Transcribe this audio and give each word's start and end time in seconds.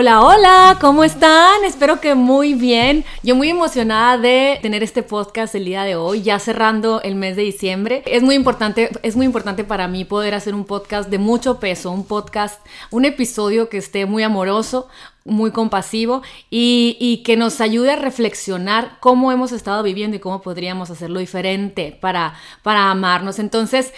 Hola, 0.00 0.22
hola, 0.22 0.78
¿cómo 0.80 1.02
están? 1.02 1.64
Espero 1.64 2.00
que 2.00 2.14
muy 2.14 2.54
bien. 2.54 3.04
Yo 3.24 3.34
muy 3.34 3.50
emocionada 3.50 4.16
de 4.16 4.60
tener 4.62 4.84
este 4.84 5.02
podcast 5.02 5.56
el 5.56 5.64
día 5.64 5.82
de 5.82 5.96
hoy, 5.96 6.22
ya 6.22 6.38
cerrando 6.38 7.02
el 7.02 7.16
mes 7.16 7.34
de 7.34 7.42
diciembre. 7.42 8.04
Es 8.06 8.22
muy 8.22 8.36
importante, 8.36 8.90
es 9.02 9.16
muy 9.16 9.26
importante 9.26 9.64
para 9.64 9.88
mí 9.88 10.04
poder 10.04 10.34
hacer 10.34 10.54
un 10.54 10.66
podcast 10.66 11.10
de 11.10 11.18
mucho 11.18 11.58
peso, 11.58 11.90
un 11.90 12.06
podcast, 12.06 12.64
un 12.92 13.06
episodio 13.06 13.68
que 13.68 13.78
esté 13.78 14.06
muy 14.06 14.22
amoroso, 14.22 14.86
muy 15.24 15.50
compasivo 15.50 16.22
y, 16.48 16.96
y, 17.00 17.24
que 17.24 17.36
nos 17.36 17.60
ayude 17.60 17.90
a 17.90 17.96
reflexionar 17.96 18.98
cómo 19.00 19.32
hemos 19.32 19.50
estado 19.50 19.82
viviendo 19.82 20.16
y 20.16 20.20
cómo 20.20 20.42
podríamos 20.42 20.90
hacerlo 20.90 21.18
diferente 21.18 21.98
para, 22.00 22.34
para 22.62 22.92
amarnos. 22.92 23.40
Entonces, 23.40 23.92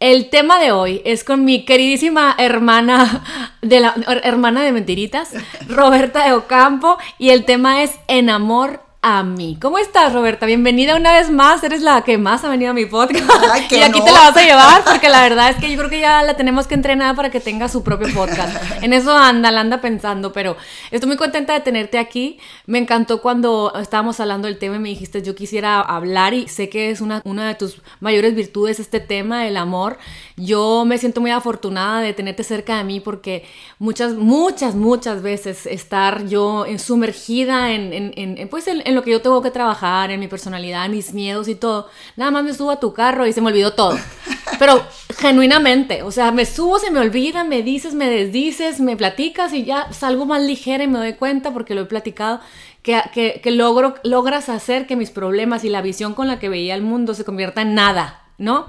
el 0.00 0.30
tema 0.30 0.60
de 0.60 0.70
hoy 0.70 1.02
es 1.04 1.24
con 1.24 1.44
mi 1.44 1.64
queridísima 1.64 2.34
hermana 2.38 3.24
de 3.62 3.80
la 3.80 3.94
hermana 4.22 4.62
de 4.62 4.72
mentiritas, 4.72 5.32
Roberta 5.68 6.24
de 6.24 6.32
Ocampo, 6.32 6.98
y 7.18 7.30
el 7.30 7.44
tema 7.44 7.82
es 7.82 7.92
En 8.06 8.30
amor 8.30 8.87
a 9.00 9.22
mí. 9.22 9.56
¿Cómo 9.62 9.78
estás, 9.78 10.12
Roberta? 10.12 10.44
Bienvenida 10.44 10.96
una 10.96 11.12
vez 11.12 11.30
más. 11.30 11.62
Eres 11.62 11.82
la 11.82 12.02
que 12.02 12.18
más 12.18 12.42
ha 12.42 12.48
venido 12.48 12.72
a 12.72 12.74
mi 12.74 12.84
podcast. 12.84 13.22
y 13.70 13.76
aquí 13.76 14.00
te 14.04 14.10
la 14.10 14.30
vas 14.30 14.36
a 14.36 14.42
llevar, 14.42 14.84
porque 14.84 15.08
la 15.08 15.22
verdad 15.22 15.50
es 15.50 15.56
que 15.56 15.70
yo 15.70 15.78
creo 15.78 15.88
que 15.88 16.00
ya 16.00 16.22
la 16.24 16.36
tenemos 16.36 16.66
que 16.66 16.74
entrenar 16.74 17.14
para 17.14 17.30
que 17.30 17.38
tenga 17.38 17.68
su 17.68 17.84
propio 17.84 18.12
podcast. 18.12 18.56
En 18.82 18.92
eso 18.92 19.16
anda, 19.16 19.50
la 19.50 19.60
anda 19.60 19.80
pensando, 19.80 20.32
pero 20.32 20.56
estoy 20.90 21.08
muy 21.08 21.16
contenta 21.16 21.52
de 21.52 21.60
tenerte 21.60 21.98
aquí. 21.98 22.38
Me 22.66 22.78
encantó 22.78 23.20
cuando 23.20 23.72
estábamos 23.80 24.18
hablando 24.20 24.46
del 24.46 24.58
tema 24.58 24.76
y 24.76 24.78
me 24.78 24.88
dijiste, 24.88 25.22
yo 25.22 25.34
quisiera 25.34 25.80
hablar 25.80 26.34
y 26.34 26.48
sé 26.48 26.68
que 26.68 26.90
es 26.90 27.00
una, 27.00 27.22
una 27.24 27.46
de 27.48 27.54
tus 27.54 27.82
mayores 28.00 28.34
virtudes 28.34 28.80
este 28.80 29.00
tema, 29.00 29.46
el 29.46 29.56
amor. 29.56 29.98
Yo 30.36 30.84
me 30.84 30.98
siento 30.98 31.20
muy 31.20 31.30
afortunada 31.30 32.00
de 32.00 32.12
tenerte 32.12 32.44
cerca 32.44 32.78
de 32.78 32.84
mí 32.84 33.00
porque 33.00 33.44
muchas, 33.78 34.14
muchas, 34.14 34.74
muchas 34.74 35.22
veces 35.22 35.66
estar 35.66 36.26
yo 36.26 36.66
sumergida 36.78 37.72
en, 37.72 37.92
en, 37.92 38.12
en 38.16 38.48
pues 38.48 38.68
en, 38.68 38.87
en 38.88 38.94
lo 38.94 39.02
que 39.02 39.10
yo 39.10 39.20
tengo 39.20 39.42
que 39.42 39.50
trabajar, 39.50 40.10
en 40.10 40.18
mi 40.18 40.28
personalidad, 40.28 40.88
mis 40.88 41.12
miedos 41.12 41.46
y 41.48 41.54
todo. 41.54 41.90
Nada 42.16 42.30
más 42.30 42.42
me 42.42 42.54
subo 42.54 42.70
a 42.70 42.80
tu 42.80 42.94
carro 42.94 43.26
y 43.26 43.34
se 43.34 43.42
me 43.42 43.48
olvidó 43.48 43.74
todo. 43.74 43.98
Pero 44.58 44.82
genuinamente, 45.18 46.02
o 46.02 46.10
sea, 46.10 46.32
me 46.32 46.46
subo, 46.46 46.78
se 46.78 46.90
me 46.90 46.98
olvida, 46.98 47.44
me 47.44 47.62
dices, 47.62 47.92
me 47.92 48.08
desdices, 48.08 48.80
me 48.80 48.96
platicas 48.96 49.52
y 49.52 49.64
ya 49.64 49.92
salgo 49.92 50.24
más 50.24 50.40
ligera 50.40 50.84
y 50.84 50.86
me 50.86 50.98
doy 50.98 51.12
cuenta 51.12 51.52
porque 51.52 51.74
lo 51.74 51.82
he 51.82 51.84
platicado. 51.84 52.40
Que, 52.82 53.02
que, 53.12 53.40
que 53.42 53.50
logro, 53.50 53.96
logras 54.04 54.48
hacer 54.48 54.86
que 54.86 54.96
mis 54.96 55.10
problemas 55.10 55.64
y 55.64 55.68
la 55.68 55.82
visión 55.82 56.14
con 56.14 56.26
la 56.26 56.38
que 56.38 56.48
veía 56.48 56.74
el 56.74 56.80
mundo 56.80 57.12
se 57.12 57.24
convierta 57.24 57.60
en 57.60 57.74
nada, 57.74 58.22
¿no? 58.38 58.66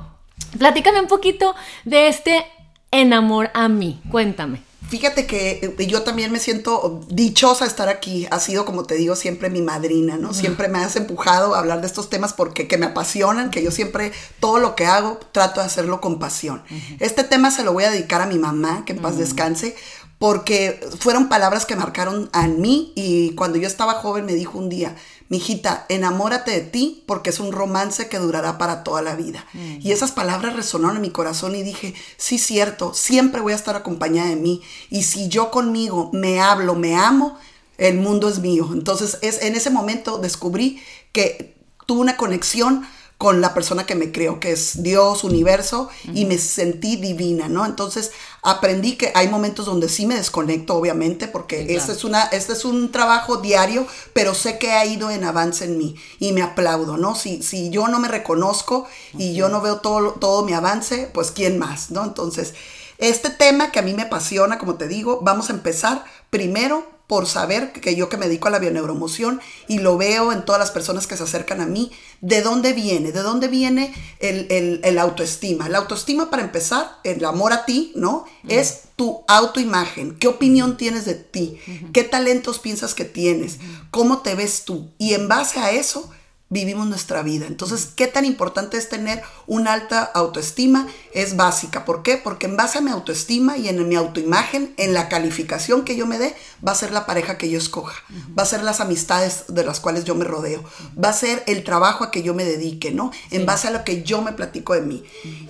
Platícame 0.58 1.00
un 1.00 1.08
poquito 1.08 1.56
de 1.86 2.08
este 2.08 2.46
enamor 2.92 3.52
a 3.54 3.70
mí, 3.70 4.02
cuéntame. 4.12 4.69
Fíjate 4.90 5.28
que 5.28 5.76
eh, 5.78 5.88
yo 5.88 6.02
también 6.02 6.32
me 6.32 6.40
siento 6.40 7.02
dichosa 7.10 7.66
de 7.66 7.70
estar 7.70 7.90
aquí. 7.90 8.28
Ha 8.32 8.40
sido, 8.40 8.66
como 8.66 8.86
te 8.86 8.96
digo, 8.96 9.16
siempre 9.16 9.50
mi 9.50 9.62
madrina, 9.62 10.18
¿no? 10.18 10.34
Siempre 10.34 10.68
me 10.68 10.80
has 10.80 10.96
empujado 10.96 11.54
a 11.54 11.60
hablar 11.60 11.82
de 11.82 11.88
estos 11.88 12.10
temas 12.10 12.34
porque 12.34 12.68
que 12.68 12.78
me 12.78 12.88
apasionan, 12.88 13.52
que 13.52 13.64
yo 13.64 13.70
siempre 13.72 14.12
todo 14.40 14.60
lo 14.60 14.76
que 14.76 14.86
hago 14.86 15.20
trato 15.32 15.60
de 15.60 15.68
hacerlo 15.68 16.02
con 16.02 16.18
pasión. 16.18 16.64
Este 17.00 17.24
tema 17.24 17.52
se 17.52 17.64
lo 17.64 17.72
voy 17.72 17.84
a 17.84 17.92
dedicar 17.92 18.22
a 18.22 18.26
mi 18.26 18.40
mamá, 18.40 18.84
que 18.86 18.94
en 18.94 19.00
paz 19.00 19.18
descanse, 19.18 19.76
porque 20.18 20.80
fueron 21.00 21.30
palabras 21.30 21.66
que 21.66 21.76
marcaron 21.76 22.30
a 22.34 22.48
mí 22.48 22.92
y 22.96 23.36
cuando 23.36 23.58
yo 23.58 23.68
estaba 23.68 23.94
joven 23.94 24.26
me 24.26 24.34
dijo 24.34 24.58
un 24.58 24.70
día, 24.70 24.96
mijita, 25.30 25.86
enamórate 25.90 26.52
de 26.52 26.62
ti 26.62 27.04
porque 27.06 27.30
es 27.30 27.40
un 27.40 27.52
romance 27.52 28.10
que 28.10 28.18
durará 28.18 28.58
para 28.58 28.84
toda 28.84 29.02
la 29.02 29.16
vida. 29.16 29.46
Y 29.54 29.92
esas 29.92 30.12
palabras 30.12 30.56
resonaron 30.56 30.98
en 30.98 31.04
mi 31.04 31.12
corazón 31.12 31.56
y 31.56 31.64
dije, 31.64 31.94
sí, 32.18 32.40
cierto, 32.40 32.94
siempre 32.94 33.40
voy 33.40 33.54
a 33.54 33.56
estar 33.56 33.76
acompañada 33.76 34.30
de 34.30 34.36
mí. 34.36 34.62
Y 34.90 35.04
si 35.04 35.30
yo 35.30 35.52
conmigo 35.52 36.10
me 36.14 36.42
hablo, 36.42 36.76
me 36.76 36.96
amo, 36.96 37.38
el 37.78 37.98
mundo 37.98 38.28
es 38.28 38.40
mío. 38.40 38.70
Entonces, 38.74 39.20
es, 39.22 39.42
en 39.44 39.56
ese 39.56 39.70
momento 39.70 40.18
descubrí 40.18 40.82
que 41.12 41.56
tuve 41.86 42.02
una 42.02 42.18
conexión 42.18 42.86
con 43.20 43.42
la 43.42 43.54
persona 43.54 43.86
que 43.86 43.96
me 43.96 44.14
creo, 44.14 44.40
que 44.40 44.54
es 44.54 44.82
Dios, 44.82 45.26
universo, 45.26 45.90
y 46.14 46.24
me 46.24 46.38
sentí 46.38 46.96
divina, 46.96 47.50
¿no? 47.50 47.66
Entonces 47.66 48.12
aprendí 48.42 48.96
que 48.96 49.12
hay 49.16 49.28
momentos 49.28 49.66
donde 49.66 49.90
sí 49.90 50.06
me 50.06 50.16
desconecto, 50.16 50.76
obviamente, 50.76 51.28
porque 51.28 51.76
este, 51.76 51.92
es 51.92 52.04
una, 52.04 52.24
este 52.26 52.54
es 52.54 52.66
un 52.66 52.92
trabajo 52.92 53.38
diario, 53.38 53.86
pero 54.14 54.34
sé 54.34 54.58
que 54.58 54.72
ha 54.72 54.86
ido 54.86 55.10
en 55.10 55.24
avance 55.24 55.66
en 55.66 55.78
mí 55.78 55.96
y 56.20 56.32
me 56.32 56.42
aplaudo, 56.42 56.98
¿no? 56.98 57.16
Si, 57.16 57.44
si 57.44 57.70
yo 57.70 57.88
no 57.88 58.00
me 58.00 58.08
reconozco 58.08 58.88
y 59.18 59.34
yo 59.34 59.50
no 59.50 59.62
veo 59.62 59.78
todo, 59.78 60.14
todo 60.14 60.44
mi 60.44 60.54
avance, 60.54 61.10
pues 61.14 61.32
¿quién 61.32 61.58
más, 61.58 61.92
¿no? 61.92 62.04
Entonces, 62.04 62.54
este 62.98 63.30
tema 63.30 63.72
que 63.72 63.80
a 63.80 63.84
mí 63.84 63.94
me 63.94 64.04
apasiona, 64.04 64.58
como 64.58 64.76
te 64.76 64.88
digo, 64.88 65.20
vamos 65.22 65.50
a 65.50 65.54
empezar 65.54 66.04
primero 66.30 66.99
por 67.10 67.26
saber 67.26 67.72
que 67.72 67.96
yo 67.96 68.08
que 68.08 68.18
me 68.18 68.28
dedico 68.28 68.50
a 68.50 68.52
la 68.52 68.60
bioneuromoción 68.60 69.42
y 69.68 69.80
lo 69.80 69.98
veo 69.98 70.32
en 70.32 70.46
todas 70.46 70.60
las 70.60 70.70
personas 70.70 71.08
que 71.08 71.18
se 71.18 71.24
acercan 71.24 71.60
a 71.60 71.66
mí, 71.66 71.92
¿de 72.22 72.44
dónde 72.44 72.72
viene? 72.74 73.12
¿De 73.12 73.24
dónde 73.24 73.48
viene 73.48 73.96
el, 74.20 75.00
autoestima? 75.00 75.70
La 75.70 75.80
autoestima, 75.80 76.30
para 76.30 76.44
empezar, 76.44 77.00
el 77.04 77.26
amor 77.26 77.52
a 77.52 77.66
ti, 77.66 77.94
¿no? 77.96 78.26
Es 78.48 78.82
tu 78.96 79.24
autoimagen. 79.28 80.20
¿Qué 80.20 80.28
opinión 80.28 80.78
tienes 80.78 81.06
de 81.06 81.16
ti? 81.16 81.58
¿Qué 81.94 82.04
talentos 82.04 82.60
piensas 82.60 82.94
que 82.94 83.06
tienes? 83.06 83.58
¿Cómo 83.90 84.20
te 84.20 84.36
ves 84.36 84.64
tú? 84.64 84.92
Y 85.00 85.16
en 85.16 85.28
base 85.28 85.60
a 85.60 85.72
eso, 85.72 86.12
vivimos 86.50 86.88
nuestra 86.88 87.22
vida. 87.22 87.46
Entonces, 87.46 87.90
¿qué 87.96 88.08
tan 88.08 88.26
importante 88.26 88.78
es 88.78 88.90
tener 88.90 89.22
una 89.46 89.74
alta 89.74 90.04
autoestima? 90.04 90.88
Es 91.14 91.36
básica. 91.36 91.86
¿Por 91.86 92.02
qué? 92.02 92.18
Porque 92.18 92.48
en 92.48 92.58
base 92.58 92.80
a 92.80 92.82
mi 92.82 92.90
autoestima 92.90 93.58
y 93.58 93.68
en 93.68 93.88
mi 93.88 93.96
autoimagen, 93.96 94.74
en 94.78 94.94
la 94.94 95.10
calificación 95.10 95.86
que 95.86 95.96
yo 95.96 96.08
me 96.08 96.18
dé, 96.18 96.36
va 96.68 96.72
a 96.72 96.76
ser 96.76 96.92
la 96.92 97.06
pareja 97.06 97.38
que 97.38 97.50
yo 97.50 97.58
escoja, 97.58 97.96
va 98.38 98.44
a 98.44 98.48
ser 98.48 98.64
las 98.64 98.80
amistades 98.80 99.46
de 99.48 99.64
las 99.64 99.80
cuales 99.80 100.06
yo 100.06 100.16
me 100.16 100.26
rodeo, 100.26 100.64
va 101.02 101.10
a 101.10 101.14
ser 101.14 101.44
el 101.46 101.64
trabajo 101.64 102.04
a 102.04 102.12
que 102.12 102.24
yo 102.24 102.34
me 102.34 102.44
dedique, 102.44 102.92
¿no? 102.92 103.12
En 103.30 103.46
base 103.46 103.68
a 103.68 103.72
lo 103.72 103.84
que 103.84 104.04
yo 104.04 104.22
me 104.22 104.34
platico 104.34 104.74
de 104.74 104.82
mí. 104.82 105.04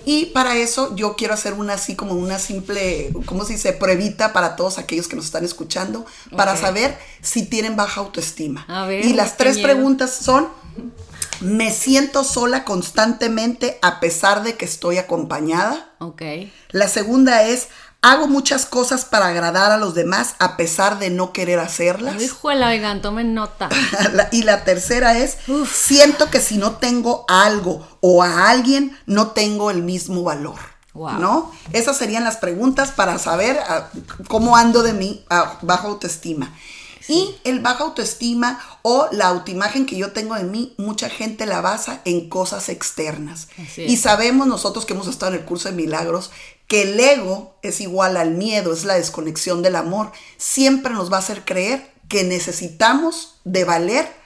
Y 0.04 0.26
para 0.26 0.56
eso 0.56 0.94
yo 0.96 1.16
quiero 1.16 1.32
hacer 1.34 1.54
una 1.54 1.74
así 1.74 1.96
como 1.96 2.12
una 2.12 2.38
simple, 2.38 3.10
¿cómo 3.24 3.44
se 3.44 3.54
dice? 3.54 3.72
Pruebita 3.72 4.32
para 4.34 4.54
todos 4.54 4.78
aquellos 4.78 5.08
que 5.08 5.16
nos 5.16 5.24
están 5.24 5.44
escuchando, 5.44 6.04
para 6.36 6.56
saber 6.56 6.98
si 7.22 7.46
tienen 7.46 7.76
baja 7.76 8.00
autoestima. 8.00 8.66
y 9.02 9.14
las 9.14 9.38
tres 9.38 9.58
preguntas 9.58 10.14
son, 10.14 10.48
me 11.40 11.72
siento 11.72 12.24
sola 12.24 12.64
constantemente 12.64 13.78
a 13.82 14.00
pesar 14.00 14.42
de 14.42 14.56
que 14.56 14.64
estoy 14.64 14.98
acompañada. 14.98 15.90
Ok. 15.98 16.22
La 16.70 16.88
segunda 16.88 17.44
es, 17.44 17.68
hago 18.02 18.28
muchas 18.28 18.66
cosas 18.66 19.04
para 19.04 19.28
agradar 19.28 19.72
a 19.72 19.78
los 19.78 19.94
demás 19.94 20.34
a 20.38 20.56
pesar 20.56 20.98
de 20.98 21.10
no 21.10 21.32
querer 21.32 21.58
hacerlas. 21.58 22.22
Híjole, 22.22 22.64
oigan, 22.66 23.02
tomen 23.02 23.34
nota. 23.34 23.68
y 24.32 24.42
la 24.42 24.64
tercera 24.64 25.16
es, 25.18 25.38
siento 25.70 26.30
que 26.30 26.40
si 26.40 26.58
no 26.58 26.76
tengo 26.76 27.24
algo 27.28 27.86
o 28.00 28.22
a 28.22 28.50
alguien, 28.50 28.96
no 29.06 29.28
tengo 29.28 29.70
el 29.70 29.82
mismo 29.82 30.22
valor. 30.22 30.58
¿No? 30.92 31.52
Esas 31.72 31.96
serían 31.96 32.24
las 32.24 32.36
preguntas 32.36 32.90
para 32.90 33.18
saber 33.18 33.58
ah, 33.68 33.88
cómo 34.28 34.56
ando 34.56 34.82
de 34.82 34.92
mí 34.92 35.24
a 35.30 35.58
baja 35.62 35.86
autoestima. 35.86 36.52
Y 37.10 37.34
el 37.44 37.60
baja 37.60 37.84
autoestima 37.84 38.60
o 38.82 39.08
la 39.12 39.28
autoimagen 39.28 39.86
que 39.86 39.96
yo 39.96 40.12
tengo 40.12 40.36
en 40.36 40.50
mí, 40.50 40.74
mucha 40.78 41.10
gente 41.10 41.46
la 41.46 41.60
basa 41.60 42.00
en 42.04 42.28
cosas 42.28 42.68
externas. 42.68 43.48
Y 43.76 43.96
sabemos 43.96 44.46
nosotros 44.46 44.86
que 44.86 44.94
hemos 44.94 45.08
estado 45.08 45.32
en 45.34 45.40
el 45.40 45.44
curso 45.44 45.68
de 45.68 45.74
milagros 45.74 46.30
que 46.70 46.82
el 46.82 47.00
ego 47.00 47.56
es 47.62 47.80
igual 47.80 48.16
al 48.16 48.30
miedo, 48.30 48.72
es 48.72 48.84
la 48.84 48.94
desconexión 48.94 49.60
del 49.60 49.74
amor. 49.74 50.12
Siempre 50.36 50.94
nos 50.94 51.10
va 51.12 51.16
a 51.16 51.18
hacer 51.18 51.44
creer 51.44 51.90
que 52.08 52.22
necesitamos 52.22 53.40
de 53.44 53.64
valer 53.64 54.19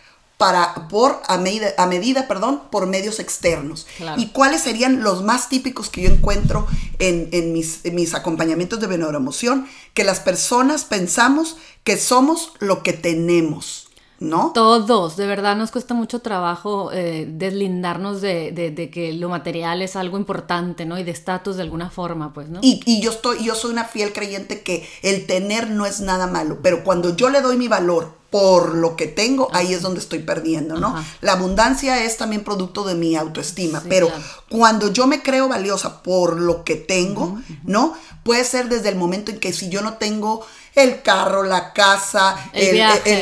para, 0.44 0.88
por, 0.88 1.22
a 1.26 1.38
medida, 1.38 1.68
a 1.78 1.86
medida 1.86 2.28
perdón, 2.28 2.64
por 2.70 2.86
medios 2.86 3.18
externos. 3.18 3.86
¿Y 4.18 4.26
cuáles 4.26 4.60
serían 4.60 5.02
los 5.02 5.22
más 5.22 5.48
típicos 5.48 5.88
que 5.88 6.02
yo 6.02 6.10
encuentro 6.10 6.66
en, 6.98 7.30
en, 7.32 7.54
mis, 7.54 7.82
en 7.86 7.94
mis, 7.94 8.14
acompañamientos 8.14 8.78
de 8.78 8.94
emoción 8.94 9.66
Que 9.94 10.04
las 10.04 10.20
personas 10.20 10.84
pensamos 10.84 11.56
que 11.82 11.96
somos 11.96 12.52
lo 12.58 12.82
que 12.82 12.92
tenemos. 12.92 13.88
¿no? 14.20 14.52
Todos, 14.52 15.16
de 15.16 15.26
verdad 15.26 15.56
nos 15.56 15.70
cuesta 15.70 15.94
mucho 15.94 16.20
trabajo 16.20 16.92
eh, 16.92 17.26
deslindarnos 17.26 18.20
de, 18.20 18.52
de, 18.52 18.90
que 18.90 19.14
lo 19.14 19.30
material 19.30 19.80
es 19.80 19.96
algo 19.96 20.18
importante, 20.18 20.84
¿no? 20.84 20.98
Y 20.98 21.04
de 21.04 21.10
estatus 21.10 21.56
de 21.56 21.62
alguna 21.62 21.88
forma, 21.88 22.34
pues, 22.34 22.50
¿no? 22.50 22.60
Y, 22.62 22.82
y, 22.84 23.00
yo, 23.00 23.10
estoy, 23.10 23.42
yo 23.42 23.54
soy 23.54 23.72
una 23.72 23.84
fiel 23.84 24.12
creyente 24.12 24.62
que 24.62 24.86
el 25.02 25.26
tener 25.26 25.70
no 25.70 25.86
es 25.86 26.00
nada 26.00 26.26
malo, 26.26 26.58
pero 26.62 26.84
cuando 26.84 27.16
yo 27.16 27.30
le 27.30 27.40
doy 27.40 27.56
mi 27.56 27.68
valor 27.68 28.12
por 28.34 28.74
lo 28.74 28.96
que 28.96 29.06
tengo, 29.06 29.48
ahí 29.52 29.72
es 29.72 29.82
donde 29.82 30.00
estoy 30.00 30.18
perdiendo, 30.18 30.74
¿no? 30.74 30.92
La 31.20 31.34
abundancia 31.34 32.02
es 32.02 32.16
también 32.16 32.42
producto 32.42 32.82
de 32.82 32.96
mi 32.96 33.14
autoestima, 33.14 33.80
pero 33.88 34.10
cuando 34.48 34.92
yo 34.92 35.06
me 35.06 35.22
creo 35.22 35.48
valiosa 35.48 36.02
por 36.02 36.40
lo 36.40 36.64
que 36.64 36.74
tengo, 36.74 37.40
¿no? 37.62 37.94
Puede 38.24 38.42
ser 38.42 38.68
desde 38.68 38.88
el 38.88 38.96
momento 38.96 39.30
en 39.30 39.38
que 39.38 39.52
si 39.52 39.68
yo 39.68 39.82
no 39.82 39.98
tengo 39.98 40.44
el 40.74 41.00
carro, 41.02 41.44
la 41.44 41.72
casa, 41.72 42.34
el, 42.52 42.72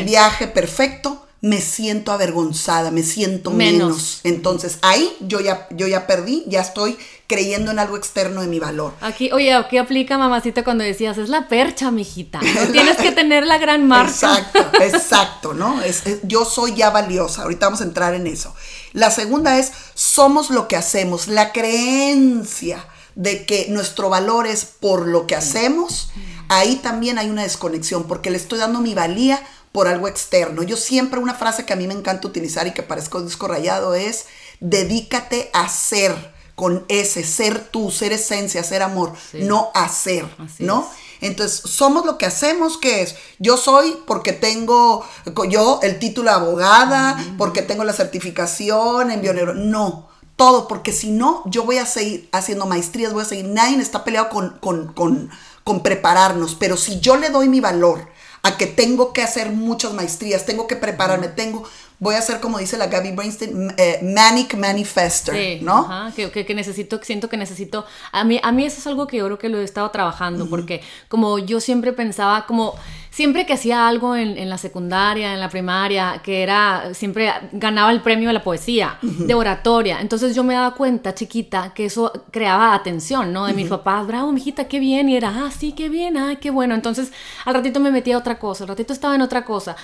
viaje. 0.06 0.46
perfecto, 0.46 1.26
me 1.42 1.60
siento 1.60 2.10
avergonzada, 2.10 2.90
me 2.90 3.02
siento 3.02 3.50
menos. 3.50 4.20
Entonces 4.24 4.78
ahí 4.80 5.14
yo 5.20 5.40
ya, 5.40 5.66
yo 5.72 5.86
ya 5.88 6.06
perdí, 6.06 6.44
ya 6.46 6.62
estoy 6.62 6.96
creyendo 7.32 7.70
en 7.70 7.78
algo 7.78 7.96
externo 7.96 8.42
de 8.42 8.46
mi 8.46 8.60
valor. 8.60 8.92
Aquí, 9.00 9.32
oye, 9.32 9.54
aquí 9.54 9.78
aplica 9.78 10.18
mamacita 10.18 10.64
cuando 10.64 10.84
decías, 10.84 11.16
es 11.16 11.30
la 11.30 11.48
percha, 11.48 11.90
mijita. 11.90 12.40
No 12.42 12.66
tienes 12.72 12.98
que 12.98 13.10
tener 13.10 13.46
la 13.46 13.56
gran 13.56 13.88
marca. 13.88 14.10
Exacto, 14.10 14.60
exacto, 14.82 15.54
¿no? 15.54 15.80
Es, 15.80 16.02
yo 16.24 16.44
soy 16.44 16.74
ya 16.74 16.90
valiosa. 16.90 17.44
Ahorita 17.44 17.66
vamos 17.66 17.80
a 17.80 17.84
entrar 17.84 18.12
en 18.12 18.26
eso. 18.26 18.54
La 18.92 19.10
segunda 19.10 19.58
es, 19.58 19.72
somos 19.94 20.50
lo 20.50 20.68
que 20.68 20.76
hacemos. 20.76 21.26
La 21.26 21.52
creencia 21.52 22.86
de 23.14 23.46
que 23.46 23.66
nuestro 23.70 24.10
valor 24.10 24.46
es 24.46 24.66
por 24.66 25.06
lo 25.06 25.26
que 25.26 25.34
hacemos, 25.34 26.10
ahí 26.48 26.76
también 26.76 27.18
hay 27.18 27.30
una 27.30 27.44
desconexión, 27.44 28.04
porque 28.04 28.30
le 28.30 28.36
estoy 28.36 28.58
dando 28.58 28.80
mi 28.80 28.94
valía 28.94 29.42
por 29.72 29.88
algo 29.88 30.06
externo. 30.06 30.62
Yo 30.62 30.76
siempre 30.76 31.18
una 31.18 31.32
frase 31.32 31.64
que 31.64 31.72
a 31.72 31.76
mí 31.76 31.86
me 31.86 31.94
encanta 31.94 32.28
utilizar 32.28 32.66
y 32.66 32.72
que 32.72 32.82
parezco 32.82 33.22
disco 33.22 33.48
rayado 33.48 33.94
es, 33.94 34.26
dedícate 34.60 35.50
a 35.54 35.70
ser 35.70 36.41
con 36.54 36.84
ese, 36.88 37.24
ser 37.24 37.68
tú, 37.68 37.90
ser 37.90 38.12
esencia, 38.12 38.62
ser 38.62 38.82
amor, 38.82 39.12
no 39.34 39.70
hacer, 39.74 40.26
¿no? 40.58 40.88
Entonces, 41.20 41.62
somos 41.70 42.04
lo 42.04 42.18
que 42.18 42.26
hacemos, 42.26 42.76
que 42.76 43.02
es, 43.02 43.14
yo 43.38 43.56
soy 43.56 43.96
porque 44.06 44.32
tengo 44.32 45.06
yo 45.48 45.78
el 45.82 45.98
título 45.98 46.30
de 46.30 46.36
abogada, 46.36 47.16
porque 47.38 47.62
tengo 47.62 47.84
la 47.84 47.92
certificación 47.92 49.10
en 49.10 49.20
bionero, 49.20 49.54
no, 49.54 50.08
todo, 50.36 50.66
porque 50.66 50.92
si 50.92 51.10
no, 51.10 51.42
yo 51.46 51.64
voy 51.64 51.78
a 51.78 51.86
seguir 51.86 52.28
haciendo 52.32 52.66
maestrías, 52.66 53.12
voy 53.12 53.22
a 53.22 53.26
seguir, 53.26 53.46
nadie 53.46 53.80
está 53.80 54.02
peleado 54.02 54.28
con, 54.30 54.58
con, 54.58 54.92
con, 54.92 55.30
con 55.62 55.82
prepararnos, 55.82 56.56
pero 56.56 56.76
si 56.76 56.98
yo 57.00 57.16
le 57.16 57.30
doy 57.30 57.48
mi 57.48 57.60
valor 57.60 58.08
a 58.42 58.56
que 58.56 58.66
tengo 58.66 59.12
que 59.12 59.22
hacer 59.22 59.50
muchas 59.50 59.92
maestrías, 59.92 60.44
tengo 60.44 60.66
que 60.66 60.74
prepararme, 60.74 61.28
tengo, 61.28 61.62
voy 62.02 62.16
a 62.16 62.18
hacer 62.18 62.40
como 62.40 62.58
dice 62.58 62.76
la 62.76 62.88
Gaby 62.88 63.12
Brainstein, 63.12 63.74
eh, 63.76 64.00
manic 64.02 64.56
manifester, 64.56 65.62
¿no? 65.62 65.86
Ajá, 65.88 66.12
que, 66.12 66.44
que, 66.44 66.52
necesito, 66.52 66.98
siento 67.00 67.28
que 67.28 67.36
necesito, 67.36 67.86
a 68.10 68.24
mí, 68.24 68.40
a 68.42 68.50
mí 68.50 68.64
eso 68.64 68.80
es 68.80 68.86
algo 68.88 69.06
que 69.06 69.18
yo 69.18 69.26
creo 69.26 69.38
que 69.38 69.48
lo 69.48 69.60
he 69.60 69.64
estado 69.64 69.88
trabajando, 69.92 70.50
porque 70.50 70.82
como 71.06 71.38
yo 71.38 71.60
siempre 71.60 71.92
pensaba, 71.92 72.44
como 72.46 72.74
siempre 73.12 73.44
que 73.44 73.52
hacía 73.52 73.86
algo 73.86 74.16
en, 74.16 74.48
la 74.48 74.58
secundaria, 74.58 75.34
en 75.34 75.38
la 75.38 75.50
primaria, 75.50 76.20
que 76.24 76.42
era, 76.42 76.94
siempre 76.94 77.30
ganaba 77.52 77.92
el 77.92 78.00
premio 78.00 78.28
de 78.28 78.32
la 78.32 78.42
poesía, 78.42 78.98
de 79.02 79.34
oratoria. 79.34 80.00
Entonces 80.00 80.34
yo 80.34 80.42
me 80.42 80.54
daba 80.54 80.74
cuenta, 80.74 81.14
chiquita, 81.14 81.72
que 81.74 81.84
eso 81.84 82.10
creaba 82.30 82.74
atención, 82.74 83.32
¿no? 83.32 83.46
De 83.46 83.52
mis 83.52 83.68
papás, 83.68 84.06
bravo, 84.06 84.32
mijita, 84.32 84.66
qué 84.66 84.80
bien. 84.80 85.10
Y 85.10 85.16
era, 85.16 85.28
ah, 85.28 85.50
sí, 85.50 85.72
qué 85.72 85.90
bien, 85.90 86.16
ay, 86.16 86.36
qué 86.36 86.50
bueno. 86.50 86.74
Entonces 86.74 87.12
al 87.44 87.54
ratito 87.54 87.80
me 87.80 87.90
metía 87.90 88.16
a 88.16 88.18
otra 88.18 88.38
cosa, 88.38 88.64
al 88.64 88.68
ratito 88.68 88.94
estaba 88.94 89.14
en 89.14 89.20
otra 89.20 89.44
cosa, 89.44 89.76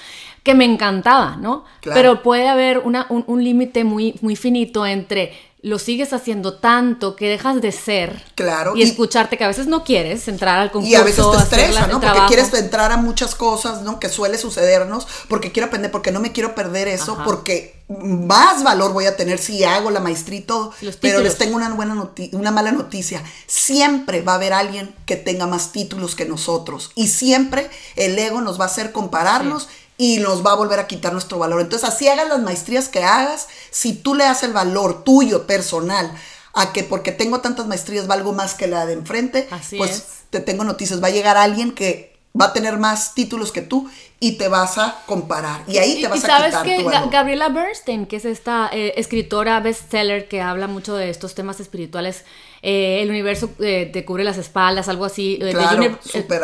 que 0.42 0.54
me 0.54 0.64
encantaba, 0.64 1.36
¿no? 1.36 1.64
Pero 1.82 2.07
puede 2.16 2.49
haber 2.49 2.78
una, 2.78 3.06
un, 3.10 3.25
un 3.26 3.43
límite 3.44 3.84
muy, 3.84 4.14
muy 4.20 4.37
finito 4.37 4.87
entre 4.87 5.32
lo 5.60 5.78
sigues 5.78 6.12
haciendo 6.12 6.55
tanto 6.55 7.16
que 7.16 7.28
dejas 7.28 7.60
de 7.60 7.72
ser 7.72 8.22
claro, 8.37 8.76
y, 8.76 8.82
escucharte 8.82 9.37
que 9.37 9.43
a 9.43 9.49
veces 9.49 9.66
no 9.66 9.82
quieres 9.82 10.28
entrar 10.28 10.60
al 10.60 10.70
concurso. 10.70 10.93
Y 10.93 10.94
a 10.94 11.02
veces 11.02 11.25
te 11.31 11.37
estresa, 11.37 11.88
¿no? 11.88 12.00
Porque 12.00 12.20
quieres 12.28 12.55
entrar 12.55 12.93
a 12.93 12.96
muchas 12.96 13.34
cosas, 13.34 13.82
¿no? 13.82 13.99
Que 13.99 14.08
suele 14.08 14.38
sucedernos, 14.38 15.08
porque 15.28 15.50
quiero 15.50 15.66
aprender, 15.66 15.90
porque 15.90 16.12
no 16.12 16.20
me 16.20 16.31
quiero 16.31 16.55
perder 16.55 16.87
eso, 16.87 17.19
porque 17.25 17.82
más 17.88 18.62
valor 18.62 18.93
voy 18.93 19.06
a 19.06 19.16
tener 19.16 19.38
si 19.38 19.64
hago 19.64 19.90
la 19.90 19.99
maestría 19.99 20.38
y 20.38 20.43
todo. 20.43 20.72
Pero 21.00 21.20
les 21.20 21.37
tengo 21.38 21.56
una, 21.56 21.69
buena 21.70 22.08
una 22.32 22.50
mala 22.52 22.70
noticia. 22.70 23.22
Siempre 23.49 24.22
va 24.22 24.32
a 24.32 24.37
haber 24.37 24.52
alguien 24.52 24.94
que 25.06 25.16
tenga 25.16 25.49
más 25.49 25.72
títulos 25.72 26.14
que 26.14 26.25
nosotros. 26.25 26.93
Y 26.94 27.08
siempre 27.08 27.69
el 27.96 28.16
ego 28.16 28.40
nos 28.40 28.61
va 28.61 28.64
a 28.64 28.69
hacer 28.69 28.93
compararnos 28.93 29.69
y 29.98 30.18
nos 30.18 30.46
va 30.46 30.52
a 30.52 30.54
volver 30.54 30.78
a 30.78 30.86
quitar 30.86 31.12
nuestro 31.12 31.38
valor. 31.38 31.60
Entonces, 31.60 31.86
así 31.86 32.08
hagas 32.08 32.28
las 32.28 32.38
maestrías 32.38 32.88
que 32.88 33.02
hagas, 33.02 33.48
si 33.70 33.92
tú 33.92 34.14
le 34.14 34.24
das 34.24 34.44
el 34.44 34.52
valor 34.52 35.02
tuyo, 35.04 35.46
personal, 35.46 36.10
a 36.54 36.72
que 36.72 36.84
porque 36.84 37.12
tengo 37.12 37.40
tantas 37.40 37.66
maestrías 37.66 38.06
valgo 38.06 38.32
más 38.32 38.54
que 38.54 38.68
la 38.68 38.86
de 38.86 38.94
enfrente, 38.94 39.48
pues 39.76 40.04
te 40.30 40.40
tengo 40.40 40.64
noticias, 40.64 41.02
va 41.02 41.08
a 41.08 41.10
llegar 41.10 41.36
alguien 41.36 41.72
que 41.72 42.16
va 42.40 42.46
a 42.46 42.52
tener 42.52 42.78
más 42.78 43.14
títulos 43.14 43.50
que 43.50 43.62
tú 43.62 43.90
y 44.20 44.32
te 44.32 44.48
vas 44.48 44.78
a 44.78 45.02
comparar. 45.06 45.62
Y 45.66 45.78
ahí 45.78 46.00
te 46.00 46.08
vas 46.08 46.24
a 46.24 46.44
quitar 46.44 46.62
que 46.62 46.82
tu 46.82 47.10
Gabriela 47.10 47.48
Bernstein, 47.48 48.06
que 48.06 48.16
es 48.16 48.24
esta 48.24 48.70
eh, 48.72 48.94
escritora 48.96 49.58
bestseller 49.60 50.28
que 50.28 50.40
habla 50.40 50.68
mucho 50.68 50.94
de 50.94 51.10
estos 51.10 51.34
temas 51.34 51.58
espirituales, 51.58 52.24
eh, 52.62 53.00
el 53.02 53.10
universo 53.10 53.50
eh, 53.60 53.90
te 53.92 54.04
cubre 54.04 54.24
las 54.24 54.38
espaldas, 54.38 54.88
algo 54.88 55.04
así. 55.04 55.38
Claro, 55.40 55.98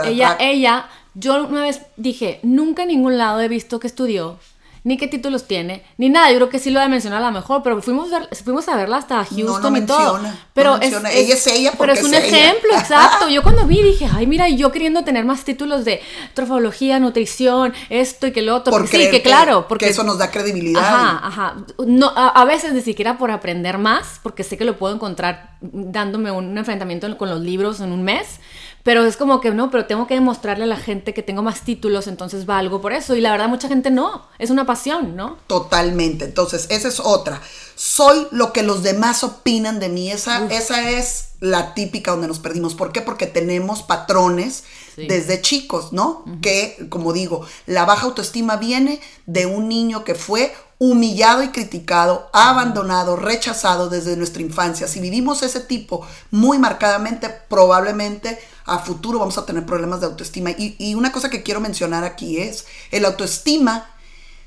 ella, 0.04 0.36
ella 0.40 0.88
yo 1.14 1.46
una 1.46 1.62
vez 1.62 1.82
dije, 1.96 2.40
nunca 2.42 2.82
en 2.82 2.88
ningún 2.88 3.18
lado 3.18 3.40
he 3.40 3.48
visto 3.48 3.80
que 3.80 3.86
estudió, 3.86 4.38
ni 4.84 4.98
qué 4.98 5.08
títulos 5.08 5.44
tiene, 5.44 5.82
ni 5.96 6.10
nada. 6.10 6.30
Yo 6.30 6.36
creo 6.36 6.50
que 6.50 6.58
sí 6.58 6.68
lo 6.70 6.78
voy 6.78 6.84
a 6.84 6.90
mencionar 6.90 7.22
a 7.22 7.26
lo 7.26 7.32
mejor, 7.32 7.62
pero 7.62 7.80
fuimos, 7.80 8.10
fuimos 8.44 8.68
a 8.68 8.76
verla 8.76 8.98
hasta 8.98 9.24
Houston 9.24 9.76
y 9.78 9.86
todo. 9.86 10.20
Pero 10.52 10.78
es, 10.78 10.92
ella 10.92 11.34
es 11.34 11.46
ella 11.46 11.72
Pero 11.78 11.94
es 11.94 12.04
un 12.04 12.12
ejemplo, 12.12 12.70
exacto. 12.78 13.30
Yo 13.30 13.42
cuando 13.42 13.66
vi 13.66 13.82
dije, 13.82 14.06
ay, 14.14 14.26
mira, 14.26 14.46
yo 14.50 14.70
queriendo 14.70 15.02
tener 15.02 15.24
más 15.24 15.42
títulos 15.42 15.86
de 15.86 16.02
trofología, 16.34 17.00
nutrición, 17.00 17.72
esto 17.88 18.26
y 18.26 18.32
que 18.32 18.42
lo 18.42 18.56
otro. 18.56 18.86
sí, 18.86 19.08
que 19.10 19.22
claro. 19.22 19.66
Porque 19.68 19.88
eso 19.88 20.04
nos 20.04 20.18
da 20.18 20.30
credibilidad. 20.30 20.84
Ajá, 20.84 21.20
ajá. 21.26 21.56
No, 21.86 22.12
a, 22.14 22.44
veces 22.44 22.74
ni 22.74 22.82
siquiera 22.82 23.16
por 23.16 23.30
aprender 23.30 23.78
más, 23.78 24.20
porque 24.22 24.44
sé 24.44 24.58
que 24.58 24.66
lo 24.66 24.76
puedo 24.76 24.94
encontrar 24.94 25.56
dándome 25.62 26.30
un 26.30 26.58
enfrentamiento 26.58 27.16
con 27.16 27.30
los 27.30 27.40
libros 27.40 27.80
en 27.80 27.90
un 27.90 28.02
mes 28.02 28.38
pero 28.84 29.06
es 29.06 29.16
como 29.16 29.40
que 29.40 29.50
no, 29.50 29.70
pero 29.70 29.86
tengo 29.86 30.06
que 30.06 30.12
demostrarle 30.12 30.64
a 30.64 30.66
la 30.66 30.76
gente 30.76 31.14
que 31.14 31.22
tengo 31.22 31.42
más 31.42 31.62
títulos, 31.62 32.06
entonces 32.06 32.44
valgo 32.44 32.82
por 32.82 32.92
eso. 32.92 33.16
Y 33.16 33.22
la 33.22 33.32
verdad, 33.32 33.48
mucha 33.48 33.66
gente 33.66 33.90
no. 33.90 34.28
Es 34.38 34.50
una 34.50 34.66
pasión, 34.66 35.16
¿no? 35.16 35.38
Totalmente. 35.46 36.26
Entonces, 36.26 36.66
esa 36.68 36.88
es 36.88 37.00
otra. 37.00 37.40
Soy 37.76 38.26
lo 38.30 38.52
que 38.52 38.62
los 38.62 38.82
demás 38.82 39.24
opinan 39.24 39.80
de 39.80 39.88
mí. 39.88 40.12
Esa, 40.12 40.46
esa 40.52 40.90
es 40.90 41.30
la 41.40 41.72
típica 41.72 42.10
donde 42.10 42.28
nos 42.28 42.40
perdimos. 42.40 42.74
¿Por 42.74 42.92
qué? 42.92 43.00
Porque 43.00 43.26
tenemos 43.26 43.82
patrones 43.82 44.64
desde 44.96 45.40
chicos, 45.40 45.92
¿no? 45.92 46.24
Que, 46.42 46.86
como 46.88 47.12
digo, 47.12 47.46
la 47.66 47.84
baja 47.84 48.06
autoestima 48.06 48.56
viene 48.56 49.00
de 49.26 49.46
un 49.46 49.68
niño 49.68 50.04
que 50.04 50.14
fue 50.14 50.54
humillado 50.78 51.42
y 51.42 51.48
criticado, 51.48 52.28
abandonado, 52.32 53.16
rechazado 53.16 53.88
desde 53.88 54.16
nuestra 54.16 54.42
infancia. 54.42 54.88
Si 54.88 55.00
vivimos 55.00 55.42
ese 55.42 55.60
tipo 55.60 56.06
muy 56.30 56.58
marcadamente, 56.58 57.30
probablemente 57.48 58.38
a 58.66 58.78
futuro 58.78 59.18
vamos 59.18 59.38
a 59.38 59.46
tener 59.46 59.64
problemas 59.66 60.00
de 60.00 60.06
autoestima. 60.06 60.50
Y, 60.50 60.76
y 60.78 60.94
una 60.94 61.12
cosa 61.12 61.30
que 61.30 61.42
quiero 61.42 61.60
mencionar 61.60 62.04
aquí 62.04 62.38
es, 62.38 62.66
el 62.90 63.04
autoestima 63.04 63.93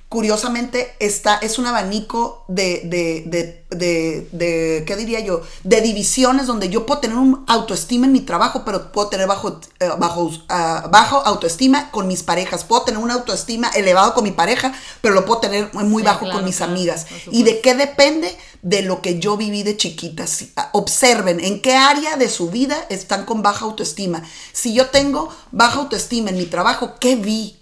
curiosamente 0.09 0.95
está, 0.99 1.35
es 1.35 1.59
un 1.59 1.65
abanico 1.65 2.45
de, 2.47 2.81
de, 2.85 3.23
de, 3.69 4.27
de, 4.31 4.83
¿qué 4.87 4.95
diría 4.95 5.19
yo? 5.19 5.41
De 5.65 5.81
divisiones 5.81 6.47
donde 6.47 6.69
yo 6.69 6.85
puedo 6.85 7.01
tener 7.01 7.17
un 7.17 7.43
autoestima 7.47 8.05
en 8.05 8.13
mi 8.13 8.21
trabajo, 8.21 8.63
pero 8.63 8.93
puedo 8.93 9.09
tener 9.09 9.27
bajo, 9.27 9.59
eh, 9.79 9.89
bajo, 9.99 10.31
ah, 10.47 10.87
bajo 10.89 11.17
autoestima 11.25 11.91
con 11.91 12.07
mis 12.07 12.23
parejas. 12.23 12.63
Puedo 12.63 12.83
tener 12.83 13.01
una 13.01 13.15
autoestima 13.15 13.67
elevado 13.69 14.13
con 14.13 14.23
mi 14.23 14.31
pareja, 14.31 14.73
pero 15.01 15.13
lo 15.13 15.25
puedo 15.25 15.41
tener 15.41 15.73
muy 15.73 16.03
bajo 16.03 16.29
con 16.31 16.45
mis 16.45 16.61
amigas. 16.61 17.07
¿Y 17.29 17.43
de 17.43 17.59
qué 17.59 17.75
depende? 17.75 18.33
De 18.61 18.81
lo 18.81 19.01
que 19.01 19.19
yo 19.19 19.35
viví 19.35 19.63
de 19.63 19.75
chiquita. 19.75 20.25
Ah, 20.55 20.69
observen 20.71 21.41
en 21.43 21.61
qué 21.61 21.75
área 21.75 22.15
de 22.15 22.29
su 22.29 22.49
vida 22.49 22.77
están 22.89 23.25
con 23.25 23.41
baja 23.41 23.65
autoestima. 23.65 24.23
Si 24.53 24.73
yo 24.73 24.87
tengo 24.87 25.29
baja 25.51 25.79
autoestima 25.79 26.29
en 26.29 26.37
mi 26.37 26.45
trabajo, 26.45 26.93
¿qué 26.99 27.17
vi? 27.17 27.56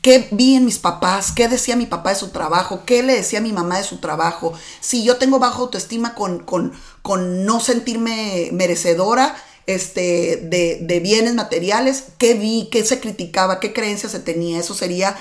¿Qué 0.00 0.28
vi 0.30 0.54
en 0.54 0.64
mis 0.64 0.78
papás? 0.78 1.32
¿Qué 1.32 1.48
decía 1.48 1.74
mi 1.74 1.86
papá 1.86 2.10
de 2.10 2.16
su 2.16 2.28
trabajo? 2.28 2.84
¿Qué 2.86 3.02
le 3.02 3.14
decía 3.14 3.40
mi 3.40 3.52
mamá 3.52 3.78
de 3.78 3.84
su 3.84 3.98
trabajo? 3.98 4.52
Si 4.80 5.04
yo 5.04 5.16
tengo 5.16 5.38
baja 5.38 5.58
autoestima 5.58 6.14
con, 6.14 6.38
con, 6.38 6.72
con 7.02 7.44
no 7.44 7.60
sentirme 7.60 8.50
merecedora 8.52 9.36
este, 9.66 10.36
de, 10.36 10.78
de, 10.82 11.00
bienes 11.00 11.34
materiales, 11.34 12.04
¿qué 12.16 12.34
vi? 12.34 12.68
¿Qué 12.70 12.84
se 12.84 13.00
criticaba? 13.00 13.58
¿Qué 13.60 13.72
creencias 13.72 14.12
se 14.12 14.20
tenía? 14.20 14.60
Eso 14.60 14.72
sería 14.72 15.16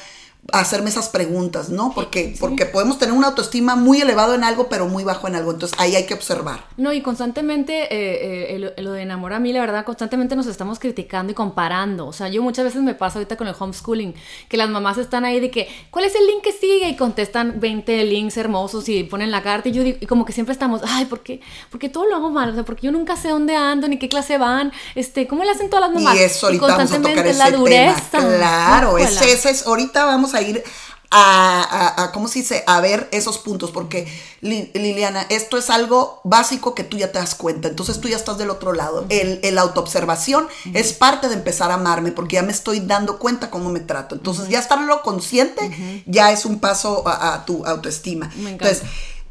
hacerme 0.53 0.89
esas 0.89 1.09
preguntas, 1.09 1.69
¿no? 1.69 1.91
Porque, 1.93 2.35
porque 2.39 2.65
podemos 2.65 2.97
tener 2.97 3.13
una 3.13 3.27
autoestima 3.27 3.75
muy 3.75 3.99
elevado 3.99 4.33
en 4.33 4.43
algo, 4.43 4.69
pero 4.69 4.87
muy 4.87 5.03
bajo 5.03 5.27
en 5.27 5.35
algo. 5.35 5.51
Entonces 5.51 5.77
ahí 5.79 5.95
hay 5.95 6.05
que 6.05 6.13
observar. 6.13 6.65
No, 6.77 6.93
y 6.93 7.01
constantemente, 7.01 7.83
eh, 7.83 8.55
eh, 8.55 8.81
lo 8.81 8.91
de 8.93 9.01
enamor 9.01 9.33
a 9.33 9.39
mí, 9.39 9.51
la 9.51 9.59
verdad, 9.59 9.83
constantemente 9.83 10.35
nos 10.35 10.47
estamos 10.47 10.79
criticando 10.79 11.31
y 11.31 11.35
comparando. 11.35 12.07
O 12.07 12.13
sea, 12.13 12.29
yo 12.29 12.41
muchas 12.41 12.63
veces 12.63 12.81
me 12.81 12.95
pasa 12.95 13.19
ahorita 13.19 13.35
con 13.35 13.47
el 13.47 13.55
homeschooling, 13.59 14.15
que 14.47 14.57
las 14.57 14.69
mamás 14.69 14.97
están 14.97 15.25
ahí 15.25 15.39
de 15.39 15.51
que, 15.51 15.67
¿cuál 15.91 16.05
es 16.05 16.15
el 16.15 16.25
link 16.25 16.41
que 16.41 16.53
sigue? 16.53 16.87
Y 16.89 16.95
contestan 16.95 17.59
20 17.59 18.05
links 18.05 18.37
hermosos 18.37 18.87
y 18.87 19.03
ponen 19.03 19.31
la 19.31 19.43
carta. 19.43 19.67
Y 19.67 19.73
yo 19.73 19.83
digo, 19.83 19.97
y 19.99 20.05
como 20.05 20.23
que 20.23 20.31
siempre 20.31 20.53
estamos, 20.53 20.81
ay, 20.87 21.05
¿por 21.05 21.23
qué? 21.23 21.41
Porque 21.69 21.89
todo 21.89 22.05
lo 22.05 22.15
hago 22.15 22.29
mal. 22.29 22.51
O 22.51 22.53
sea, 22.53 22.63
porque 22.63 22.85
yo 22.85 22.91
nunca 22.93 23.17
sé 23.17 23.29
dónde 23.29 23.55
ando, 23.55 23.89
ni 23.89 23.99
qué 23.99 24.07
clase 24.07 24.37
van. 24.37 24.71
Este, 24.95 25.27
¿Cómo 25.27 25.43
le 25.43 25.51
hacen 25.51 25.69
todas 25.69 25.89
las 25.89 26.01
mamás? 26.01 26.17
Y 26.17 26.23
eso 26.23 26.47
ahorita 26.47 26.67
vamos 26.67 26.91
a 26.91 27.01
tocar 27.01 27.27
ese 27.27 27.37
la 27.37 27.51
dureza. 27.51 28.19
Claro, 28.19 28.97
ese, 28.97 29.33
ese 29.33 29.49
es, 29.49 29.67
ahorita 29.67 30.05
vamos 30.05 30.33
a 30.33 30.36
ir 30.41 30.63
a, 31.09 32.11
¿cómo 32.13 32.27
se 32.27 32.39
dice? 32.39 32.63
A 32.67 32.81
ver 32.81 33.07
esos 33.11 33.37
puntos, 33.37 33.71
porque 33.71 34.07
Liliana, 34.41 35.25
esto 35.29 35.57
es 35.57 35.69
algo 35.69 36.19
básico 36.23 36.75
que 36.75 36.83
tú 36.83 36.97
ya 36.97 37.11
te 37.11 37.19
das 37.19 37.35
cuenta, 37.35 37.69
entonces 37.69 38.01
tú 38.01 38.07
ya 38.07 38.17
estás 38.17 38.37
del 38.37 38.49
otro 38.49 38.73
lado. 38.73 39.05
El, 39.09 39.39
el 39.43 39.57
autoobservación 39.57 40.47
es 40.73 40.93
parte 40.93 41.29
de 41.29 41.35
empezar 41.35 41.71
a 41.71 41.75
amarme, 41.75 42.11
porque 42.11 42.35
ya 42.35 42.43
me 42.43 42.51
estoy 42.51 42.81
dando 42.81 43.19
cuenta 43.19 43.49
cómo 43.49 43.69
me 43.69 43.79
trato. 43.79 44.15
Entonces 44.15 44.49
ya 44.49 44.59
estarlo 44.59 45.01
consciente 45.01 46.03
ya 46.05 46.31
es 46.31 46.45
un 46.45 46.59
paso 46.59 47.03
a, 47.07 47.45
tu 47.45 47.65
autoestima. 47.65 48.29
Entonces, 48.35 48.81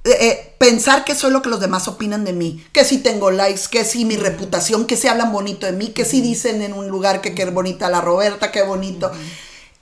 eh, 0.05 0.55
pensar 0.59 1.05
que 1.05 1.17
soy 1.17 1.33
lo 1.33 1.43
que 1.43 1.49
los 1.49 1.61
demás 1.61 1.89
opinan 1.89 2.25
de 2.25 2.33
mí, 2.33 2.65
que 2.73 2.85
si 2.85 2.99
tengo 2.99 3.31
likes, 3.31 3.63
que 3.71 3.85
si 3.85 4.05
mi 4.05 4.17
reputación, 4.17 4.87
que 4.87 4.97
si 4.97 5.09
hablan 5.09 5.33
bonito 5.33 5.67
de 5.67 5.73
mí, 5.73 5.89
que 5.89 6.05
si 6.05 6.21
dicen 6.21 6.63
en 6.63 6.73
un 6.73 6.89
lugar 6.89 7.21
que 7.21 7.35
qué 7.35 7.45
bonita 7.47 7.91
la 7.91 8.01
Roberta, 8.01 8.53
qué 8.53 8.63
bonito. 8.63 9.11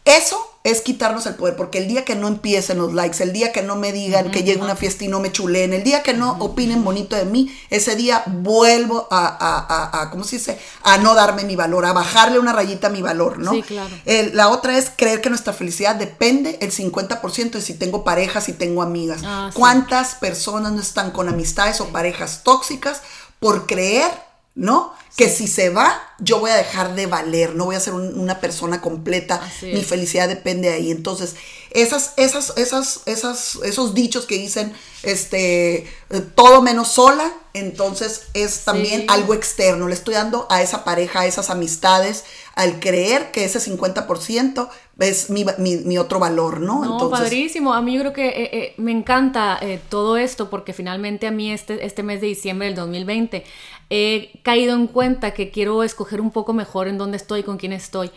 Eso 0.07 0.54
es 0.65 0.81
quitarnos 0.81 1.27
el 1.27 1.35
poder, 1.35 1.57
porque 1.57 1.77
el 1.77 1.89
día 1.89 2.07
que 2.07 2.17
no 2.17 2.27
empiecen 2.27 2.79
los 2.79 2.95
likes, 2.95 3.23
el 3.23 3.35
día 3.35 3.53
que 3.53 3.61
no 3.61 3.77
me 3.77 3.93
digan 3.93 4.31
que 4.31 4.45
llegue 4.45 4.63
una 4.63 4.77
fiesta 4.77 5.05
y 5.05 5.09
no 5.09 5.21
me 5.21 5.31
chuleen, 5.31 5.75
el 5.75 5.85
día 5.85 6.03
que 6.03 6.15
no 6.15 6.39
opinen 6.39 6.83
bonito 6.83 7.17
de 7.17 7.27
mí, 7.27 7.55
ese 7.69 7.97
día 7.97 8.23
vuelvo 8.27 9.07
a, 9.11 9.27
a, 9.27 10.01
a, 10.01 10.11
¿cómo 10.11 10.25
se 10.25 10.37
dice? 10.37 10.59
A 10.83 10.97
no 10.97 11.13
darme 11.15 11.45
mi 11.45 11.55
valor, 11.55 11.85
a 11.85 11.93
bajarle 11.93 12.39
una 12.39 12.55
rayita 12.55 12.87
a 12.87 12.91
mi 12.91 13.03
valor, 13.03 13.39
¿no? 13.39 13.53
Sí, 13.53 13.63
claro. 13.63 13.95
la 14.33 14.49
otra 14.49 14.79
es 14.79 14.91
creer 14.97 15.21
que 15.21 15.29
nuestra 15.29 15.53
felicidad 15.53 15.97
depende 15.97 16.59
el 16.63 16.73
50% 16.73 17.51
de 17.51 17.61
si 17.61 17.75
tengo 17.75 18.03
parejas, 18.03 18.45
si 18.45 18.55
tengo 18.55 18.81
amigas. 18.81 19.21
Ah, 19.23 19.51
sí. 19.53 19.59
¿Cuántas 19.59 20.15
personas 20.15 20.73
no 20.73 20.81
están 20.81 21.11
con 21.11 21.29
amistades 21.29 21.83
o 21.83 21.89
parejas 21.89 22.43
tóxicas 22.43 23.03
por 23.39 23.67
creer, 23.67 24.11
¿no? 24.55 24.93
Que 25.17 25.29
si 25.29 25.47
se 25.49 25.71
va, 25.71 26.01
yo 26.19 26.39
voy 26.41 26.51
a 26.51 26.57
dejar 26.57 26.95
de 26.95 27.07
valer, 27.07 27.55
no 27.55 27.65
voy 27.67 27.77
a 27.77 27.81
ser 27.81 27.93
un- 27.95 28.19
una 28.19 28.41
persona 28.41 28.81
completa, 28.81 29.41
mi 29.63 29.83
felicidad 29.83 30.29
depende 30.29 30.69
de 30.69 30.75
ahí. 30.75 30.91
Entonces, 30.91 31.37
esas, 31.71 32.15
esas, 32.17 32.53
esas, 32.57 33.01
esas, 33.07 33.57
esos 33.65 33.95
dichos 33.95 34.27
que 34.27 34.37
dicen, 34.39 34.73
este, 35.03 35.77
eh, 36.11 36.21
todo 36.35 36.63
menos 36.63 36.89
sola, 36.89 37.31
entonces 37.53 38.23
es 38.35 38.65
también 38.65 39.03
Sí. 39.03 39.07
algo 39.11 39.35
externo. 39.35 39.87
Le 39.89 39.95
estoy 39.95 40.15
dando 40.15 40.47
a 40.51 40.63
esa 40.63 40.83
pareja, 40.85 41.21
a 41.21 41.27
esas 41.27 41.51
amistades, 41.51 42.25
al 42.57 42.81
creer 42.81 43.31
que 43.31 43.45
ese 43.45 43.61
50% 43.61 44.69
es 44.99 45.31
mi, 45.31 45.45
mi, 45.59 45.77
mi 45.79 45.99
otro 45.99 46.19
valor, 46.21 46.61
¿no? 46.61 46.85
No, 46.85 46.93
entonces, 46.93 47.21
padrísimo. 47.21 47.75
A 47.75 47.83
mí 47.83 47.95
yo 47.95 48.01
creo 48.01 48.13
que 48.13 48.29
eh, 48.29 48.51
eh, 48.53 48.75
me 48.79 48.93
encanta 48.93 49.59
eh, 49.61 49.81
todo 49.89 50.17
esto 50.17 50.51
porque 50.51 50.73
finalmente 50.73 51.27
a 51.27 51.31
mí 51.33 51.53
este, 51.53 51.85
este 51.85 52.03
mes 52.03 52.21
de 52.21 52.29
diciembre 52.29 52.67
del 52.69 52.77
2020 52.77 53.45
he 53.91 54.41
caído 54.43 54.75
en 54.75 54.87
cuenta 54.87 55.33
que 55.33 55.51
quiero 55.51 55.83
escoger 55.83 56.21
un 56.21 56.31
poco 56.31 56.53
mejor 56.53 56.89
en 56.89 56.99
dónde 56.99 57.17
estoy, 57.17 57.43
con 57.43 57.57
quién 57.59 57.73
estoy. 57.73 58.11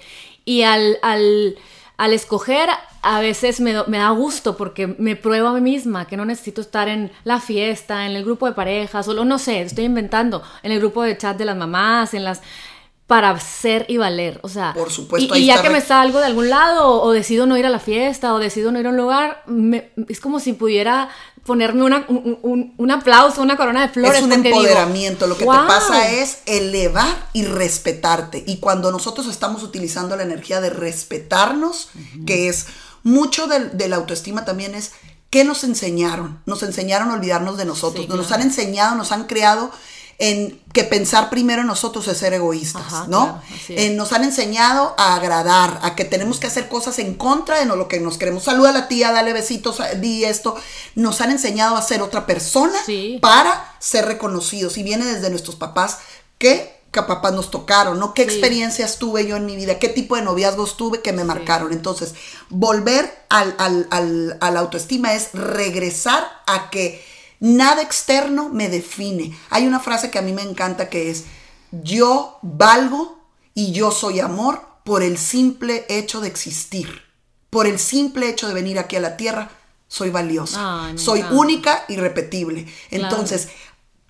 Y 0.45 0.63
al, 0.63 0.97
al, 1.01 1.55
al 1.97 2.13
escoger 2.13 2.69
a 3.01 3.19
veces 3.21 3.59
me, 3.61 3.73
me 3.87 3.97
da 3.99 4.09
gusto 4.09 4.57
porque 4.57 4.87
me 4.87 5.15
pruebo 5.15 5.47
a 5.49 5.53
mí 5.53 5.61
misma 5.61 6.07
que 6.07 6.17
no 6.17 6.25
necesito 6.25 6.61
estar 6.61 6.87
en 6.89 7.11
la 7.23 7.39
fiesta, 7.39 8.05
en 8.05 8.15
el 8.15 8.23
grupo 8.25 8.45
de 8.47 8.53
parejas, 8.53 9.07
o 9.07 9.13
lo- 9.13 9.23
no 9.25 9.39
sé, 9.39 9.61
estoy 9.61 9.85
inventando, 9.85 10.41
en 10.63 10.71
el 10.71 10.79
grupo 10.79 11.03
de 11.03 11.17
chat 11.17 11.37
de 11.37 11.45
las 11.45 11.55
mamás, 11.57 12.13
en 12.13 12.23
las 12.23 12.41
para 13.05 13.39
ser 13.39 13.85
y 13.87 13.95
valer, 13.95 14.37
o 14.43 14.49
sea, 14.49 14.73
Por 14.73 14.91
supuesto, 14.91 15.37
y, 15.37 15.45
ya 15.45 15.61
que 15.61 15.69
me 15.69 15.79
salgo 15.79 16.19
de 16.19 16.25
algún 16.25 16.49
lado 16.49 16.89
o, 16.89 17.03
o 17.07 17.11
decido 17.13 17.45
no 17.45 17.55
ir 17.57 17.65
a 17.65 17.69
la 17.69 17.79
fiesta 17.79 18.33
o 18.33 18.39
decido 18.39 18.69
no 18.73 18.81
ir 18.81 18.87
a 18.87 18.89
un 18.89 18.97
lugar, 18.97 19.43
me- 19.47 19.91
es 20.09 20.19
como 20.19 20.41
si 20.41 20.51
pudiera 20.51 21.07
ponerme 21.47 21.81
una, 21.83 22.05
un, 22.09 22.37
un- 22.43 22.73
un 22.77 22.91
aplauso, 22.91 23.41
una 23.41 23.57
corona 23.57 23.81
de 23.87 23.89
flores. 23.93 24.17
es 24.19 24.23
un 24.23 24.29
digo, 24.29 24.45
empoderamiento. 24.59 25.25
Lo 25.25 25.35
que 25.35 25.45
"Wow". 25.45 25.61
te 25.61 25.67
pasa 25.67 26.11
es 26.11 26.39
elevar 26.45 27.29
y 27.33 27.45
respetarte. 27.45 28.43
Y 28.45 28.57
cuando 28.57 28.91
nosotros 28.91 29.25
estamos 29.27 29.63
utilizando 29.63 30.15
la 30.15 30.23
energía 30.23 30.61
de 30.61 30.69
respetarnos, 30.69 31.89
que 32.27 32.49
es 32.49 32.67
mucho 33.03 33.47
del- 33.47 33.75
de, 33.77 33.87
la 33.87 33.95
autoestima 33.95 34.45
también 34.45 34.75
es 34.75 34.91
¿qué 35.29 35.43
nos 35.43 35.63
enseñaron? 35.63 36.41
Nos 36.45 36.63
enseñaron 36.63 37.09
a 37.11 37.15
olvidarnos 37.15 37.57
de 37.57 37.65
nosotros. 37.65 38.05
Sí, 38.05 38.11
Nos 38.13 38.27
claro. 38.27 38.41
han 38.43 38.47
enseñado, 38.49 38.95
nos 38.95 39.11
han 39.11 39.25
creado 39.25 39.71
en 40.19 40.59
que 40.73 40.83
pensar 40.83 41.29
primero 41.29 41.61
en 41.61 41.67
nosotros 41.67 42.07
es 42.07 42.17
ser 42.17 42.33
egoístas, 42.33 42.81
Ajá, 42.87 43.05
¿no? 43.07 43.25
claro. 43.25 43.41
Eh, 43.69 43.91
nos 43.91 44.13
han 44.13 44.23
enseñado 44.23 44.95
a 44.97 45.15
agradar, 45.15 45.79
a 45.83 45.95
que 45.95 46.05
tenemos 46.05 46.39
que 46.39 46.47
hacer 46.47 46.69
cosas 46.69 46.97
en 46.99 47.13
contra 47.13 47.59
de 47.59 47.65
lo 47.65 47.87
que 47.87 47.99
nos 47.99 48.17
queremos. 48.17 48.43
Saluda 48.43 48.69
a 48.69 48.73
la 48.73 48.87
tía, 48.87 49.11
dale 49.11 49.31
besitos, 49.33 49.77
di 49.97 50.25
esto. 50.25 50.55
Nos 50.95 51.21
han 51.21 51.29
enseñado 51.31 51.75
a 51.75 51.81
ser 51.83 52.01
otra 52.01 52.25
persona 52.25 52.73
Sí. 52.85 53.19
para 53.21 53.75
ser 53.79 54.05
reconocidos. 54.05 54.77
Y 54.77 54.83
viene 54.83 55.05
desde 55.05 55.29
nuestros 55.29 55.55
papás 55.55 55.99
que, 56.39 56.75
que 56.91 57.03
papás 57.03 57.33
nos 57.33 57.51
tocaron, 57.51 57.99
¿no? 57.99 58.15
¿Qué 58.15 58.23
Sí. 58.23 58.29
experiencias 58.29 58.97
tuve 58.97 59.27
yo 59.27 59.35
en 59.35 59.45
mi 59.45 59.55
vida? 59.55 59.77
¿Qué 59.77 59.89
tipo 59.89 60.15
de 60.15 60.23
noviazgos 60.23 60.77
tuve 60.77 61.01
que 61.03 61.13
me 61.13 61.25
marcaron? 61.25 61.71
Entonces, 61.73 62.15
volver 62.49 63.25
al, 63.29 63.53
al- 63.59 63.87
al- 63.91 64.37
a 64.41 64.49
la 64.49 64.61
autoestima 64.61 65.13
es 65.13 65.29
regresar 65.33 66.27
a 66.47 66.71
que 66.71 67.05
nada 67.39 67.81
externo 67.81 68.49
me 68.49 68.69
define. 68.69 69.37
Hay 69.49 69.67
una 69.67 69.79
frase 69.79 70.09
que 70.11 70.19
a 70.19 70.21
mí 70.21 70.33
me 70.33 70.41
encanta 70.41 70.89
que 70.89 71.09
es, 71.09 71.25
yo 71.71 72.39
valgo 72.41 73.19
y 73.53 73.71
yo 73.71 73.91
soy 73.91 74.19
amor 74.19 74.61
por 74.83 75.03
el 75.03 75.17
simple 75.17 75.85
hecho 75.89 76.21
de 76.21 76.27
existir. 76.27 77.03
Por 77.49 77.65
el 77.65 77.79
simple 77.79 78.29
hecho 78.29 78.47
de 78.47 78.53
venir 78.53 78.79
aquí 78.79 78.95
a 78.95 79.01
la 79.01 79.17
tierra, 79.17 79.49
soy 79.87 80.09
valiosa. 80.09 80.85
Ay, 80.85 80.93
me 80.93 80.99
soy 80.99 81.19
encanta. 81.19 81.39
única 81.39 81.85
y 81.87 81.95
repetible. 81.95 82.65
Claro. 82.89 83.03
Entonces, 83.05 83.49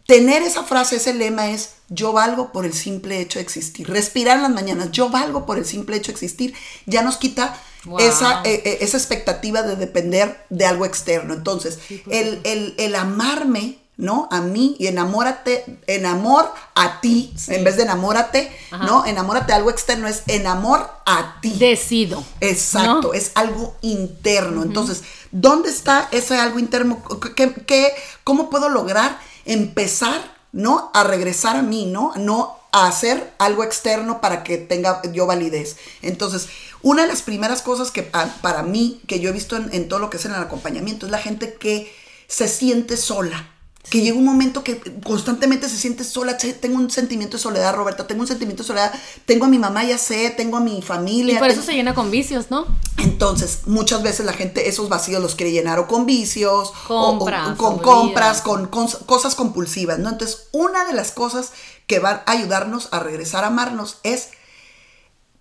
tener 0.05 0.41
esa 0.41 0.63
frase, 0.63 0.95
ese 0.95 1.13
lema 1.13 1.49
es, 1.49 1.75
yo 1.89 2.13
valgo 2.13 2.51
por 2.51 2.65
el 2.65 2.73
simple 2.73 3.19
hecho 3.21 3.39
de 3.39 3.43
existir. 3.43 3.87
Respirar 3.87 4.37
en 4.37 4.43
las 4.43 4.51
mañanas, 4.51 4.91
yo 4.91 5.09
valgo 5.09 5.45
por 5.45 5.57
el 5.57 5.65
simple 5.65 5.97
hecho 5.97 6.11
de 6.11 6.13
existir, 6.13 6.53
ya 6.85 7.03
nos 7.03 7.17
quita 7.17 7.61
Wow. 7.87 7.99
esa, 7.99 8.41
eh, 8.43 8.61
eh, 8.65 8.77
esa 8.81 8.97
expectativa 8.97 9.63
de 9.63 9.75
depender 9.75 10.45
de 10.49 10.65
algo 10.65 10.85
externo. 10.85 11.33
Entonces, 11.33 11.79
Sí, 11.87 11.97
por 11.97 12.13
el, 12.13 12.41
el- 12.43 12.75
el 12.77 12.95
amarme, 12.95 13.79
¿no? 13.97 14.27
A 14.31 14.41
mí 14.41 14.75
y 14.77 14.85
enamórate, 14.87 15.79
enamor 15.87 16.51
a 16.75 17.01
ti, 17.01 17.33
en 17.47 17.63
vez 17.63 17.77
de 17.77 17.83
enamórate, 17.83 18.51
Ajá. 18.69 18.85
¿no? 18.85 19.05
Enamórate 19.07 19.47
de 19.47 19.53
algo 19.53 19.71
externo, 19.71 20.07
es 20.07 20.21
enamor 20.27 20.87
a 21.07 21.37
ti. 21.41 21.51
Decido. 21.57 22.23
Exacto, 22.39 23.07
¿no? 23.07 23.13
es 23.13 23.31
algo 23.33 23.75
interno. 23.81 24.61
Entonces, 24.61 25.01
¿dónde 25.31 25.69
está 25.71 26.09
ese 26.11 26.37
algo 26.37 26.59
interno? 26.59 27.01
¿Qué, 27.35 27.53
qué- 27.65 27.95
cómo 28.23 28.51
puedo 28.51 28.69
lograr 28.69 29.17
empezar, 29.45 30.21
¿no? 30.51 30.91
A 30.93 31.03
regresar 31.03 31.55
a 31.55 31.61
mí, 31.63 31.85
¿no? 31.87 32.13
No 32.17 32.55
a 32.85 32.87
hacer 32.87 33.33
algo 33.39 33.63
externo 33.63 34.21
para 34.21 34.43
que 34.43 34.57
tenga 34.57 35.01
yo 35.13 35.25
validez. 35.25 35.77
Entonces, 36.01 36.47
una 36.81 37.01
de 37.03 37.07
las 37.07 37.21
primeras 37.21 37.61
cosas 37.61 37.91
que 37.91 38.03
pa- 38.03 38.33
para 38.41 38.63
mí, 38.63 39.01
que 39.07 39.19
yo 39.19 39.29
he 39.29 39.33
visto 39.33 39.55
en, 39.57 39.69
en 39.73 39.87
todo 39.89 39.99
lo 39.99 40.09
que 40.09 40.17
es 40.17 40.25
en 40.25 40.31
el 40.33 40.41
acompañamiento, 40.41 41.05
es 41.05 41.11
la 41.11 41.17
gente 41.19 41.55
que 41.59 41.91
se 42.27 42.47
siente 42.47 42.97
sola. 42.97 43.51
Que 43.89 44.01
llega 44.01 44.17
un 44.17 44.25
momento 44.25 44.65
que 44.65 44.81
constantemente 45.05 45.69
se 45.69 45.77
siente 45.77 46.03
sola. 46.03 46.35
Tengo 46.37 46.75
un 46.75 46.91
sentimiento 46.91 47.37
de 47.37 47.43
soledad, 47.43 47.73
Roberta. 47.73 48.05
Tengo 48.05 48.19
un 48.19 48.27
sentimiento 48.27 48.63
de 48.63 48.67
soledad. 48.67 48.93
Tengo 49.25 49.45
a 49.45 49.47
mi 49.47 49.57
mamá, 49.59 49.85
ya 49.85 49.97
sé. 49.97 50.29
Tengo 50.35 50.57
a 50.57 50.59
mi 50.59 50.79
Y 50.79 50.81
familia. 50.81 51.39
por 51.39 51.47
eso 51.47 51.61
tengo- 51.61 51.65
se 51.67 51.73
llena 51.77 51.95
con 51.95 52.11
vicios, 52.11 52.47
¿no? 52.51 52.65
entonces, 52.97 53.59
muchas 53.65 54.03
veces 54.03 54.25
la 54.25 54.33
gente 54.33 54.67
esos 54.67 54.89
vacíos 54.89 55.21
los 55.21 55.35
quiere 55.35 55.51
llenar 55.53 55.79
o 55.79 55.87
con 55.87 56.05
vicios, 56.05 56.73
o- 56.89 56.93
o- 56.93 57.17
Compras, 57.19 57.55
con 57.57 57.79
compras, 57.79 58.41
con, 58.41 58.69
cons- 58.69 58.97
cosas 59.05 59.35
compulsivas, 59.35 59.99
¿no? 59.99 60.09
Entonces, 60.09 60.47
una 60.51 60.83
de 60.85 60.93
las 60.93 61.11
cosas 61.11 61.51
que 61.87 61.99
van 61.99 62.21
a 62.25 62.31
ayudarnos 62.31 62.89
a 62.91 62.99
regresar 62.99 63.43
a 63.43 63.47
amarnos 63.47 63.97
es 64.03 64.29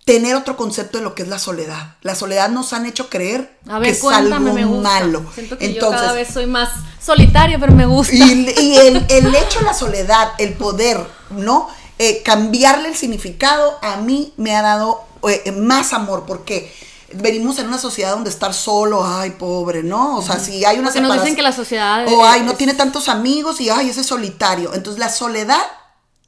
tener 0.05 0.35
otro 0.35 0.55
concepto 0.55 0.97
de 0.97 1.03
lo 1.03 1.13
que 1.15 1.23
es 1.23 1.27
la 1.27 1.37
soledad. 1.39 1.95
La 2.01 2.15
soledad 2.15 2.49
nos 2.49 2.71
han 2.71 2.85
hecho 2.85 3.09
creer 3.09 3.57
A 3.67 3.79
ver, 3.79 3.91
que 3.91 3.97
es 3.97 4.03
algo 4.05 4.39
me 4.39 4.63
gusta. 4.63 4.81
malo. 4.89 5.25
Siento 5.35 5.57
que 5.57 5.65
Entonces, 5.65 5.99
yo 5.99 6.05
cada 6.05 6.13
vez 6.13 6.29
soy 6.33 6.45
más 6.45 6.69
solitaria, 7.03 7.59
pero 7.59 7.73
me 7.73 7.85
gusta. 7.85 8.13
y, 8.15 8.49
y 8.57 8.77
el, 8.77 9.05
el 9.09 9.35
hecho 9.35 9.59
de 9.59 9.65
la 9.65 9.73
soledad, 9.73 10.29
el 10.37 10.53
poder, 10.53 11.05
¿no? 11.31 11.67
Eh, 11.99 12.21
cambiarle 12.23 12.87
el 12.89 12.95
significado, 12.95 13.77
a 13.81 13.97
mí 13.97 14.33
me 14.37 14.55
ha 14.55 14.61
dado 14.61 15.03
eh, 15.27 15.51
más 15.51 15.91
amor, 15.91 16.23
porque 16.25 16.73
venimos 17.13 17.59
en 17.59 17.67
una 17.67 17.77
sociedad 17.77 18.11
donde 18.11 18.29
estar 18.29 18.53
solo, 18.53 19.03
ay, 19.05 19.31
pobre, 19.31 19.83
¿no? 19.83 20.17
O 20.17 20.21
sea, 20.21 20.39
si 20.39 20.63
hay 20.63 20.77
una 20.79 20.87
Porque 20.89 21.01
nos 21.01 21.13
dicen 21.19 21.35
que 21.35 21.41
la 21.41 21.51
sociedad 21.51 22.05
O, 22.07 22.23
ay, 22.23 22.43
no 22.43 22.51
es- 22.53 22.57
tiene 22.57 22.75
tantos 22.75 23.09
amigos 23.09 23.59
y, 23.59 23.69
ay, 23.69 23.89
ese 23.89 24.01
es 24.01 24.07
solitario. 24.07 24.73
Entonces, 24.73 24.99
la 24.99 25.09
soledad 25.09 25.61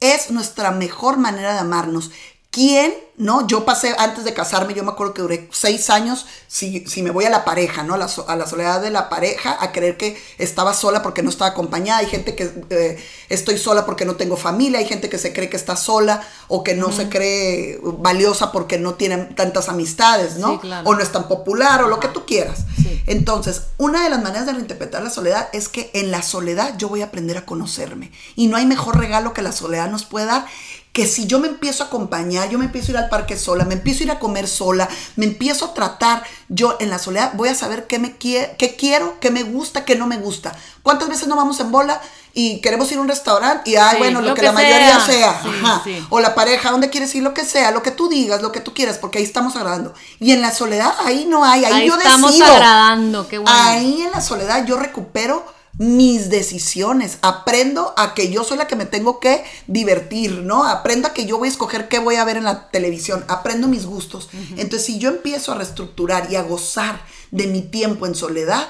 es 0.00 0.30
nuestra 0.30 0.70
mejor 0.70 1.18
manera 1.18 1.52
de 1.52 1.60
amarnos. 1.60 2.10
¿Quién, 2.50 2.92
no? 3.20 3.46
Yo 3.46 3.64
pasé, 3.64 3.94
antes 3.98 4.24
de 4.24 4.34
casarme, 4.34 4.74
yo 4.74 4.82
me 4.82 4.90
acuerdo 4.90 5.14
que 5.14 5.22
duré 5.22 5.48
seis 5.52 5.90
años, 5.90 6.26
si, 6.48 6.84
si 6.86 7.02
me 7.02 7.10
voy 7.10 7.26
a 7.26 7.30
la 7.30 7.44
pareja, 7.44 7.82
¿no? 7.84 7.94
A 7.94 7.98
la, 7.98 8.08
so- 8.08 8.28
a 8.28 8.34
la 8.34 8.46
soledad 8.46 8.80
de 8.80 8.90
la 8.90 9.08
pareja, 9.08 9.56
a 9.60 9.70
creer 9.72 9.96
que 9.96 10.20
estaba 10.38 10.74
sola 10.74 11.02
porque 11.02 11.22
no 11.22 11.30
estaba 11.30 11.50
acompañada. 11.50 12.00
Hay 12.00 12.06
gente 12.06 12.34
que 12.34 12.50
eh, 12.70 12.98
estoy 13.28 13.58
sola 13.58 13.84
porque 13.86 14.04
no 14.04 14.16
tengo 14.16 14.36
familia, 14.36 14.78
hay 14.80 14.86
gente 14.86 15.08
que 15.08 15.18
se 15.18 15.32
cree 15.32 15.48
que 15.50 15.56
está 15.56 15.76
sola 15.76 16.22
o 16.48 16.64
que 16.64 16.74
no 16.74 16.90
se 16.92 17.08
cree 17.08 17.78
valiosa 17.82 18.52
porque 18.52 18.78
no 18.78 18.94
tiene 18.94 19.18
tantas 19.36 19.68
amistades, 19.68 20.36
¿no? 20.36 20.52
Sí, 20.52 20.58
claro. 20.62 20.88
O 20.88 20.94
no 20.94 21.00
es 21.02 21.12
tan 21.12 21.28
popular 21.28 21.82
o 21.84 21.88
lo 21.88 22.00
que 22.00 22.08
tú 22.08 22.24
quieras. 22.26 22.60
Sí. 22.76 23.02
Entonces, 23.06 23.62
una 23.76 24.02
de 24.02 24.10
las 24.10 24.22
maneras 24.22 24.46
de 24.46 24.52
reinterpretar 24.52 25.02
la 25.02 25.10
soledad 25.10 25.48
es 25.52 25.68
que 25.68 25.90
en 25.94 26.10
la 26.10 26.22
soledad 26.22 26.76
yo 26.78 26.88
voy 26.88 27.02
a 27.02 27.06
aprender 27.06 27.36
a 27.36 27.44
conocerme. 27.44 28.12
Y 28.34 28.46
no 28.46 28.56
hay 28.56 28.66
mejor 28.66 28.98
regalo 28.98 29.32
que 29.34 29.42
la 29.42 29.52
soledad 29.52 29.90
nos 29.90 30.04
puede 30.04 30.26
dar 30.26 30.46
que 30.92 31.06
si 31.06 31.26
yo 31.28 31.38
me 31.38 31.46
empiezo 31.46 31.84
a 31.84 31.86
acompañar, 31.86 32.48
yo 32.50 32.58
me 32.58 32.64
empiezo 32.64 32.88
a 32.88 32.90
ir 32.90 32.96
al 32.98 33.08
parque 33.08 33.36
sola, 33.38 33.64
me 33.64 33.74
empiezo 33.74 34.00
a 34.00 34.04
ir 34.06 34.10
a 34.10 34.18
comer 34.18 34.48
sola, 34.48 34.88
me 35.14 35.24
empiezo 35.24 35.66
a 35.66 35.74
tratar, 35.74 36.24
yo 36.48 36.76
en 36.80 36.90
la 36.90 36.98
soledad 36.98 37.32
voy 37.34 37.48
a 37.48 37.54
saber 37.54 37.86
qué, 37.86 38.00
me 38.00 38.18
quie- 38.18 38.56
qué 38.56 38.74
quiero, 38.74 39.18
qué 39.20 39.30
me 39.30 39.44
gusta, 39.44 39.84
qué 39.84 39.94
no 39.94 40.08
me 40.08 40.16
gusta. 40.16 40.52
¿Cuántas 40.82 41.08
veces 41.08 41.28
no 41.28 41.36
vamos 41.36 41.60
en 41.60 41.70
bola 41.70 42.00
y 42.34 42.60
queremos 42.60 42.90
ir 42.90 42.98
a 42.98 43.02
un 43.02 43.08
restaurante 43.08 43.70
y, 43.70 43.76
ay, 43.76 43.92
Sí, 43.92 43.98
bueno, 43.98 44.20
lo, 44.20 44.28
lo 44.30 44.34
que, 44.34 44.40
que 44.40 44.46
la 44.46 44.52
mayoría 44.52 44.98
sea. 44.98 45.06
sea? 45.06 45.42
Sí, 45.44 45.48
Ajá. 45.62 45.80
sí. 45.84 46.06
O 46.10 46.18
la 46.18 46.34
pareja, 46.34 46.72
¿dónde 46.72 46.90
quieres 46.90 47.14
ir? 47.14 47.22
Lo 47.22 47.34
que 47.34 47.44
sea, 47.44 47.70
lo 47.70 47.82
que 47.84 47.92
tú 47.92 48.08
digas, 48.08 48.42
lo 48.42 48.50
que 48.50 48.60
tú 48.60 48.74
quieras, 48.74 48.98
porque 48.98 49.18
ahí 49.18 49.24
estamos 49.24 49.54
agradando. 49.54 49.94
Y 50.18 50.32
en 50.32 50.40
la 50.42 50.52
soledad, 50.52 50.92
ahí 51.04 51.24
no 51.28 51.44
hay, 51.44 51.64
ahí, 51.66 51.72
Ahí 51.82 51.88
yo 51.88 51.94
estamos 51.96 52.32
decido. 52.32 52.52
agradando, 52.52 53.28
qué 53.28 53.38
bueno. 53.38 53.56
Ahí 53.56 54.02
en 54.02 54.10
la 54.10 54.20
soledad 54.20 54.64
yo 54.66 54.76
recupero 54.76 55.44
mis 55.80 56.28
decisiones, 56.28 57.16
aprendo 57.22 57.94
a 57.96 58.12
que 58.12 58.30
yo 58.30 58.44
soy 58.44 58.58
la 58.58 58.66
que 58.66 58.76
me 58.76 58.84
tengo 58.84 59.18
que 59.18 59.42
divertir, 59.66 60.42
¿no? 60.42 60.66
Aprendo 60.66 61.08
a 61.08 61.14
que 61.14 61.24
yo 61.24 61.38
voy 61.38 61.48
a 61.48 61.50
escoger 61.50 61.88
qué 61.88 61.98
voy 61.98 62.16
a 62.16 62.24
ver 62.26 62.36
en 62.36 62.44
la 62.44 62.68
televisión, 62.68 63.24
aprendo 63.28 63.66
mis 63.66 63.86
gustos. 63.86 64.28
Entonces, 64.58 64.84
si 64.84 64.98
yo 64.98 65.08
empiezo 65.08 65.52
a 65.52 65.54
reestructurar 65.54 66.30
y 66.30 66.36
a 66.36 66.42
gozar 66.42 67.00
de 67.30 67.46
mi 67.46 67.62
tiempo 67.62 68.06
en 68.06 68.14
soledad, 68.14 68.68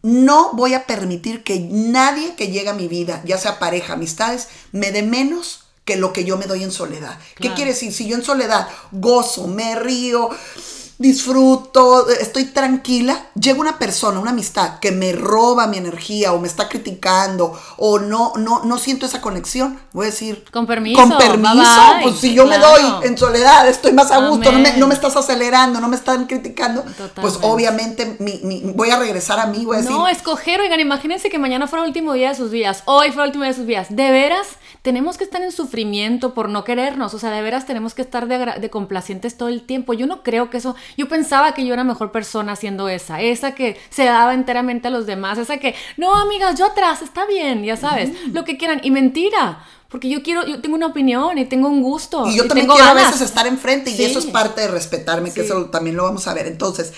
no 0.00 0.54
voy 0.54 0.72
a 0.72 0.86
permitir 0.86 1.44
que 1.44 1.60
nadie 1.60 2.34
que 2.36 2.48
llegue 2.48 2.70
a 2.70 2.74
mi 2.74 2.88
vida, 2.88 3.20
ya 3.26 3.36
sea 3.36 3.58
pareja, 3.58 3.92
amistades, 3.92 4.48
me 4.72 4.92
dé 4.92 5.02
menos 5.02 5.64
que 5.84 5.96
lo 5.96 6.14
que 6.14 6.24
yo 6.24 6.38
me 6.38 6.46
doy 6.46 6.62
en 6.64 6.72
soledad. 6.72 7.18
¿Qué 7.36 7.52
quiere 7.52 7.72
decir? 7.72 7.92
Si 7.92 8.08
yo 8.08 8.16
en 8.16 8.24
soledad 8.24 8.66
gozo, 8.92 9.46
me 9.46 9.74
río, 9.74 10.30
disfruto, 10.98 12.08
estoy 12.08 12.44
tranquila, 12.44 13.26
llega 13.38 13.58
una 13.58 13.78
persona, 13.78 14.20
una 14.20 14.30
amistad 14.30 14.78
que 14.78 14.92
me 14.92 15.12
roba 15.12 15.66
mi 15.66 15.76
energía 15.76 16.32
o 16.32 16.38
me 16.38 16.46
está 16.46 16.68
criticando 16.68 17.58
o 17.78 17.98
no, 17.98 18.32
no, 18.36 18.62
no 18.64 18.78
siento 18.78 19.04
esa 19.04 19.20
conexión, 19.20 19.80
voy 19.92 20.06
a 20.06 20.10
decir, 20.10 20.44
con 20.52 20.66
permiso, 20.66 21.00
con 21.00 21.18
permiso, 21.18 21.80
pues 22.02 22.20
si 22.20 22.32
yo 22.32 22.46
me 22.46 22.58
doy 22.58 22.82
en 23.02 23.18
soledad, 23.18 23.68
estoy 23.68 23.92
más 23.92 24.12
a 24.12 24.28
gusto, 24.28 24.52
no 24.52 24.58
me, 24.60 24.76
no 24.76 24.86
me, 24.86 24.94
estás 24.94 25.16
acelerando, 25.16 25.80
no 25.80 25.88
me 25.88 25.96
están 25.96 26.26
criticando, 26.26 26.84
pues 27.20 27.38
obviamente 27.42 28.16
mi, 28.20 28.62
voy 28.74 28.90
a 28.90 28.98
regresar 28.98 29.40
a 29.40 29.46
mí, 29.46 29.64
voy 29.64 29.76
a 29.76 29.80
decir. 29.80 29.92
No, 29.92 30.06
escoger, 30.06 30.60
oigan, 30.60 30.78
imagínense 30.78 31.28
que 31.28 31.38
mañana 31.38 31.66
fuera 31.66 31.82
el 31.82 31.88
último 31.88 32.12
día 32.12 32.28
de 32.28 32.34
sus 32.36 32.52
vidas, 32.52 32.82
hoy 32.84 33.10
fue 33.10 33.24
el 33.24 33.30
último 33.30 33.42
día 33.42 33.52
de 33.52 33.56
sus 33.56 33.66
vidas, 33.66 33.88
de 33.90 34.10
veras 34.12 34.46
tenemos 34.82 35.16
que 35.16 35.24
estar 35.24 35.42
en 35.42 35.50
sufrimiento 35.50 36.34
por 36.34 36.48
no 36.48 36.62
querernos, 36.62 37.14
o 37.14 37.18
sea, 37.18 37.30
de 37.30 37.42
veras 37.42 37.66
tenemos 37.66 37.94
que 37.94 38.02
estar 38.02 38.28
de, 38.28 38.60
de 38.60 38.70
complacientes 38.70 39.36
todo 39.36 39.48
el 39.48 39.62
tiempo, 39.62 39.92
yo 39.92 40.06
no 40.06 40.22
creo 40.22 40.50
que 40.50 40.58
eso 40.58 40.76
yo 40.96 41.08
pensaba 41.08 41.52
que 41.54 41.64
yo 41.64 41.74
era 41.74 41.84
mejor 41.84 42.12
persona 42.12 42.56
siendo 42.56 42.88
esa, 42.88 43.20
esa 43.20 43.54
que 43.54 43.80
se 43.90 44.04
daba 44.04 44.34
enteramente 44.34 44.88
a 44.88 44.90
los 44.90 45.06
demás, 45.06 45.38
esa 45.38 45.58
que, 45.58 45.74
no, 45.96 46.14
amigas, 46.14 46.58
yo 46.58 46.66
atrás, 46.66 47.02
está 47.02 47.26
bien, 47.26 47.64
ya 47.64 47.76
sabes, 47.76 48.10
lo 48.32 48.44
que 48.44 48.56
quieran. 48.56 48.80
Y 48.82 48.90
mentira, 48.90 49.64
porque 49.88 50.08
yo 50.08 50.22
quiero, 50.22 50.46
yo 50.46 50.60
tengo 50.60 50.74
una 50.74 50.86
opinión 50.86 51.38
y 51.38 51.44
tengo 51.44 51.68
un 51.68 51.82
gusto. 51.82 52.28
Y 52.28 52.36
yo 52.36 52.48
también 52.48 52.66
quiero 52.66 52.84
a 52.84 52.94
veces 52.94 53.20
estar 53.20 53.46
enfrente 53.46 53.90
y 53.90 54.04
eso 54.04 54.18
es 54.18 54.26
parte 54.26 54.62
de 54.62 54.68
respetarme, 54.68 55.32
que 55.32 55.42
eso 55.42 55.66
también 55.66 55.96
lo 55.96 56.02
vamos 56.04 56.26
a 56.26 56.34
ver. 56.34 56.46
Entonces, 56.46 56.92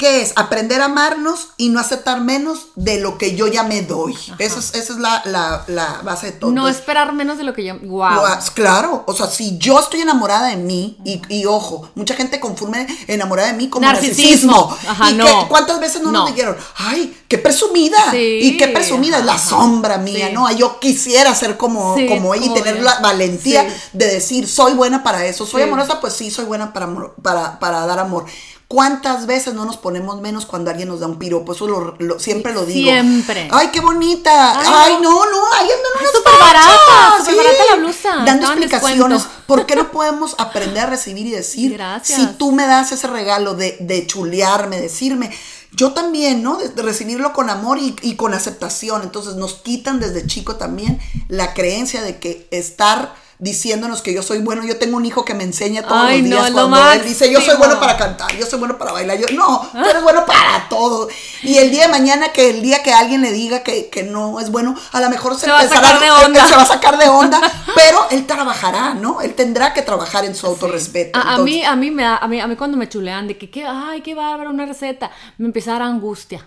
¿Qué 0.00 0.22
es? 0.22 0.32
Aprender 0.36 0.80
a 0.80 0.86
amarnos 0.86 1.48
y 1.58 1.68
no 1.68 1.78
aceptar 1.78 2.22
menos 2.22 2.68
de 2.74 3.00
lo 3.00 3.18
que 3.18 3.36
yo 3.36 3.48
ya 3.48 3.64
me 3.64 3.82
doy. 3.82 4.16
Esa 4.38 4.58
es, 4.58 4.74
esa 4.74 4.94
es 4.94 4.98
la, 4.98 6.00
base 6.02 6.28
de 6.28 6.32
todo. 6.32 6.52
No 6.52 6.68
esperar 6.68 7.12
menos 7.12 7.36
de 7.36 7.44
lo 7.44 7.52
que 7.52 7.64
yo... 7.64 7.78
Wow. 7.80 8.22
Claro, 8.54 9.04
o 9.06 9.12
sea, 9.12 9.26
si 9.26 9.58
yo 9.58 9.78
estoy 9.78 10.00
enamorada 10.00 10.48
de 10.48 10.56
mí, 10.56 10.96
y, 11.04 11.44
ojo, 11.44 11.90
mucha 11.94 12.14
gente 12.14 12.40
confunde 12.40 12.86
enamorada 13.08 13.48
de 13.48 13.58
mí 13.58 13.68
como 13.68 13.84
narcisismo. 13.84 14.74
Ajá, 14.88 15.10
no. 15.10 15.46
¿Cuántas 15.48 15.78
veces 15.78 16.00
no, 16.00 16.10
nos 16.10 16.30
dijeron, 16.30 16.56
ay, 16.76 17.14
qué 17.28 17.36
presumida? 17.36 17.98
y 18.14 18.56
qué 18.56 18.68
presumida 18.68 19.18
es 19.18 19.26
la 19.26 19.38
sombra 19.38 19.98
mía, 19.98 20.30
¿no? 20.32 20.50
Yo 20.50 20.80
quisiera 20.80 21.34
ser 21.34 21.58
como, 21.58 21.94
como 22.08 22.32
ella 22.34 22.46
y 22.46 22.54
tener 22.54 22.82
la 22.82 23.00
valentía 23.00 23.68
de 23.92 24.06
decir, 24.06 24.48
soy 24.48 24.72
buena 24.72 25.02
para 25.02 25.26
eso. 25.26 25.44
Soy 25.44 25.60
amorosa, 25.60 26.00
pues 26.00 26.14
sí, 26.14 26.30
soy 26.30 26.46
buena 26.46 26.72
para, 26.72 26.88
para, 27.22 27.58
para 27.58 27.84
dar 27.84 27.98
amor. 27.98 28.24
¿Cuántas 28.70 29.26
veces 29.26 29.52
no 29.54 29.64
nos 29.64 29.78
ponemos 29.78 30.20
menos 30.20 30.46
cuando 30.46 30.70
alguien 30.70 30.88
nos 30.88 31.00
da 31.00 31.08
un 31.08 31.18
piropo? 31.18 31.54
Eso 31.54 31.66
lo, 31.66 32.20
siempre 32.20 32.54
lo 32.54 32.64
digo. 32.64 32.88
Siempre. 32.88 33.48
Ay, 33.50 33.70
qué 33.72 33.80
bonita. 33.80 34.60
Ay, 34.60 34.96
no, 35.02 35.10
no, 35.28 35.52
ahí 35.54 35.66
andan 35.66 35.92
unas 35.98 36.12
súper 36.12 36.32
barata, 36.38 37.18
súper 37.18 37.36
barata 37.38 37.64
la 37.68 37.76
blusa. 37.78 38.16
Dando 38.24 38.46
explicaciones. 38.46 39.26
¿Por 39.48 39.66
qué 39.66 39.74
no 39.74 39.90
podemos 39.90 40.36
aprender 40.38 40.84
a 40.84 40.86
recibir 40.86 41.26
y 41.26 41.32
decir, 41.32 41.72
Gracias. 41.72 42.16
si 42.16 42.26
tú 42.36 42.52
me 42.52 42.64
das 42.64 42.92
ese 42.92 43.08
regalo 43.08 43.54
de, 43.54 43.76
de 43.80 44.06
chulearme, 44.06 44.80
decirme, 44.80 45.36
yo 45.72 45.92
también, 45.92 46.44
¿no? 46.44 46.56
De, 46.58 46.80
recibirlo 46.80 47.32
con 47.32 47.50
amor 47.50 47.78
y, 47.78 47.96
y, 48.02 48.14
con 48.14 48.34
aceptación. 48.34 49.02
Entonces 49.02 49.34
nos 49.34 49.54
quitan 49.54 49.98
desde 49.98 50.28
chico 50.28 50.54
también 50.54 51.00
la 51.26 51.54
creencia 51.54 52.02
de 52.02 52.20
que 52.20 52.46
estar 52.52 53.16
diciéndonos 53.40 54.02
que 54.02 54.14
yo 54.14 54.22
soy 54.22 54.38
bueno. 54.38 54.64
Yo 54.64 54.78
tengo 54.78 54.96
un 54.96 55.04
hijo 55.04 55.24
que 55.24 55.34
me 55.34 55.44
enseña 55.44 55.82
todos 55.82 56.10
los 56.10 56.22
días 56.22 56.50
cuando 56.52 56.92
él 56.92 57.04
dice, 57.04 57.30
yo 57.32 57.40
soy 57.40 57.56
bueno 57.56 57.80
para 57.80 57.96
cantar, 57.96 58.36
yo 58.36 58.46
soy 58.46 58.58
bueno 58.58 58.78
para 58.78 58.92
bailar. 58.92 59.18
Yo, 59.18 59.26
no, 59.34 59.68
tú 59.72 59.84
eres 59.84 60.02
bueno 60.02 60.24
para 60.26 60.68
todo. 60.68 61.08
Y 61.42 61.56
el 61.56 61.70
día 61.70 61.86
de 61.86 61.88
mañana, 61.88 62.32
que 62.32 62.50
el 62.50 62.62
día 62.62 62.82
que 62.82 62.92
alguien 62.92 63.22
le 63.22 63.32
diga 63.32 63.62
que, 63.62 63.88
que 63.88 64.02
no 64.02 64.38
es 64.40 64.50
bueno, 64.50 64.76
a 64.92 65.00
lo 65.00 65.08
mejor 65.08 65.36
se, 65.36 65.50
va 65.50 65.60
a 65.60 65.68
sacar 65.68 66.00
de 66.00 66.10
onda. 66.10 66.46
se 66.46 66.56
va 66.56 66.62
a 66.62 66.66
sacar 66.66 66.98
de 66.98 67.08
onda, 67.08 67.40
pero 67.74 68.06
él 68.10 68.26
trabajará, 68.26 68.94
¿no? 68.94 69.20
Él 69.20 69.34
tendrá 69.34 69.72
que 69.72 69.82
trabajar 69.82 70.24
en 70.24 70.34
su 70.34 70.46
autorrespeto. 70.46 71.18
A, 71.18 71.38
mí, 71.38 71.64
a 71.64 71.74
mí 71.76 71.90
me 71.90 72.02
da, 72.02 72.18
a 72.18 72.28
mí, 72.28 72.40
a 72.40 72.46
mí 72.46 72.56
cuando 72.56 72.76
me 72.76 72.88
chulean 72.88 73.26
de 73.26 73.38
que, 73.38 73.50
que 73.50 73.64
ay, 73.64 74.02
qué 74.02 74.14
bárbaro, 74.14 74.50
una 74.50 74.66
receta, 74.66 75.10
me 75.38 75.46
empieza 75.46 75.70
a 75.70 75.78
dar 75.78 75.82
angustia. 75.82 76.44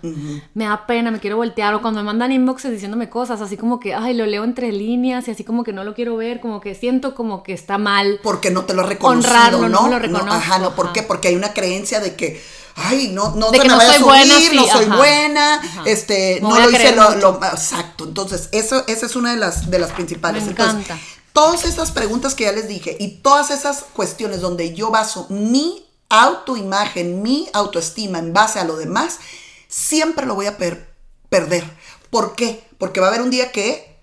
Me 0.54 0.64
da 0.64 0.86
pena, 0.86 1.10
me 1.10 1.18
quiero 1.18 1.36
voltear. 1.36 1.74
O 1.74 1.82
cuando 1.82 2.00
me 2.00 2.06
mandan 2.06 2.32
inboxes 2.32 2.70
diciéndome 2.70 3.08
cosas, 3.08 3.40
así 3.40 3.56
como 3.56 3.80
que, 3.80 3.94
ay, 3.94 4.14
lo 4.14 4.26
leo 4.26 4.44
entre 4.44 4.70
líneas 4.72 5.26
y 5.28 5.30
así 5.30 5.44
como 5.44 5.64
que 5.64 5.72
no 5.72 5.84
lo 5.84 5.94
quiero 5.94 6.16
ver, 6.16 6.40
como 6.40 6.60
que 6.60 6.74
siento 6.84 7.14
como 7.14 7.42
que 7.42 7.54
está 7.54 7.78
mal. 7.78 8.20
Porque 8.22 8.50
no 8.50 8.66
te 8.66 8.74
lo 8.74 8.82
ha 8.82 8.86
reconocido, 8.86 9.68
¿no? 9.70 9.88
No, 9.88 9.98
lo 9.98 10.32
ajá, 10.32 10.58
no, 10.58 10.74
¿por 10.74 10.92
qué? 10.92 11.02
Porque 11.02 11.28
hay 11.28 11.34
una 11.34 11.54
creencia 11.54 11.98
de 11.98 12.14
que 12.14 12.42
ay, 12.74 13.08
no, 13.08 13.34
no 13.36 13.50
te 13.50 13.58
me 13.58 13.74
vaya 13.74 13.94
a 13.94 13.98
subir, 13.98 14.54
no 14.54 14.66
soy 14.66 14.84
buena, 14.84 15.62
este, 15.86 16.40
no 16.42 16.60
lo 16.60 16.70
hice 16.70 16.94
lo, 16.94 17.40
exacto. 17.42 18.04
Entonces, 18.04 18.50
eso, 18.52 18.84
esa 18.86 19.06
es 19.06 19.16
una 19.16 19.30
de 19.30 19.38
las, 19.38 19.70
de 19.70 19.78
las 19.78 19.92
principales. 19.92 20.44
Me 20.44 20.50
encanta. 20.50 20.98
todas 21.32 21.64
esas 21.64 21.90
preguntas 21.90 22.34
que 22.34 22.44
ya 22.44 22.52
les 22.52 22.68
dije 22.68 22.98
y 23.00 23.22
todas 23.22 23.50
esas 23.50 23.86
cuestiones 23.94 24.42
donde 24.42 24.74
yo 24.74 24.90
baso 24.90 25.26
mi 25.30 25.86
autoimagen, 26.10 27.22
mi 27.22 27.48
autoestima 27.54 28.18
en 28.18 28.34
base 28.34 28.58
a 28.58 28.64
lo 28.64 28.76
demás, 28.76 29.20
siempre 29.68 30.26
lo 30.26 30.34
voy 30.34 30.48
a 30.48 30.58
perder. 30.58 31.64
¿Por 32.10 32.34
qué? 32.34 32.62
Porque 32.76 33.00
va 33.00 33.06
a 33.06 33.08
haber 33.08 33.22
un 33.22 33.30
día 33.30 33.52
que 33.52 33.93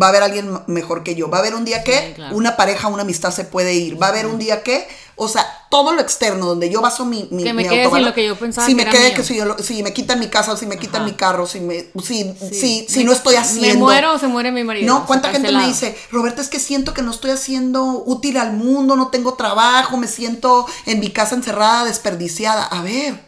va 0.00 0.06
a 0.06 0.08
haber 0.10 0.22
alguien 0.22 0.60
mejor 0.66 1.02
que 1.02 1.14
yo. 1.14 1.28
Va 1.30 1.38
a 1.38 1.40
haber 1.40 1.54
un 1.54 1.64
día 1.64 1.82
que 1.82 2.16
una 2.32 2.56
pareja, 2.56 2.88
una 2.88 3.02
amistad 3.02 3.30
se 3.30 3.44
puede 3.44 3.74
ir. 3.74 4.00
Va 4.00 4.06
a 4.06 4.10
haber 4.10 4.26
un 4.26 4.38
día 4.38 4.62
que, 4.62 4.86
o 5.16 5.28
sea, 5.28 5.46
todo 5.70 5.92
lo 5.92 6.00
externo, 6.00 6.46
donde 6.46 6.70
yo 6.70 6.80
baso 6.80 7.04
mi, 7.04 7.28
mi, 7.30 7.42
que 7.42 7.52
me 7.52 7.66
quede 7.66 7.90
sin 7.90 8.04
lo 8.04 8.14
que 8.14 8.26
yo 8.26 8.36
pensaba. 8.36 8.66
Si 8.66 8.74
me 8.74 8.86
quede 8.86 9.12
que 9.14 9.22
si, 9.24 9.40
si, 9.60 9.82
me 9.82 9.92
quitan 9.92 10.20
mi 10.20 10.28
casa, 10.28 10.56
si 10.56 10.66
me 10.66 10.78
quitan 10.78 11.04
mi 11.04 11.12
carro, 11.12 11.46
si 11.46 11.60
me, 11.60 11.86
si, 12.02 12.34
si, 12.52 12.86
si 12.88 13.04
no 13.04 13.12
estoy 13.12 13.36
haciendo. 13.36 13.68
Me 13.68 13.74
muero 13.74 14.14
o 14.14 14.18
se 14.18 14.28
muere 14.28 14.52
mi 14.52 14.64
marido. 14.64 14.86
No, 14.86 15.06
cuánta 15.06 15.30
gente 15.30 15.50
me 15.50 15.66
dice, 15.66 15.96
Roberta, 16.10 16.40
es 16.40 16.48
que 16.48 16.60
siento 16.60 16.94
que 16.94 17.02
no 17.02 17.10
estoy 17.10 17.30
haciendo 17.30 18.02
útil 18.06 18.36
al 18.38 18.52
mundo, 18.52 18.96
no 18.96 19.08
tengo 19.08 19.34
trabajo, 19.34 19.96
me 19.96 20.06
siento 20.06 20.66
en 20.86 21.00
mi 21.00 21.10
casa 21.10 21.34
encerrada, 21.34 21.84
desperdiciada. 21.84 22.64
A 22.64 22.82
ver 22.82 23.27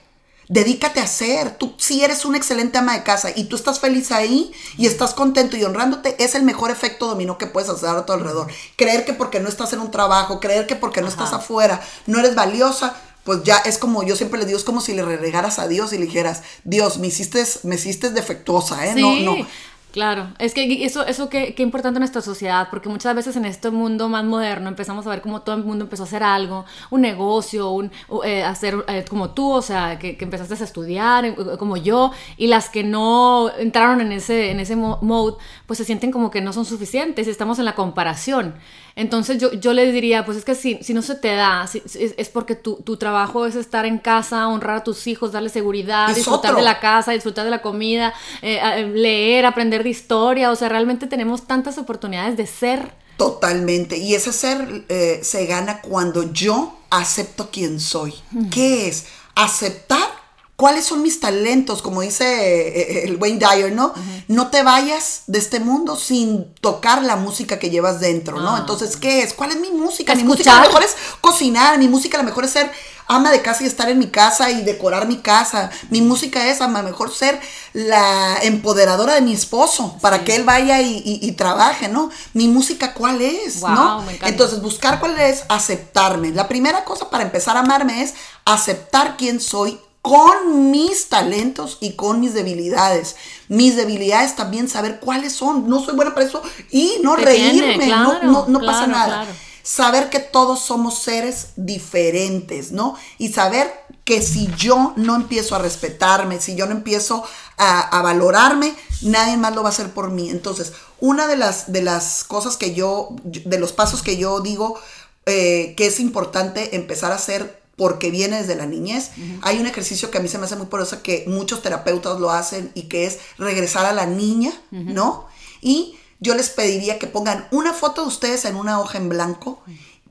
Dedícate 0.51 0.99
a 0.99 1.05
hacer. 1.05 1.57
Tú 1.59 1.75
si 1.79 2.03
eres 2.03 2.25
un 2.25 2.35
excelente 2.35 2.77
ama 2.77 2.95
de 2.95 3.05
casa 3.05 3.31
y 3.35 3.45
tú 3.45 3.55
estás 3.55 3.79
feliz 3.79 4.11
ahí 4.11 4.51
y 4.77 4.87
estás 4.87 5.15
contento 5.15 5.57
y 5.57 5.63
honrándote, 5.63 6.17
es 6.23 6.35
el 6.35 6.43
mejor 6.43 6.73
efecto 6.73 7.07
dominó 7.07 7.39
que 7.39 7.47
puedes 7.47 7.71
hacer 7.71 7.91
a 7.91 8.05
tu 8.05 8.13
alrededor. 8.13 8.49
Creer 8.75 9.05
que 9.05 9.13
porque 9.13 9.39
no 9.39 9.49
estás 9.49 9.73
en 9.73 9.79
un 9.79 9.93
trabajo, 9.93 10.41
creer 10.41 10.67
que 10.67 10.75
porque 10.75 11.03
no 11.03 11.09
estás 11.09 11.33
afuera, 11.33 11.81
no 12.07 12.19
eres 12.19 12.35
valiosa, 12.35 12.97
pues 13.23 13.45
ya 13.45 13.59
es 13.59 13.79
como 13.79 14.03
yo 14.03 14.17
siempre 14.17 14.41
le 14.41 14.47
digo, 14.47 14.59
es 14.59 14.65
como 14.65 14.81
si 14.81 14.93
le 14.93 15.05
regaras 15.05 15.61
a 15.61 15.69
Dios 15.69 15.93
y 15.93 15.99
le 15.99 16.07
dijeras, 16.07 16.43
Dios, 16.65 16.99
me 16.99 17.07
hiciste, 17.07 17.45
me 17.63 17.77
hiciste 17.77 18.11
defectuosa, 18.11 18.87
¿eh? 18.89 18.95
No, 18.97 19.21
no. 19.21 19.47
Claro, 19.92 20.29
es 20.38 20.55
que 20.55 20.85
eso, 20.85 21.05
eso 21.05 21.29
qué, 21.29 21.53
qué 21.55 21.64
importante 21.64 21.98
en 21.98 22.03
nuestra 22.03 22.22
sociedad, 22.22 22.68
porque 22.70 22.88
muchas 22.88 23.12
veces 23.16 23.35
en 23.35 23.44
este 23.44 23.70
mundo 23.70 24.09
más 24.09 24.24
moderno 24.24 24.68
empezamos 24.68 25.05
a 25.05 25.11
ver 25.11 25.20
cómo 25.20 25.42
todo 25.42 25.57
el 25.57 25.64
mundo 25.64 25.85
empezó 25.85 26.05
a 26.05 26.07
hacer 26.07 26.22
algo, 26.22 26.64
un 26.90 27.00
negocio, 27.00 27.70
un, 27.70 27.90
eh, 28.24 28.44
hacer 28.44 28.85
eh, 28.87 29.05
como 29.09 29.31
tú, 29.31 29.50
o 29.50 29.62
sea, 29.62 29.98
que, 29.98 30.16
que, 30.16 30.24
empezaste 30.24 30.55
a 30.55 30.64
estudiar, 30.64 31.24
eh, 31.24 31.35
como 31.59 31.76
yo, 31.76 32.12
y 32.37 32.46
las 32.46 32.70
que 32.70 32.85
no 32.85 33.50
entraron 33.59 34.00
en 34.00 34.12
ese, 34.12 34.53
en 34.53 34.61
ese 34.61 34.76
mode, 34.76 35.38
pues 35.66 35.79
se 35.79 35.85
sienten 35.85 36.12
como 36.12 36.31
que 36.31 36.40
no 36.40 36.53
son 36.53 36.64
suficientes 36.64 37.26
y 37.26 37.31
estamos 37.31 37.59
en 37.59 37.64
la 37.64 37.74
comparación. 37.74 38.55
Entonces 39.01 39.39
yo, 39.39 39.51
yo 39.55 39.73
les 39.73 39.95
diría, 39.95 40.27
pues 40.27 40.37
es 40.37 40.45
que 40.45 40.55
si, 40.55 40.79
si 40.83 40.93
no 40.93 41.01
se 41.01 41.15
te 41.15 41.35
da, 41.35 41.67
es, 41.95 42.29
porque 42.29 42.55
tu, 42.55 42.77
tu, 42.77 42.99
trabajo 42.99 43.47
es 43.47 43.57
estar 43.57 43.87
en 43.87 43.97
casa, 43.97 44.47
honrar 44.47 44.77
a 44.77 44.85
tus 44.85 45.07
hijos, 45.07 45.33
darle 45.33 45.49
seguridad, 45.49 46.15
disfrutar 46.15 46.55
de 46.55 46.61
la 46.61 46.81
casa, 46.81 47.13
disfrutar 47.13 47.47
de 47.47 47.51
la 47.51 47.63
comida, 47.63 48.13
leer, 48.43 49.47
aprender 49.47 49.85
de 49.85 49.89
historia, 49.89 50.51
o 50.51 50.57
sea, 50.57 50.69
realmente 50.69 51.07
tenemos 51.07 51.47
tantas 51.47 51.79
oportunidades 51.79 52.37
de 52.37 52.47
ser. 52.47 52.93
Totalmente, 53.17 53.97
y 53.97 54.15
ese 54.15 54.35
ser 54.35 54.85
eh, 54.91 55.21
se 55.23 55.47
gana 55.47 55.81
cuando 55.81 56.31
yo 56.35 56.79
acepto 56.91 57.49
quién 57.51 57.81
soy. 57.81 58.13
¿Qué 58.51 58.87
es? 58.87 59.07
Aceptar 59.35 60.20
cuáles 60.61 60.85
son 60.85 61.01
mis 61.01 61.20
talentos, 61.20 61.81
como 61.81 62.03
dice 62.03 62.23
eh, 62.27 63.05
el 63.05 63.16
Wayne 63.16 63.38
Dyer, 63.38 63.73
¿no? 63.73 63.94
No 64.29 64.49
te 64.49 64.62
vayas 64.62 65.23
de 65.27 65.38
este 65.38 65.59
mundo 65.59 65.96
sin 65.96 66.53
tocar 66.61 67.03
la 67.03 67.16
música 67.16 67.59
que 67.59 67.70
llevas 67.70 67.99
dentro, 67.99 68.38
¿no? 68.38 68.57
Ah. 68.57 68.59
Entonces, 68.59 68.99
¿qué 68.99 69.23
es? 69.23 69.33
¿Cuál 69.33 69.53
es 69.53 69.57
mi 69.59 69.70
música? 69.70 70.14
Mi 70.14 70.23
música 70.23 70.53
a 70.53 70.61
lo 70.61 70.66
mejor 70.66 70.83
es 70.83 70.94
cocinar, 71.23 71.79
mi 71.79 71.88
música 71.88 72.18
a 72.18 72.20
lo 72.20 72.29
mejor 72.29 72.44
es 72.44 72.51
ser 72.51 72.70
ama 73.09 73.31
de 73.33 73.40
casa 73.40 73.64
y 73.64 73.68
estar 73.68 73.88
en 73.88 73.99
mi 73.99 74.09
casa 74.09 74.51
y 74.51 74.61
decorar 74.61 75.09
mi 75.09 75.16
casa. 75.16 75.70
Mi 75.88 76.03
música 76.03 76.46
es 76.46 76.61
a 76.61 76.68
lo 76.68 76.83
mejor 76.83 77.11
ser 77.11 77.40
la 77.73 78.37
empoderadora 78.42 79.14
de 79.14 79.23
mi 79.23 79.33
esposo 79.33 79.96
para 80.03 80.25
que 80.25 80.37
él 80.37 80.44
vaya 80.44 80.83
y, 80.83 81.33
trabaje, 81.38 81.88
¿no? 81.88 82.11
Mi 82.35 82.49
música, 82.49 82.92
¿cuál 82.92 83.23
es? 83.23 83.62
¿no? 83.62 84.05
Entonces, 84.27 84.61
buscar 84.61 85.01
cuál 85.01 85.18
es, 85.18 85.42
aceptarme. 85.49 86.33
La 86.33 86.49
primera 86.49 86.85
cosa 86.85 87.09
para 87.09 87.23
empezar 87.23 87.57
a 87.57 87.61
amarme 87.61 88.03
es 88.03 88.12
aceptar 88.44 89.16
quién 89.16 89.40
soy 89.40 89.81
con 90.03 90.71
mis 90.71 91.09
talentos 91.09 91.79
y 91.81 91.93
con 91.93 92.21
mis 92.21 92.35
debilidades. 92.35 93.17
Mis 93.49 93.77
debilidades 93.77 94.37
también 94.37 94.69
saber 94.69 95.01
cuáles 95.01 95.33
son. 95.33 95.69
No 95.69 95.85
soy 95.85 95.95
buena 95.95 96.15
para 96.15 96.27
eso 96.27 96.43
y 96.71 96.99
no 97.03 97.17
reírme, 97.17 97.89
no, 97.89 98.47
no, 98.47 98.61
pasa 98.61 98.87
nada. 98.87 99.27
Saber 99.63 100.09
que 100.09 100.21
todos 100.21 100.61
somos 100.61 101.03
seres 101.03 101.49
diferentes, 101.57 102.73
¿no? 102.73 102.97
Y 103.19 103.33
saber 103.33 103.71
que 104.05 104.23
si 104.23 104.49
yo 104.57 104.95
no 104.97 105.15
empiezo 105.15 105.55
a 105.55 105.59
respetarme, 105.59 106.41
si 106.41 106.57
yo 106.57 106.67
no 106.67 106.73
empiezo 106.73 107.23
a, 107.59 108.01
valorarme, 108.03 108.75
nadie 109.03 109.37
más 109.37 109.55
lo 109.55 109.63
va 109.63 109.69
a 109.69 109.73
hacer 109.73 109.91
por 109.91 110.11
mí. 110.11 110.31
Entonces, 110.31 110.73
una 110.99 111.27
de 111.27 111.37
las, 111.37 111.71
de 111.73 111.83
las 111.83 112.25
cosas 112.25 112.57
que 112.57 112.75
yo, 112.75 113.11
de 113.23 113.59
los 113.59 113.73
pasos 113.73 114.03
que 114.03 114.17
yo 114.17 114.41
digo 114.41 114.81
eh, 115.27 115.75
que 115.77 115.87
es 115.87 116.01
importante 116.01 116.75
empezar 116.75 117.13
a 117.13 117.17
hacer 117.17 117.60
porque 117.81 118.11
viene 118.11 118.37
desde 118.37 118.57
la 118.57 118.66
niñez. 118.66 119.12
Hay 119.40 119.59
un 119.59 119.66
ejercicio 119.66 120.11
que 120.11 120.19
a 120.19 120.21
mí 120.21 120.29
se 120.29 120.37
me 120.37 120.45
hace 120.45 120.55
muy 120.55 120.66
poderoso 120.66 121.03
que 121.03 121.25
muchos 121.27 121.62
terapeutas 121.62 122.21
lo 122.21 122.31
hacen 122.31 122.71
y 122.75 122.83
que 122.88 123.07
es 123.07 123.21
regresar 123.38 123.87
a 123.87 123.95
la 123.95 124.05
niña, 124.05 124.53
¿no? 124.71 125.27
Y 125.62 125.97
yo 126.19 126.35
les 126.35 126.51
pediría 126.51 126.99
que 126.99 127.07
pongan 127.07 127.49
una 127.51 127.73
foto 127.73 128.03
de 128.03 128.09
ustedes 128.09 128.45
en 128.45 128.57
una 128.57 128.79
hoja 128.81 128.99
en 128.99 129.09
blanco, 129.09 129.62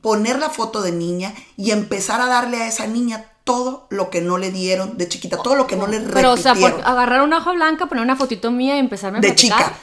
poner 0.01 0.39
la 0.39 0.49
foto 0.49 0.81
de 0.81 0.93
niña 0.93 1.35
y 1.57 1.69
empezar 1.69 2.21
a 2.21 2.25
darle 2.25 2.57
a 2.57 2.67
esa 2.67 2.87
niña 2.87 3.25
todo 3.43 3.85
lo 3.91 4.09
que 4.09 4.21
no 4.21 4.39
le 4.39 4.49
dieron 4.49 4.97
de 4.97 5.07
chiquita, 5.07 5.37
todo 5.37 5.53
lo 5.53 5.67
que 5.67 5.75
no 5.75 5.85
le 5.85 5.99
repitieron. 5.99 6.15
Pero, 6.15 6.31
o 6.31 6.37
sea, 6.37 6.53
agarrar 6.85 7.21
una 7.21 7.37
hoja 7.37 7.51
blanca, 7.51 7.85
poner 7.85 8.03
una 8.03 8.15
fotito 8.15 8.49
mía 8.49 8.77
y 8.77 8.79
empezarme 8.79 9.19
a 9.19 9.21
De 9.21 9.35
chica. 9.35 9.77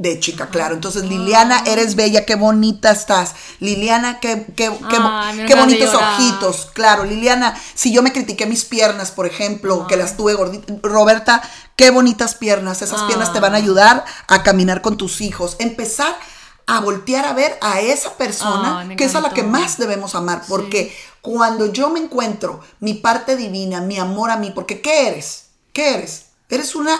De 0.00 0.20
chica, 0.20 0.46
claro. 0.46 0.76
Entonces, 0.76 1.02
Liliana, 1.02 1.64
eres 1.66 1.96
bella, 1.96 2.24
qué 2.24 2.36
bonita 2.36 2.92
estás. 2.92 3.34
Liliana, 3.58 4.20
qué, 4.20 4.46
qué, 4.56 4.70
qué, 5.48 5.54
bonitos 5.56 5.92
ojitos. 5.92 6.70
Claro, 6.72 7.02
Liliana, 7.02 7.60
si 7.74 7.92
yo 7.92 8.00
me 8.00 8.12
critiqué 8.12 8.46
mis 8.46 8.64
piernas, 8.64 9.10
por 9.10 9.26
ejemplo, 9.26 9.88
que 9.88 9.96
las 9.96 10.16
tuve 10.16 10.34
gorditas. 10.34 10.76
Roberta, 10.82 11.42
qué 11.74 11.90
bonitas 11.90 12.36
piernas. 12.36 12.80
Esas 12.80 13.02
piernas 13.02 13.32
te 13.32 13.40
van 13.40 13.54
a 13.54 13.56
ah. 13.56 13.60
ayudar 13.60 14.04
a 14.28 14.44
caminar 14.44 14.82
con 14.82 14.96
tus 14.96 15.20
hijos. 15.20 15.56
Empezar 15.58 16.16
a 16.68 16.78
voltear 16.78 17.24
a 17.24 17.32
ver 17.32 17.58
a 17.60 17.80
esa 17.80 18.16
persona 18.16 18.94
que 18.96 19.04
es 19.04 19.16
a 19.16 19.20
la 19.20 19.30
que 19.30 19.42
más 19.42 19.78
debemos 19.78 20.14
amar. 20.14 20.42
Porque 20.48 20.96
cuando 21.22 21.72
yo 21.72 21.90
me 21.90 21.98
encuentro 21.98 22.60
mi 22.78 22.94
parte 22.94 23.34
divina, 23.34 23.80
mi 23.80 23.98
amor 23.98 24.30
a 24.30 24.36
mí, 24.36 24.52
porque 24.54 24.80
¿qué 24.80 25.08
eres? 25.08 25.46
¿Qué 25.72 25.94
eres? 25.94 26.26
Eres 26.48 26.76
una 26.76 26.96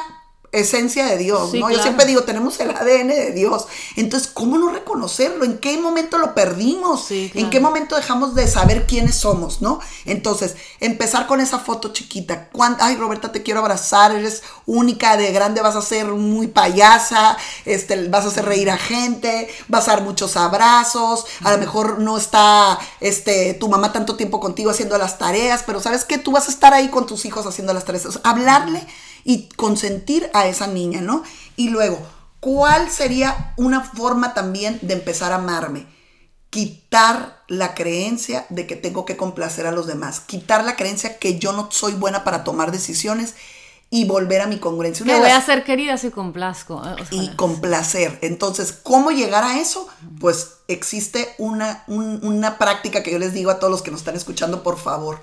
esencia 0.50 1.04
de 1.06 1.18
Dios, 1.18 1.52
¿no? 1.54 1.70
Yo 1.70 1.82
siempre 1.82 2.06
digo, 2.06 2.22
tenemos 2.22 2.58
el 2.60 2.70
ADN 2.70 3.08
de 3.08 3.32
Dios. 3.32 3.66
Entonces, 3.96 4.30
¿cómo 4.32 4.56
no 4.58 4.70
reconocerlo? 4.70 5.44
¿En 5.44 5.58
qué 5.58 5.76
momento 5.78 6.16
lo 6.18 6.34
perdimos? 6.34 7.10
¿En 7.10 7.50
qué 7.50 7.60
momento 7.60 7.96
dejamos 7.96 8.34
de 8.34 8.46
saber 8.46 8.86
quiénes 8.86 9.14
somos, 9.16 9.60
no? 9.60 9.80
Entonces, 10.06 10.56
empezar 10.80 11.26
con 11.26 11.40
esa 11.40 11.58
foto 11.58 11.92
chiquita. 11.92 12.48
Ay, 12.78 12.96
Roberta, 12.96 13.30
te 13.30 13.42
quiero 13.42 13.60
abrazar, 13.60 14.12
eres 14.12 14.42
única, 14.64 15.16
de 15.16 15.32
grande 15.32 15.60
vas 15.60 15.76
a 15.76 15.82
ser 15.82 16.06
muy 16.06 16.46
payasa, 16.46 17.36
este, 17.64 18.08
vas 18.08 18.24
a 18.24 18.28
hacer 18.28 18.44
reír 18.46 18.70
a 18.70 18.78
gente, 18.78 19.48
vas 19.68 19.88
a 19.88 19.92
dar 19.92 20.02
muchos 20.02 20.36
abrazos, 20.36 21.26
a 21.44 21.52
lo 21.52 21.58
mejor 21.58 21.98
no 21.98 22.16
está 22.16 22.78
este, 23.00 23.54
tu 23.54 23.68
mamá 23.68 23.92
tanto 23.92 24.16
tiempo 24.16 24.40
contigo 24.40 24.70
haciendo 24.70 24.96
las 24.98 25.18
tareas, 25.18 25.62
pero 25.66 25.80
¿sabes 25.80 26.04
qué? 26.04 26.18
Tú 26.18 26.32
vas 26.32 26.48
a 26.48 26.52
estar 26.52 26.72
ahí 26.72 26.88
con 26.88 27.06
tus 27.06 27.24
hijos 27.24 27.46
haciendo 27.46 27.74
las 27.74 27.84
tareas. 27.84 28.20
hablarle 28.24 28.86
y 29.24 29.48
consentir 29.50 30.30
a 30.34 30.46
esa 30.46 30.66
niña, 30.66 31.00
¿no? 31.00 31.22
Y 31.56 31.70
luego, 31.70 31.98
¿cuál 32.40 32.90
sería 32.90 33.52
una 33.56 33.82
forma 33.82 34.34
también 34.34 34.78
de 34.82 34.94
empezar 34.94 35.32
a 35.32 35.36
amarme? 35.36 35.86
Quitar 36.50 37.42
la 37.48 37.74
creencia 37.74 38.46
de 38.48 38.66
que 38.66 38.76
tengo 38.76 39.04
que 39.04 39.16
complacer 39.16 39.66
a 39.66 39.72
los 39.72 39.86
demás, 39.86 40.20
quitar 40.20 40.64
la 40.64 40.76
creencia 40.76 41.18
que 41.18 41.38
yo 41.38 41.52
no 41.52 41.68
soy 41.70 41.92
buena 41.92 42.24
para 42.24 42.44
tomar 42.44 42.72
decisiones 42.72 43.34
y 43.90 44.04
volver 44.04 44.42
a 44.42 44.46
mi 44.46 44.58
congruencia. 44.58 45.04
que 45.04 45.18
voy 45.18 45.30
a 45.30 45.40
ser 45.40 45.64
querida 45.64 45.96
si 45.96 46.10
complazco. 46.10 46.82
y 47.10 47.28
complacer. 47.36 48.18
Entonces, 48.20 48.72
¿cómo 48.72 49.10
llegar 49.10 49.44
a 49.44 49.58
eso? 49.58 49.88
Pues 50.20 50.58
existe 50.68 51.34
una, 51.38 51.84
una 51.86 52.58
práctica 52.58 53.02
que 53.02 53.10
yo 53.10 53.18
les 53.18 53.32
digo 53.32 53.50
a 53.50 53.58
todos 53.58 53.70
los 53.70 53.82
que 53.82 53.90
nos 53.90 54.00
están 54.00 54.16
escuchando, 54.16 54.62
por 54.62 54.78
favor. 54.78 55.20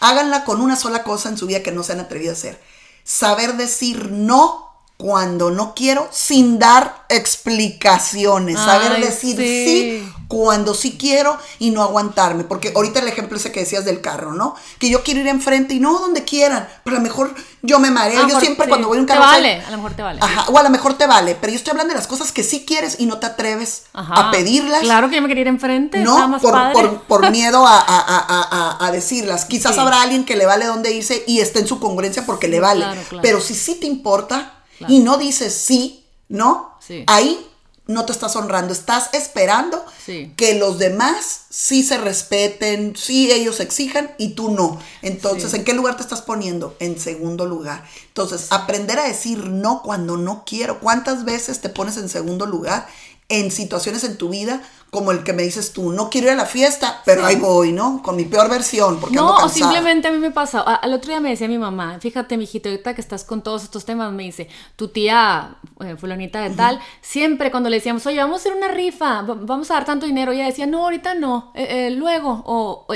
Háganla 0.00 0.44
con 0.44 0.60
una 0.60 0.76
sola 0.76 1.02
cosa 1.02 1.28
en 1.28 1.38
su 1.38 1.46
vida 1.46 1.62
que 1.62 1.72
no 1.72 1.82
se 1.82 1.92
han 1.92 2.00
atrevido 2.00 2.30
a 2.30 2.34
hacer 2.34 2.60
saber 3.04 3.56
decir 3.56 4.10
no 4.10 4.64
cuando 4.96 5.50
no 5.50 5.74
quiero 5.74 6.08
sin 6.10 6.58
dar 6.58 7.04
explicaciones, 7.08 8.58
saber 8.58 9.04
decir 9.04 9.36
sí. 9.36 10.08
Cuando 10.28 10.74
sí 10.74 10.96
quiero 10.98 11.36
y 11.58 11.70
no 11.70 11.82
aguantarme, 11.82 12.44
porque 12.44 12.72
ahorita 12.74 13.00
el 13.00 13.08
ejemplo 13.08 13.36
ese 13.36 13.52
que 13.52 13.60
decías 13.60 13.84
del 13.84 14.00
carro, 14.00 14.32
¿no? 14.32 14.54
Que 14.78 14.88
yo 14.88 15.02
quiero 15.02 15.20
ir 15.20 15.28
enfrente 15.28 15.74
y 15.74 15.80
no 15.80 15.98
donde 15.98 16.24
quieran, 16.24 16.68
pero 16.82 16.96
a 16.96 16.98
lo 16.98 17.02
mejor 17.02 17.34
yo 17.62 17.78
me 17.78 17.90
mareo, 17.90 18.26
yo 18.28 18.40
siempre 18.40 18.68
cuando 18.68 18.88
voy 18.88 18.98
en 18.98 19.02
un 19.02 19.06
carro... 19.06 19.20
Te 19.20 19.26
vale, 19.26 19.62
a 19.62 19.70
lo 19.70 19.76
mejor 19.76 19.94
te 19.94 20.02
vale. 20.02 20.20
Ajá, 20.22 20.46
o 20.50 20.58
a 20.58 20.62
lo 20.62 20.70
mejor 20.70 20.94
te 20.94 21.06
vale, 21.06 21.36
pero 21.40 21.52
yo 21.52 21.56
estoy 21.56 21.72
hablando 21.72 21.92
de 21.92 21.98
las 21.98 22.06
cosas 22.06 22.32
que 22.32 22.42
sí 22.42 22.64
quieres 22.66 22.96
y 22.98 23.06
no 23.06 23.18
te 23.18 23.26
atreves 23.26 23.84
a 23.92 24.30
pedirlas. 24.30 24.80
Claro 24.80 25.08
que 25.08 25.16
yo 25.16 25.22
me 25.22 25.28
quería 25.28 25.42
ir 25.42 25.48
enfrente, 25.48 25.98
no, 25.98 26.38
por, 26.40 27.02
por, 27.02 27.30
miedo 27.32 27.64
a, 27.66 28.90
decirlas. 28.92 29.44
Quizás 29.44 29.78
habrá 29.78 30.02
alguien 30.02 30.24
que 30.24 30.36
le 30.36 30.46
vale 30.46 30.66
dónde 30.66 30.92
irse 30.92 31.24
y 31.26 31.40
esté 31.40 31.60
en 31.60 31.66
su 31.66 31.80
congruencia 31.80 32.24
porque 32.26 32.48
le 32.48 32.60
vale, 32.60 32.86
pero 33.22 33.40
si 33.40 33.54
sí 33.54 33.76
te 33.76 33.86
importa 33.86 34.54
y 34.88 35.00
no 35.00 35.16
dices 35.16 35.54
sí, 35.54 36.04
¿no? 36.28 36.78
Ahí 37.06 37.46
no 37.86 38.06
te 38.06 38.12
estás 38.12 38.34
honrando, 38.36 38.72
estás 38.72 39.10
esperando 39.12 39.84
que 40.36 40.58
los 40.58 40.78
demás 40.78 41.42
sí 41.50 41.82
se 41.82 41.98
respeten, 41.98 42.96
sí 42.96 43.30
ellos 43.30 43.60
exijan 43.60 44.12
y 44.16 44.30
tú 44.30 44.50
no. 44.50 44.80
Entonces, 45.02 45.52
¿en 45.52 45.64
qué 45.64 45.74
lugar 45.74 45.96
te 45.96 46.02
estás 46.02 46.22
poniendo? 46.22 46.76
En 46.80 46.98
segundo 46.98 47.44
lugar. 47.44 47.84
Entonces, 48.08 48.46
aprender 48.50 48.98
a 48.98 49.04
decir 49.04 49.50
no 49.50 49.82
cuando 49.82 50.16
no 50.16 50.44
quiero. 50.46 50.80
¿Cuántas 50.80 51.24
veces 51.24 51.60
te 51.60 51.68
pones 51.68 51.96
en 51.98 52.08
segundo 52.08 52.46
lugar 52.46 52.86
en 53.28 53.50
situaciones 53.50 54.04
en 54.04 54.16
tu 54.18 54.28
vida 54.28 54.62
como 54.94 55.10
el 55.10 55.24
que 55.24 55.32
me 55.32 55.42
dices 55.42 55.72
tú, 55.72 55.90
no 55.90 56.08
quiero 56.08 56.28
ir 56.28 56.34
a 56.34 56.36
la 56.36 56.46
fiesta, 56.46 57.02
pero 57.04 57.26
ahí 57.26 57.34
voy, 57.34 57.72
¿no? 57.72 58.00
Con 58.00 58.14
mi 58.14 58.26
peor 58.26 58.48
versión, 58.48 59.00
porque 59.00 59.16
no, 59.16 59.34
o 59.38 59.48
simplemente 59.48 60.06
a 60.06 60.12
mí 60.12 60.18
me 60.18 60.30
pasa, 60.30 60.60
al 60.60 60.94
otro 60.94 61.08
día 61.08 61.18
me 61.18 61.30
decía 61.30 61.48
mi 61.48 61.58
mamá, 61.58 61.98
fíjate, 61.98 62.36
mijito, 62.36 62.68
ahorita 62.68 62.94
que 62.94 63.00
estás 63.00 63.24
con 63.24 63.42
todos 63.42 63.64
estos 63.64 63.84
temas, 63.84 64.12
me 64.12 64.22
dice, 64.22 64.48
tu 64.76 64.86
tía 64.86 65.56
eh, 65.84 65.96
fulanita 65.96 66.42
de 66.42 66.50
tal, 66.50 66.78
siempre 67.00 67.50
cuando 67.50 67.70
le 67.70 67.78
decíamos, 67.78 68.06
oye, 68.06 68.18
vamos 68.18 68.36
a 68.36 68.38
hacer 68.38 68.54
una 68.54 68.68
rifa, 68.68 69.22
vamos 69.22 69.68
a 69.72 69.74
dar 69.74 69.84
tanto 69.84 70.06
dinero, 70.06 70.30
ella 70.30 70.44
decía, 70.44 70.64
no, 70.66 70.84
ahorita 70.84 71.14
no, 71.14 71.50
eh, 71.56 71.88
eh, 71.88 71.90
luego, 71.90 72.44
o, 72.46 72.86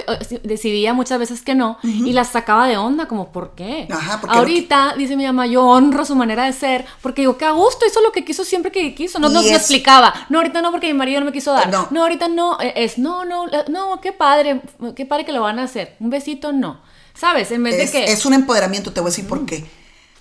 decidía 0.44 0.94
muchas 0.94 1.18
veces 1.18 1.42
que 1.42 1.56
no, 1.56 1.78
y 1.82 2.12
las 2.12 2.28
sacaba 2.28 2.68
de 2.68 2.76
onda, 2.76 3.08
como, 3.08 3.32
¿por 3.32 3.56
qué? 3.56 3.88
Ajá, 3.90 4.20
porque 4.20 4.36
ahorita, 4.36 4.94
dice 4.96 5.16
mi 5.16 5.26
mamá, 5.26 5.48
yo 5.48 5.66
honro 5.66 6.04
su 6.04 6.14
manera 6.14 6.44
de 6.44 6.52
ser, 6.52 6.86
porque 7.02 7.22
digo, 7.22 7.36
que 7.36 7.44
a 7.44 7.50
gusto, 7.50 7.86
hizo 7.88 8.00
lo 8.02 8.12
que 8.12 8.24
quiso 8.24 8.44
siempre 8.44 8.70
que 8.70 8.94
quiso, 8.94 9.18
no 9.18 9.28
nos 9.28 9.44
lo 9.44 9.50
explicaba, 9.50 10.14
no, 10.28 10.38
ahorita 10.38 10.62
no, 10.62 10.70
porque 10.70 10.86
mi 10.86 10.96
marido 10.96 11.18
no 11.18 11.26
me 11.26 11.32
quiso 11.32 11.52
dar, 11.52 11.68
no 11.72 11.87
no, 11.90 12.02
ahorita 12.02 12.28
no, 12.28 12.60
e, 12.60 12.72
es 12.76 12.98
no, 12.98 13.24
no, 13.24 13.46
no, 13.68 14.00
qué 14.00 14.12
padre, 14.12 14.62
qué 14.94 15.06
padre 15.06 15.24
que 15.24 15.32
lo 15.32 15.42
van 15.42 15.58
a 15.58 15.64
hacer. 15.64 15.96
Un 16.00 16.10
besito, 16.10 16.52
no. 16.52 16.80
¿Sabes? 17.14 17.50
En 17.50 17.62
vez 17.64 17.76
de 17.76 17.90
que. 17.90 18.12
Es 18.12 18.24
un 18.26 18.34
empoderamiento, 18.34 18.92
te 18.92 19.00
voy 19.00 19.08
a 19.08 19.10
decir 19.10 19.26
por 19.26 19.44
qué. 19.44 19.64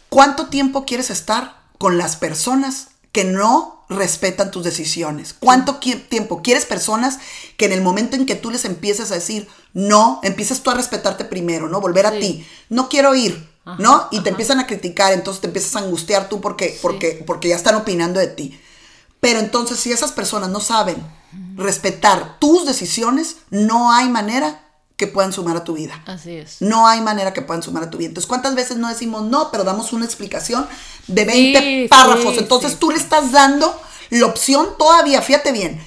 ¿Cuánto 0.09 0.47
tiempo 0.47 0.85
quieres 0.85 1.09
estar 1.09 1.61
con 1.77 1.97
las 1.97 2.15
personas 2.15 2.89
que 3.11 3.23
no 3.23 3.85
respetan 3.89 4.51
tus 4.51 4.63
decisiones? 4.63 5.33
¿Cuánto 5.33 5.75
tiempo 5.75 6.41
quieres 6.41 6.65
personas 6.65 7.19
que 7.57 7.65
en 7.65 7.73
el 7.73 7.81
momento 7.81 8.15
en 8.15 8.25
que 8.25 8.35
tú 8.35 8.49
les 8.49 8.65
empieces 8.65 9.11
a 9.11 9.15
decir 9.15 9.47
no, 9.73 10.19
empieces 10.23 10.63
tú 10.63 10.71
a 10.71 10.75
respetarte 10.75 11.25
primero, 11.25 11.69
¿no? 11.69 11.81
Volver 11.81 12.07
a 12.07 12.11
ti. 12.11 12.47
No 12.69 12.89
quiero 12.89 13.13
ir, 13.13 13.47
¿no? 13.77 14.07
Y 14.11 14.21
te 14.21 14.29
empiezan 14.29 14.59
a 14.59 14.65
criticar, 14.65 15.13
entonces 15.13 15.41
te 15.41 15.47
empiezas 15.47 15.75
a 15.75 15.85
angustiar 15.85 16.29
tú 16.29 16.41
porque, 16.41 16.79
porque, 16.81 17.23
porque 17.27 17.49
ya 17.49 17.55
están 17.55 17.75
opinando 17.75 18.19
de 18.19 18.27
ti. 18.27 18.59
Pero 19.19 19.39
entonces 19.39 19.79
si 19.79 19.91
esas 19.91 20.11
personas 20.11 20.49
no 20.49 20.61
saben 20.61 20.97
respetar 21.57 22.37
tus 22.39 22.65
decisiones, 22.65 23.37
no 23.49 23.91
hay 23.91 24.07
manera 24.07 24.63
que 24.95 25.07
puedan 25.07 25.33
sumar 25.33 25.57
a 25.57 25.63
tu 25.63 25.73
vida. 25.73 26.01
Así 26.05 26.37
es. 26.37 26.61
No 26.61 26.87
hay 26.87 27.01
manera 27.01 27.33
que 27.33 27.41
puedan 27.41 27.61
sumar 27.61 27.83
a 27.83 27.89
tu 27.89 27.97
vida. 27.97 28.07
Entonces, 28.09 28.27
¿cuántas 28.27 28.55
veces 28.55 28.77
no 28.77 28.87
decimos 28.87 29.23
no, 29.23 29.51
pero 29.51 29.63
damos 29.63 29.91
una 29.93 30.05
explicación 30.05 30.67
de 31.07 31.25
20 31.25 31.87
párrafos? 31.89 32.37
Entonces, 32.37 32.79
tú 32.79 32.91
le 32.91 32.97
estás 32.97 33.31
dando 33.31 33.79
la 34.09 34.25
opción 34.25 34.69
todavía, 34.77 35.21
fíjate 35.21 35.51
bien. 35.51 35.83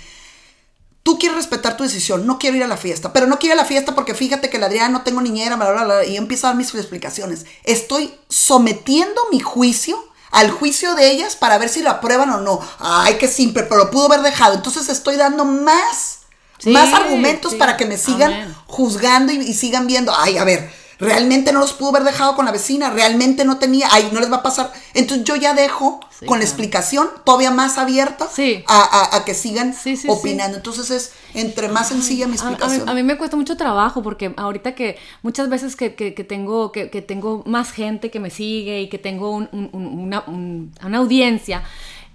Tú 1.02 1.18
quieres 1.18 1.37
respetar 1.37 1.76
tu 1.76 1.83
decisión, 1.83 2.26
no 2.26 2.38
quiero 2.38 2.59
ir 2.59 2.62
a 2.62 2.68
la 2.68 2.76
fiesta, 2.76 3.12
pero 3.12 3.26
no 3.26 3.38
quiero 3.38 3.54
ir 3.54 3.61
a 3.61 3.62
la 3.62 3.68
fiesta 3.68 3.94
porque 3.94 4.14
fíjate 4.14 4.50
que 4.50 4.59
la 4.59 4.66
Adriana 4.66 4.90
no 4.90 5.02
tengo 5.02 5.22
niñera, 5.22 5.56
bla, 5.56 5.72
bla, 5.72 5.85
bla, 5.85 6.04
y 6.04 6.16
empiezo 6.16 6.46
a 6.46 6.50
dar 6.50 6.56
mis 6.56 6.72
explicaciones. 6.74 7.46
Estoy 7.64 8.12
sometiendo 8.28 9.20
mi 9.33 9.40
juicio 9.40 10.10
al 10.31 10.51
juicio 10.51 10.95
de 10.95 11.11
ellas 11.11 11.37
para 11.37 11.59
ver 11.59 11.69
si 11.69 11.83
lo 11.83 11.90
aprueban 11.90 12.31
o 12.31 12.38
no. 12.40 12.61
Ay, 12.79 13.16
qué 13.19 13.29
simple, 13.29 13.64
pero 13.64 13.77
lo 13.85 13.90
pudo 13.90 14.07
haber 14.07 14.23
dejado. 14.23 14.55
Entonces 14.55 14.88
estoy 14.88 15.16
dando 15.16 15.45
más, 15.45 16.19
más 16.66 16.93
argumentos 16.95 17.55
para 17.55 17.77
que 17.77 17.87
me 17.87 17.97
sigan 17.99 18.57
juzgando 18.66 19.33
y, 19.33 19.55
sigan 19.55 19.87
viendo. 19.87 20.12
Ay, 20.16 20.38
a 20.38 20.45
ver, 20.45 20.73
realmente 20.99 21.53
no 21.53 21.61
los 21.61 21.73
pudo 21.73 21.90
haber 21.90 22.05
dejado 22.05 22.37
con 22.37 22.45
la 22.47 22.53
vecina, 22.53 22.90
realmente 22.90 23.45
no 23.45 23.59
tenía, 23.59 23.88
ay, 23.90 24.11
no 24.12 24.21
les 24.21 24.31
va 24.31 24.37
a 24.37 24.43
pasar. 24.43 24.73
Entonces 24.95 25.25
yo 25.25 25.37
ya 25.37 25.55
dejo 25.55 26.01
Sí, 26.21 26.27
con 26.27 26.38
la 26.40 26.45
explicación 26.45 27.09
todavía 27.25 27.51
más 27.51 27.79
abierta 27.79 28.29
a, 28.66 28.83
a- 28.83 29.16
a 29.16 29.25
que 29.25 29.35
sigan 29.35 29.75
opinando. 30.11 30.59
Entonces 30.59 30.90
es 30.90 31.11
entre 31.35 31.69
más 31.69 31.88
sencilla 31.88 32.27
mi 32.27 32.37
A- 32.37 32.40
A, 32.40 32.45
mí, 32.47 32.53
explicación. 32.55 32.88
a 32.88 32.95
mí 32.95 33.03
me 33.03 33.16
cuesta 33.19 33.37
mucho 33.37 33.57
trabajo 33.57 34.03
porque 34.03 34.33
ahorita 34.37 34.75
que 34.75 34.97
muchas 35.23 35.49
veces 35.49 35.77
que, 35.77 35.95
que- 35.95 36.14
que 36.14 36.25
tengo, 36.25 36.73
que, 36.73 36.90
que 36.90 37.03
tengo 37.03 37.43
más 37.47 37.73
gente 37.73 38.11
que 38.11 38.21
me 38.21 38.31
sigue 38.31 38.81
y 38.83 38.88
que 38.88 38.99
tengo 38.99 39.31
un- 39.31 39.49
un- 39.53 39.71
un- 39.73 39.87
una, 40.01 40.25
un- 40.27 40.73
una 40.85 40.99
audiencia, 40.99 41.62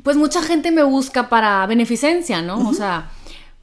pues 0.03 0.17
mucha 0.17 0.41
gente 0.41 0.71
me 0.71 0.83
busca 0.83 1.29
para 1.29 1.65
beneficencia, 1.67 2.41
¿no? 2.41 2.69
O 2.69 2.73
sea, 2.73 3.09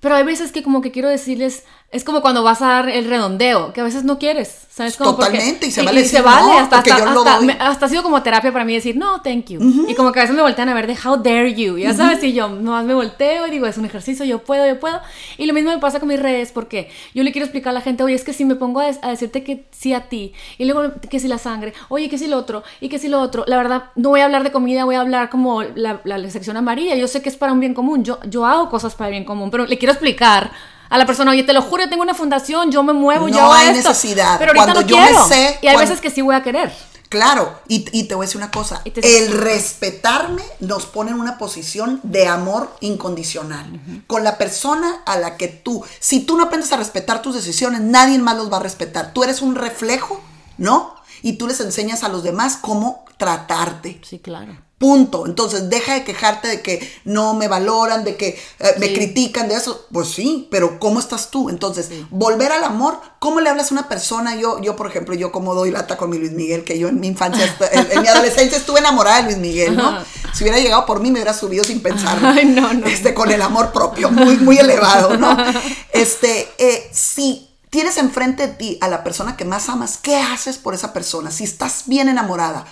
pero 0.00 0.16
hay 0.16 0.24
veces 0.24 0.50
que 0.52 0.62
como 0.62 0.80
que 0.80 0.90
quiero 0.90 1.08
decirles, 1.08 1.64
es 1.92 2.04
como 2.04 2.22
cuando 2.22 2.42
vas 2.42 2.60
a 2.62 2.66
dar 2.68 2.88
el 2.88 3.04
redondeo, 3.04 3.72
que 3.72 3.80
a 3.82 3.84
veces 3.84 4.02
no 4.04 4.18
quieres, 4.18 4.62
¿sabes? 4.70 4.96
Como 4.96 5.10
porque- 5.16 5.32
Totalmente, 5.38 5.66
y 5.66 5.70
se 5.70 5.82
vale 5.82 6.00
decir 6.02 6.22
vale, 6.22 6.40
no, 6.54 6.58
hasta, 6.58 6.76
porque 6.76 6.90
hasta, 6.92 7.04
hasta- 7.20 7.40
me- 7.46 7.52
hasta 7.60 7.86
ha 7.86 7.88
sido 7.90 8.02
como 8.02 8.22
terapia 8.22 8.50
para 8.50 8.64
mí 8.64 8.72
decir, 8.74 8.96
no, 8.96 9.20
thank 9.20 9.46
you. 9.50 9.60
Y 9.88 9.94
como 9.94 10.10
que 10.10 10.20
a 10.20 10.22
veces 10.22 10.34
me 10.34 10.40
voltean 10.42 10.68
a 10.70 10.74
ver 10.74 10.86
de, 10.86 10.96
how 11.04 11.16
dare 11.18 11.52
you, 11.54 11.76
ya 11.76 11.92
sabes, 11.92 12.24
y 12.24 12.32
yo 12.32 12.48
nomás 12.48 12.84
me 12.86 12.94
volteo 12.94 13.46
y 13.46 13.50
digo, 13.50 13.66
es 13.66 13.76
un 13.76 13.84
ejercicio, 13.84 14.24
yo 14.24 14.38
puedo, 14.38 14.66
yo 14.66 14.80
puedo. 14.80 15.00
Y 15.36 15.44
lo 15.46 15.52
mismo 15.52 15.70
me 15.70 15.78
pasa 15.78 16.00
con 16.00 16.08
mis 16.08 16.18
redes, 16.18 16.50
porque 16.50 16.90
yo 17.14 17.22
le 17.24 17.30
quiero 17.30 17.44
explicar 17.44 17.70
a 17.70 17.74
la 17.74 17.80
gente, 17.82 18.02
oye, 18.02 18.14
es 18.14 18.24
que 18.24 18.32
si 18.32 18.44
me 18.46 18.54
pongo 18.54 18.80
a, 18.80 18.86
a 19.02 19.10
decirte 19.10 19.44
que 19.44 19.66
sí 19.70 19.92
a 19.92 20.08
ti, 20.08 20.32
y 20.56 20.64
luego 20.64 20.92
que 21.10 21.20
si 21.20 21.28
la 21.28 21.36
sangre, 21.36 21.74
oye, 21.90 22.08
que 22.08 22.16
si 22.16 22.26
lo 22.26 22.38
otro, 22.38 22.62
y 22.80 22.88
que 22.88 22.98
si 22.98 23.08
lo 23.08 23.20
otro, 23.20 23.44
la 23.46 23.58
verdad, 23.58 23.84
no 23.96 24.08
voy 24.08 24.20
a 24.20 24.24
hablar 24.24 24.44
de 24.44 24.50
comida, 24.50 24.84
voy 24.86 24.94
a 24.94 25.02
hablar 25.02 25.28
como 25.28 25.62
la, 25.62 26.00
la, 26.04 26.16
la 26.16 26.30
sección 26.30 26.56
amarilla, 26.56 26.94
yo 26.94 27.06
sé 27.06 27.20
que 27.20 27.28
es 27.28 27.36
para 27.36 27.52
un 27.52 27.60
bien 27.60 27.74
común, 27.74 28.02
yo, 28.02 28.18
yo 28.30 28.46
hago 28.46 28.70
cosas 28.70 28.94
para 28.94 29.08
el 29.08 29.12
bien 29.12 29.24
común, 29.24 29.50
pero 29.50 29.66
le 29.66 29.76
quiero 29.76 29.92
explicar. 29.92 30.50
A 30.92 30.98
la 30.98 31.06
persona, 31.06 31.30
oye, 31.30 31.42
te 31.42 31.52
lo 31.54 31.62
juro, 31.62 31.84
yo 31.84 31.88
tengo 31.90 32.02
una 32.02 32.14
fundación, 32.14 32.70
yo 32.70 32.82
me 32.82 32.92
muevo, 32.92 33.28
yo 33.28 33.36
No 33.36 33.42
hago 33.44 33.52
hay 33.54 33.68
esto. 33.76 33.88
necesidad. 33.88 34.38
Pero 34.38 34.50
ahorita 34.50 34.64
Cuando 34.64 34.82
no 34.82 34.86
yo 34.86 34.96
me 34.98 35.02
quiero. 35.08 35.26
sé, 35.26 35.58
y 35.62 35.66
hay 35.66 35.74
cuando- 35.74 35.80
veces 35.80 36.00
que 36.00 36.10
sí 36.10 36.20
voy 36.20 36.34
a 36.34 36.42
querer. 36.42 36.72
Claro, 37.08 37.58
y, 37.68 37.84
y 37.92 38.04
te 38.04 38.14
voy 38.14 38.24
a 38.24 38.26
decir 38.26 38.38
una 38.38 38.50
cosa, 38.50 38.80
el 38.84 39.32
respetarme 39.32 40.42
nos 40.60 40.86
pone 40.86 41.10
en 41.10 41.20
una 41.20 41.36
posición 41.38 42.00
de 42.02 42.26
amor 42.26 42.74
incondicional. 42.80 43.80
Con 44.06 44.24
la 44.24 44.38
persona 44.38 45.02
a 45.04 45.16
la 45.18 45.36
que 45.36 45.48
tú, 45.48 45.84
si 46.00 46.20
tú 46.20 46.36
no 46.36 46.44
aprendes 46.44 46.72
a 46.72 46.76
respetar 46.78 47.20
tus 47.22 47.34
decisiones, 47.34 47.80
nadie 47.82 48.18
más 48.18 48.36
los 48.36 48.50
va 48.52 48.58
a 48.58 48.60
respetar. 48.60 49.12
Tú 49.12 49.24
eres 49.24 49.42
un 49.42 49.54
reflejo, 49.56 50.22
¿no? 50.58 50.94
Y 51.22 51.34
tú 51.34 51.46
les 51.46 51.60
enseñas 51.60 52.02
a 52.02 52.08
los 52.08 52.22
demás 52.22 52.56
cómo 52.60 53.04
tratarte. 53.18 54.00
Sí, 54.08 54.18
claro. 54.18 54.56
Punto. 54.82 55.26
Entonces, 55.26 55.70
deja 55.70 55.94
de 55.94 56.02
quejarte 56.02 56.48
de 56.48 56.60
que 56.60 56.92
no 57.04 57.34
me 57.34 57.46
valoran, 57.46 58.02
de 58.02 58.16
que 58.16 58.30
eh, 58.58 58.74
me 58.78 58.88
Sí. 58.88 58.94
critican, 58.94 59.48
de 59.48 59.54
eso. 59.54 59.86
Pues 59.92 60.08
sí, 60.08 60.48
pero 60.50 60.80
¿cómo 60.80 60.98
estás 60.98 61.30
tú? 61.30 61.50
Entonces, 61.50 61.88
volver 62.10 62.50
al 62.50 62.64
amor, 62.64 62.98
¿cómo 63.20 63.40
le 63.40 63.48
hablas 63.48 63.70
a 63.70 63.74
una 63.74 63.88
persona? 63.88 64.34
Yo, 64.34 64.60
yo 64.60 64.74
por 64.74 64.88
ejemplo, 64.88 65.14
yo 65.14 65.30
como 65.30 65.54
doy 65.54 65.70
lata 65.70 65.96
con 65.96 66.10
mi 66.10 66.18
Luis 66.18 66.32
Miguel, 66.32 66.64
que 66.64 66.80
yo 66.80 66.88
en 66.88 66.98
mi 66.98 67.06
infancia, 67.06 67.44
en, 67.70 67.92
en 67.92 68.02
mi 68.02 68.08
adolescencia 68.08 68.58
estuve 68.58 68.80
enamorada 68.80 69.18
de 69.18 69.22
Luis 69.22 69.36
Miguel, 69.38 69.76
¿no? 69.76 69.86
Ajá. 69.86 70.04
Si 70.34 70.42
hubiera 70.42 70.58
llegado 70.58 70.84
por 70.84 70.98
mí, 70.98 71.10
me 71.12 71.20
hubiera 71.20 71.32
subido 71.32 71.62
sin 71.62 71.80
pensarlo. 71.80 72.26
Ay, 72.36 72.46
no, 72.46 72.74
no. 72.74 72.84
Este, 72.88 73.14
con 73.14 73.30
el 73.30 73.40
amor 73.40 73.70
propio, 73.70 74.10
muy, 74.10 74.36
muy 74.38 74.58
elevado, 74.58 75.16
¿no? 75.16 75.36
Este, 75.92 76.48
eh, 76.58 76.90
si 76.92 77.48
tienes 77.70 77.98
enfrente 77.98 78.48
de 78.48 78.54
ti 78.54 78.78
a 78.80 78.88
la 78.88 79.04
persona 79.04 79.36
que 79.36 79.44
más 79.44 79.68
amas, 79.68 79.96
¿qué 80.02 80.16
haces 80.16 80.58
por 80.58 80.74
esa 80.74 80.92
persona? 80.92 81.30
Si 81.30 81.44
estás 81.44 81.84
bien 81.86 82.08
enamorada, 82.08 82.64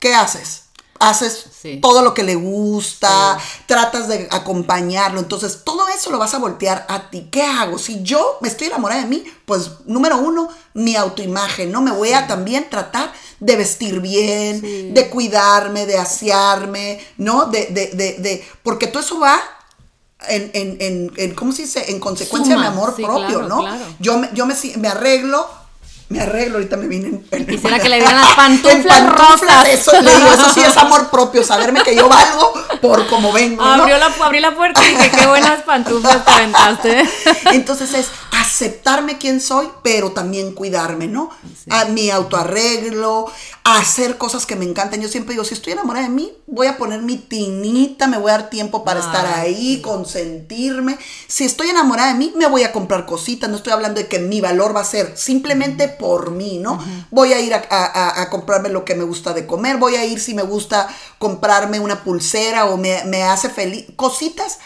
¿qué 0.00 0.14
haces? 0.14 0.62
Haces 1.00 1.44
Sí. 1.60 1.78
todo 1.80 2.02
lo 2.02 2.14
que 2.14 2.22
le 2.22 2.34
gusta, 2.34 3.38
tratas 3.66 4.08
de 4.08 4.28
acompañarlo, 4.30 5.20
entonces 5.20 5.62
todo 5.64 5.86
eso 5.88 6.10
lo 6.10 6.18
vas 6.18 6.34
a 6.34 6.38
voltear 6.38 6.86
a 6.88 7.10
ti. 7.10 7.28
¿Qué 7.30 7.42
hago? 7.42 7.78
Si 7.78 8.02
yo 8.02 8.38
me 8.40 8.48
estoy 8.48 8.68
enamorada 8.68 9.02
de 9.02 9.06
mí, 9.08 9.24
pues 9.44 9.70
número 9.86 10.18
uno, 10.18 10.48
mi 10.74 10.96
autoimagen, 10.96 11.70
¿no? 11.72 11.80
Me 11.82 11.90
voy 11.92 12.12
a 12.12 12.26
también 12.26 12.68
tratar 12.70 13.12
de 13.40 13.56
vestir 13.56 14.00
bien, 14.00 14.94
de 14.94 15.08
cuidarme, 15.10 15.86
de 15.86 15.98
asearme, 15.98 17.00
¿no? 17.16 17.46
De, 17.46 17.66
de, 17.66 17.88
de, 17.88 18.14
de, 18.18 18.48
porque 18.62 18.86
todo 18.88 19.02
eso 19.02 19.18
va 19.20 19.40
en, 20.28 20.50
en, 20.52 20.76
en, 20.80 21.12
en, 21.16 21.34
¿cómo 21.34 21.52
se 21.52 21.62
dice? 21.62 21.90
En 21.90 22.00
consecuencia 22.00 22.54
Suma, 22.54 22.64
de 22.66 22.70
mi 22.70 22.76
amor 22.76 22.94
propio, 22.96 23.38
claro, 23.38 23.48
¿no? 23.48 23.58
claro. 23.60 23.84
Yo, 24.00 24.18
me, 24.18 24.30
yo 24.32 24.46
me, 24.46 24.54
me 24.78 24.88
arreglo, 24.88 25.48
me 26.10 26.20
arreglo, 26.20 26.54
ahorita 26.56 26.76
me 26.78 26.86
vine 26.86 27.08
en, 27.08 27.26
en- 27.30 27.46
Quisiera 27.46 27.78
que 27.78 27.88
le 27.88 27.96
dieran 27.96 28.16
las 28.16 28.34
pantuflas 28.34 28.84
pantuflas, 28.86 29.18
rosas. 29.40 29.68
Eso, 29.68 30.00
le 30.00 30.14
digo, 30.16 30.32
eso 30.32 30.52
sí 30.54 30.60
es 30.60 30.76
amor 30.76 31.10
propio, 31.10 31.44
saberme 31.44 31.82
que 31.82 31.94
yo 31.94 32.08
valgo 32.08 32.52
por 32.80 33.06
como 33.08 33.32
vengo, 33.32 33.62
¿no? 33.64 33.82
Abrió 33.82 33.98
la, 33.98 34.06
abrí 34.22 34.40
la 34.40 34.54
puerta 34.54 34.82
y 34.86 34.90
dije, 34.94 35.10
qué 35.10 35.26
buenas 35.26 35.62
pantuflas 35.64 36.24
te 36.24 36.30
aventaste. 36.30 37.04
Entonces 37.52 37.92
es 37.94 38.06
aceptarme 38.32 39.18
quién 39.18 39.40
soy, 39.40 39.68
pero 39.82 40.12
también 40.12 40.52
cuidarme, 40.54 41.06
¿no? 41.08 41.30
A 41.70 41.84
mi 41.86 42.10
autoarreglo, 42.10 43.26
a 43.64 43.78
hacer 43.78 44.16
cosas 44.16 44.46
que 44.46 44.56
me 44.56 44.64
encantan. 44.64 45.00
Yo 45.02 45.08
siempre 45.08 45.32
digo, 45.34 45.44
si 45.44 45.54
estoy 45.54 45.74
enamorada 45.74 46.06
de 46.06 46.12
mí, 46.12 46.32
voy 46.50 46.66
a 46.66 46.78
poner 46.78 47.02
mi 47.02 47.16
tinita, 47.18 48.06
me 48.06 48.16
voy 48.18 48.30
a 48.30 48.38
dar 48.38 48.50
tiempo 48.50 48.82
para 48.84 49.00
estar 49.00 49.26
ahí, 49.26 49.80
consentirme. 49.82 50.98
Si 51.26 51.44
estoy 51.44 51.68
enamorada 51.68 52.12
de 52.12 52.18
mí, 52.18 52.32
me 52.36 52.46
voy 52.46 52.62
a 52.62 52.72
comprar 52.72 53.04
cositas. 53.06 53.50
No 53.50 53.56
estoy 53.56 53.72
hablando 53.72 54.00
de 54.00 54.08
que 54.08 54.18
mi 54.18 54.40
valor 54.40 54.74
va 54.74 54.80
a 54.80 54.84
ser 54.84 55.16
simplemente 55.16 55.88
por 55.88 56.30
mí, 56.30 56.58
¿no? 56.58 56.82
Voy 57.10 57.32
a 57.32 57.40
ir 57.40 57.52
a, 57.54 57.62
a- 57.70 57.84
a- 57.86 58.22
a 58.22 58.30
comprarme 58.30 58.70
lo 58.70 58.84
que 58.84 58.94
me 58.94 59.04
gusta 59.04 59.32
de 59.34 59.46
comer, 59.46 59.76
voy 59.76 59.96
a 59.96 60.04
ir 60.04 60.20
si 60.20 60.34
me 60.34 60.42
gusta 60.42 60.88
comprarme 61.18 61.80
una 61.80 62.02
pulsera 62.02 62.64
o 62.66 62.76
me, 62.76 63.04
me 63.04 63.22
hace 63.24 63.48
feliz. 63.50 63.84
Cositas 63.96 64.58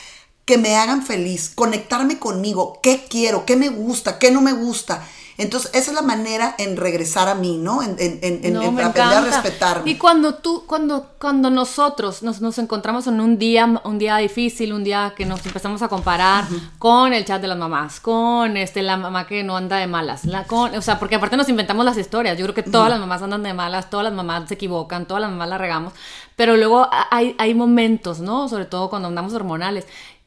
que 0.44 0.58
me 0.58 0.76
hagan 0.76 1.04
feliz, 1.04 1.50
conectarme 1.54 2.18
conmigo, 2.18 2.80
qué 2.82 3.04
quiero, 3.08 3.44
qué 3.46 3.56
me 3.56 3.68
gusta, 3.68 4.18
qué 4.18 4.30
no 4.30 4.40
me 4.40 4.52
gusta. 4.52 5.06
Entonces, 5.38 5.70
esa 5.74 5.90
es 5.90 5.94
la 5.94 6.02
manera 6.02 6.54
en 6.58 6.76
regresar 6.76 7.28
a 7.28 7.34
mí, 7.34 7.56
¿no? 7.56 7.82
En, 7.82 7.96
en, 7.98 8.18
en, 8.22 8.52
No, 8.52 8.62
en 8.62 8.68
aprender 8.80 8.88
encanta. 8.88 9.18
a 9.18 9.20
respetarme. 9.42 9.90
Y 9.90 9.96
cuando 9.96 10.34
tú, 10.34 10.64
cuando, 10.66 11.06
cuando 11.18 11.50
nosotros 11.50 12.22
nos, 12.22 12.40
nos 12.40 12.58
encontramos 12.58 13.06
en 13.06 13.20
un 13.20 13.38
día, 13.38 13.80
un 13.84 13.98
día 13.98 14.16
difícil, 14.18 14.72
un 14.72 14.84
día 14.84 15.14
que 15.16 15.24
nos 15.24 15.44
empezamos 15.46 15.82
a 15.82 15.88
comparar 15.88 16.44
con 16.78 17.12
el 17.12 17.24
chat 17.24 17.40
de 17.40 17.48
las 17.48 17.56
mamás, 17.58 18.00
con 18.00 18.56
este, 18.56 18.82
la 18.82 18.96
mamá 18.96 19.26
que 19.26 19.42
no 19.42 19.56
anda 19.56 19.78
de 19.78 19.86
malas, 19.86 20.24
la 20.24 20.44
con, 20.44 20.74
o 20.74 20.82
sea, 20.82 20.98
porque 20.98 21.14
aparte 21.16 21.36
nos 21.36 21.48
inventamos 21.48 21.84
las 21.84 21.96
historias. 21.96 22.36
Yo 22.38 22.44
creo 22.44 22.54
que 22.54 22.62
todas 22.62 22.90
las 22.90 23.00
mamás 23.00 23.22
andan 23.22 23.42
de 23.42 23.54
malas, 23.54 23.88
todas 23.90 24.04
las 24.04 24.12
mamás 24.12 24.48
se 24.48 24.54
equivocan, 24.54 25.06
todas 25.06 25.22
las 25.22 25.30
mamás 25.30 25.48
la 25.48 25.58
regamos, 25.58 25.92
pero 26.36 26.56
luego 26.56 26.88
hay, 27.10 27.34
hay 27.38 27.54
momentos, 27.54 28.20
¿no? 28.20 28.48
Sobre 28.48 28.66
todo 28.66 28.90
cuando 28.90 29.08
andamos 29.08 29.32
hormonales. 29.32 29.86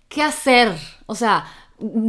¿Qué 0.09 0.23
hacer? 0.23 0.77
O 1.07 1.15
sea, 1.15 1.45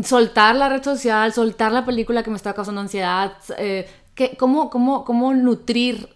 soltar 0.05 0.55
la 0.57 0.69
red 0.69 0.83
social, 0.83 1.33
soltar 1.33 1.73
la 1.73 1.85
película 1.85 2.23
que 2.23 2.31
me 2.31 2.37
está 2.37 2.55
causando 2.55 2.81
ansiedad, 2.81 3.33
eh, 3.59 3.89
¿qué- 4.15 4.37
cómo, 4.39 4.71
cómo, 4.71 5.05
¿cómo 5.05 5.35
nutrir 5.35 6.09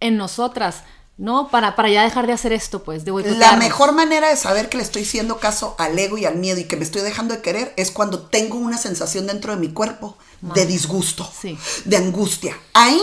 en 0.00 0.16
nosotras, 0.16 0.82
¿no? 1.16 1.48
Para, 1.48 1.74
para 1.76 1.88
ya 1.88 2.02
dejar 2.04 2.26
de 2.26 2.32
hacer 2.32 2.52
esto, 2.52 2.82
pues, 2.84 3.04
de 3.04 3.12
La 3.38 3.56
mejor 3.56 3.92
manera 3.92 4.28
de 4.28 4.36
saber 4.36 4.68
que 4.68 4.76
le 4.76 4.82
estoy 4.82 5.02
haciendo 5.02 5.38
caso 5.38 5.74
al 5.78 5.98
ego 5.98 6.18
y 6.18 6.24
al 6.24 6.36
miedo 6.36 6.60
y 6.60 6.64
que 6.64 6.76
me 6.76 6.84
estoy 6.84 7.02
dejando 7.02 7.34
de 7.34 7.40
querer 7.42 7.72
es 7.76 7.90
cuando 7.90 8.20
tengo 8.22 8.58
una 8.58 8.78
sensación 8.78 9.26
dentro 9.26 9.52
de 9.54 9.60
mi 9.60 9.68
cuerpo 9.72 10.16
de 10.40 10.66
disgusto, 10.66 11.28
Sí. 11.40 11.56
de 11.84 11.96
angustia. 11.96 12.56
Ahí 12.74 13.00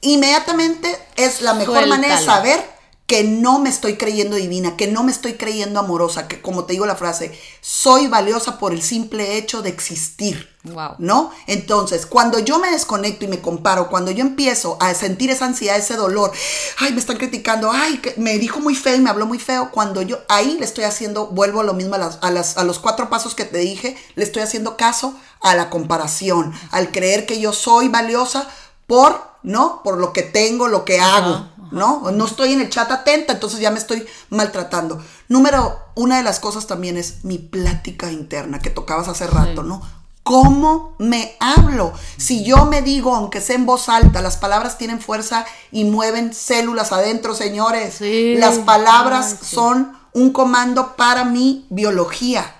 inmediatamente 0.00 0.96
es 1.16 1.40
la 1.42 1.54
mejor 1.54 1.86
manera 1.86 2.18
de 2.18 2.24
saber 2.24 2.79
que 3.10 3.24
no 3.24 3.58
me 3.58 3.70
estoy 3.70 3.96
creyendo 3.96 4.36
divina, 4.36 4.76
que 4.76 4.86
no 4.86 5.02
me 5.02 5.10
estoy 5.10 5.34
creyendo 5.34 5.80
amorosa, 5.80 6.28
que 6.28 6.40
como 6.40 6.62
te 6.62 6.74
digo 6.74 6.86
la 6.86 6.94
frase, 6.94 7.36
soy 7.60 8.06
valiosa 8.06 8.56
por 8.56 8.72
el 8.72 8.82
simple 8.82 9.36
hecho 9.36 9.62
de 9.62 9.68
existir. 9.68 10.48
Wow. 10.62 10.94
¿No? 10.98 11.32
Entonces, 11.48 12.06
cuando 12.06 12.38
yo 12.38 12.60
me 12.60 12.70
desconecto 12.70 13.24
y 13.24 13.28
me 13.28 13.40
comparo, 13.40 13.88
cuando 13.88 14.12
yo 14.12 14.20
empiezo 14.20 14.76
a 14.78 14.94
sentir 14.94 15.28
esa 15.28 15.46
ansiedad, 15.46 15.76
ese 15.76 15.96
dolor, 15.96 16.30
ay, 16.78 16.92
me 16.92 17.00
están 17.00 17.16
criticando, 17.16 17.72
ay, 17.72 17.98
que 17.98 18.14
me 18.16 18.38
dijo 18.38 18.60
muy 18.60 18.76
feo 18.76 18.94
y 18.94 19.00
me 19.00 19.10
habló 19.10 19.26
muy 19.26 19.40
feo, 19.40 19.72
cuando 19.72 20.02
yo 20.02 20.20
ahí 20.28 20.56
le 20.60 20.64
estoy 20.64 20.84
haciendo, 20.84 21.26
vuelvo 21.26 21.62
a 21.62 21.64
lo 21.64 21.74
mismo 21.74 21.96
a, 21.96 21.98
las, 21.98 22.18
a, 22.22 22.30
las, 22.30 22.58
a 22.58 22.62
los 22.62 22.78
cuatro 22.78 23.10
pasos 23.10 23.34
que 23.34 23.44
te 23.44 23.58
dije, 23.58 23.96
le 24.14 24.22
estoy 24.22 24.42
haciendo 24.42 24.76
caso 24.76 25.18
a 25.40 25.56
la 25.56 25.68
comparación, 25.68 26.52
al 26.70 26.92
creer 26.92 27.26
que 27.26 27.40
yo 27.40 27.52
soy 27.52 27.88
valiosa 27.88 28.48
por, 28.86 29.20
¿no? 29.42 29.82
Por 29.82 29.98
lo 29.98 30.12
que 30.12 30.22
tengo, 30.22 30.68
lo 30.68 30.84
que 30.84 31.00
hago. 31.00 31.48
¿No? 31.70 32.10
No 32.10 32.26
estoy 32.26 32.52
en 32.52 32.60
el 32.60 32.70
chat 32.70 32.90
atenta, 32.90 33.32
entonces 33.32 33.60
ya 33.60 33.70
me 33.70 33.78
estoy 33.78 34.06
maltratando. 34.30 35.02
Número, 35.28 35.78
una 35.94 36.16
de 36.16 36.22
las 36.22 36.40
cosas 36.40 36.66
también 36.66 36.96
es 36.96 37.24
mi 37.24 37.38
plática 37.38 38.10
interna 38.10 38.58
que 38.58 38.70
tocabas 38.70 39.08
hace 39.08 39.26
rato, 39.26 39.62
¿no? 39.62 39.82
¿Cómo 40.22 40.94
me 40.98 41.36
hablo? 41.40 41.92
Si 42.16 42.44
yo 42.44 42.66
me 42.66 42.82
digo, 42.82 43.14
aunque 43.14 43.40
sea 43.40 43.56
en 43.56 43.66
voz 43.66 43.88
alta, 43.88 44.20
las 44.20 44.36
palabras 44.36 44.78
tienen 44.78 45.00
fuerza 45.00 45.46
y 45.72 45.84
mueven 45.84 46.34
células 46.34 46.92
adentro, 46.92 47.34
señores. 47.34 47.94
Sí. 47.98 48.34
Las 48.36 48.58
palabras 48.58 49.26
Ay, 49.32 49.38
sí. 49.40 49.54
son 49.54 49.98
un 50.12 50.32
comando 50.32 50.94
para 50.96 51.24
mi 51.24 51.66
biología. 51.70 52.54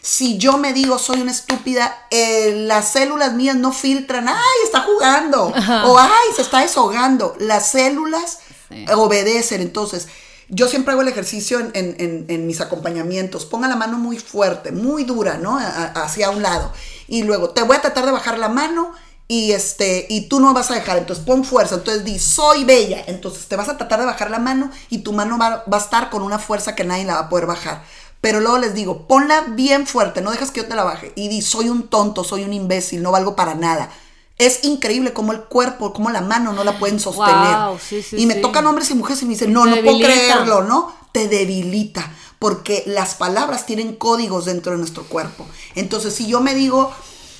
Si 0.00 0.36
yo 0.36 0.58
me 0.58 0.72
digo 0.72 0.98
soy 0.98 1.20
una 1.20 1.30
estúpida, 1.30 2.06
eh, 2.10 2.64
las 2.66 2.88
células 2.88 3.34
mías 3.34 3.54
no 3.54 3.70
filtran, 3.72 4.28
ay, 4.28 4.34
está 4.64 4.80
jugando, 4.80 5.52
o 5.86 5.98
ay, 5.98 6.34
se 6.34 6.42
está 6.42 6.58
desahogando. 6.60 7.36
Las 7.38 7.70
células 7.70 8.38
Sí. 8.72 8.86
obedecen. 8.92 9.60
Entonces, 9.60 10.08
yo 10.48 10.68
siempre 10.68 10.92
hago 10.92 11.02
el 11.02 11.08
ejercicio 11.08 11.58
en, 11.72 12.46
mis 12.46 12.60
acompañamientos. 12.60 13.46
Ponga 13.46 13.68
la 13.68 13.76
mano 13.76 13.98
muy 13.98 14.18
fuerte, 14.18 14.72
muy 14.72 15.04
dura, 15.04 15.38
¿no? 15.38 15.58
Hacia 15.58 16.30
un 16.30 16.42
lado. 16.42 16.72
Y 17.08 17.22
luego, 17.22 17.50
te 17.50 17.62
voy 17.62 17.76
a 17.76 17.80
tratar 17.80 18.06
de 18.06 18.12
bajar 18.12 18.38
la 18.38 18.48
mano 18.48 18.92
y 19.28 19.52
este 19.52 20.06
y 20.10 20.28
tú 20.28 20.40
no 20.40 20.52
vas 20.52 20.70
a 20.70 20.74
dejar, 20.74 20.98
entonces 20.98 21.24
pon 21.24 21.44
fuerza, 21.44 21.76
entonces 21.76 22.04
di 22.04 22.18
soy 22.18 22.64
bella, 22.64 23.02
entonces 23.06 23.46
te 23.46 23.56
vas 23.56 23.68
a 23.68 23.78
tratar 23.78 24.00
de 24.00 24.04
bajar 24.04 24.30
la 24.30 24.38
mano 24.38 24.70
y 24.90 24.98
tu 24.98 25.12
mano 25.12 25.38
va, 25.38 25.64
va 25.72 25.78
a 25.78 25.80
estar 25.80 26.10
con 26.10 26.22
una 26.22 26.38
fuerza 26.38 26.74
que 26.74 26.84
nadie 26.84 27.04
la 27.04 27.14
va 27.14 27.20
a 27.20 27.28
poder 27.30 27.46
bajar. 27.46 27.82
Pero 28.22 28.38
luego 28.38 28.58
les 28.58 28.72
digo, 28.72 29.08
ponla 29.08 29.40
bien 29.48 29.86
fuerte, 29.86 30.20
no 30.20 30.30
dejes 30.30 30.52
que 30.52 30.60
yo 30.60 30.68
te 30.68 30.76
la 30.76 30.84
baje. 30.84 31.12
Y 31.16 31.28
di, 31.28 31.42
soy 31.42 31.68
un 31.68 31.88
tonto, 31.88 32.22
soy 32.22 32.44
un 32.44 32.52
imbécil, 32.52 33.02
no 33.02 33.10
valgo 33.10 33.34
para 33.34 33.56
nada. 33.56 33.90
Es 34.38 34.64
increíble 34.64 35.12
cómo 35.12 35.32
el 35.32 35.40
cuerpo, 35.42 35.92
cómo 35.92 36.10
la 36.10 36.20
mano 36.20 36.52
no 36.52 36.64
la 36.64 36.78
pueden 36.78 36.98
sostener. 36.98 37.56
Wow, 37.56 37.78
sí, 37.78 38.02
sí, 38.02 38.16
y 38.18 38.26
me 38.26 38.34
sí. 38.34 38.40
tocan 38.40 38.66
hombres 38.66 38.90
y 38.90 38.94
mujeres 38.94 39.22
y 39.22 39.26
me 39.26 39.32
dicen, 39.32 39.52
no, 39.52 39.66
no 39.66 39.76
puedo 39.82 39.98
creerlo, 39.98 40.62
¿no? 40.62 40.94
Te 41.12 41.28
debilita. 41.28 42.10
Porque 42.38 42.82
las 42.86 43.14
palabras 43.14 43.66
tienen 43.66 43.94
códigos 43.94 44.46
dentro 44.46 44.72
de 44.72 44.78
nuestro 44.78 45.04
cuerpo. 45.04 45.46
Entonces, 45.76 46.14
si 46.14 46.26
yo 46.26 46.40
me 46.40 46.54
digo, 46.54 46.92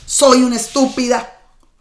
soy 0.06 0.44
una 0.44 0.56
estúpida, 0.56 1.40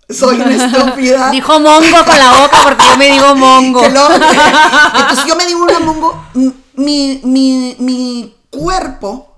soy 0.10 0.36
una 0.42 0.56
estúpida. 0.66 1.30
Dijo 1.30 1.60
mongo 1.60 2.06
con 2.06 2.18
la 2.18 2.42
boca 2.42 2.58
porque 2.64 2.86
yo 2.88 2.98
me 2.98 3.12
digo 3.12 3.36
mongo. 3.36 3.84
Entonces 3.86 5.26
yo 5.28 5.36
me 5.36 5.46
digo 5.46 5.64
una 5.64 5.80
mongo, 5.80 6.26
mi, 6.76 7.22
mi, 7.24 7.76
mi 7.80 8.36
cuerpo 8.50 9.31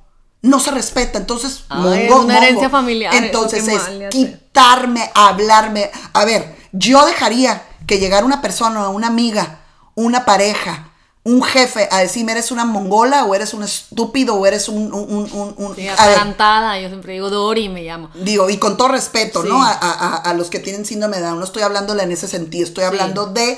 no 0.43 0.59
se 0.59 0.69
respeta, 0.71 1.17
entonces 1.17 1.63
Ay, 1.69 1.79
mongo, 1.81 1.93
es 1.95 2.09
una 2.11 2.17
mongo. 2.19 2.31
herencia 2.33 2.69
familiar, 2.69 3.15
Entonces 3.15 3.67
es 3.67 3.81
quitarme, 4.11 5.09
hablarme. 5.15 5.89
A 6.13 6.25
ver, 6.25 6.55
yo 6.71 7.05
dejaría 7.05 7.63
que 7.87 7.97
llegara 7.99 8.25
una 8.25 8.41
persona, 8.41 8.89
una 8.89 9.07
amiga, 9.07 9.61
una 9.95 10.25
pareja, 10.25 10.89
un 11.25 11.41
jefe 11.41 11.87
a 11.89 11.99
decirme 11.99 12.33
eres 12.33 12.51
una 12.51 12.65
mongola 12.65 13.23
o 13.23 13.33
eres 13.33 13.53
un 13.53 13.63
estúpido 13.63 14.35
o 14.35 14.45
eres 14.45 14.67
un... 14.67 14.93
un, 14.93 15.55
un, 15.57 15.75
Sí, 15.75 15.87
atarantada, 15.87 16.77
yo 16.81 16.89
siempre 16.89 17.13
digo 17.13 17.29
Dori 17.29 17.69
me 17.69 17.81
llamo. 17.83 18.09
Digo, 18.13 18.49
y 18.49 18.57
con 18.57 18.75
todo 18.75 18.89
respeto, 18.89 19.41
Sí. 19.43 19.47
¿no? 19.47 19.63
A, 19.63 19.71
a- 19.71 20.17
a 20.17 20.33
los 20.33 20.49
que 20.49 20.59
tienen 20.59 20.85
síndrome 20.85 21.17
de 21.17 21.23
Down, 21.23 21.39
no 21.39 21.45
estoy 21.45 21.63
hablándola 21.63 22.03
en 22.03 22.11
ese 22.11 22.27
sentido, 22.27 22.65
estoy 22.65 22.83
hablando 22.83 23.27
de. 23.27 23.57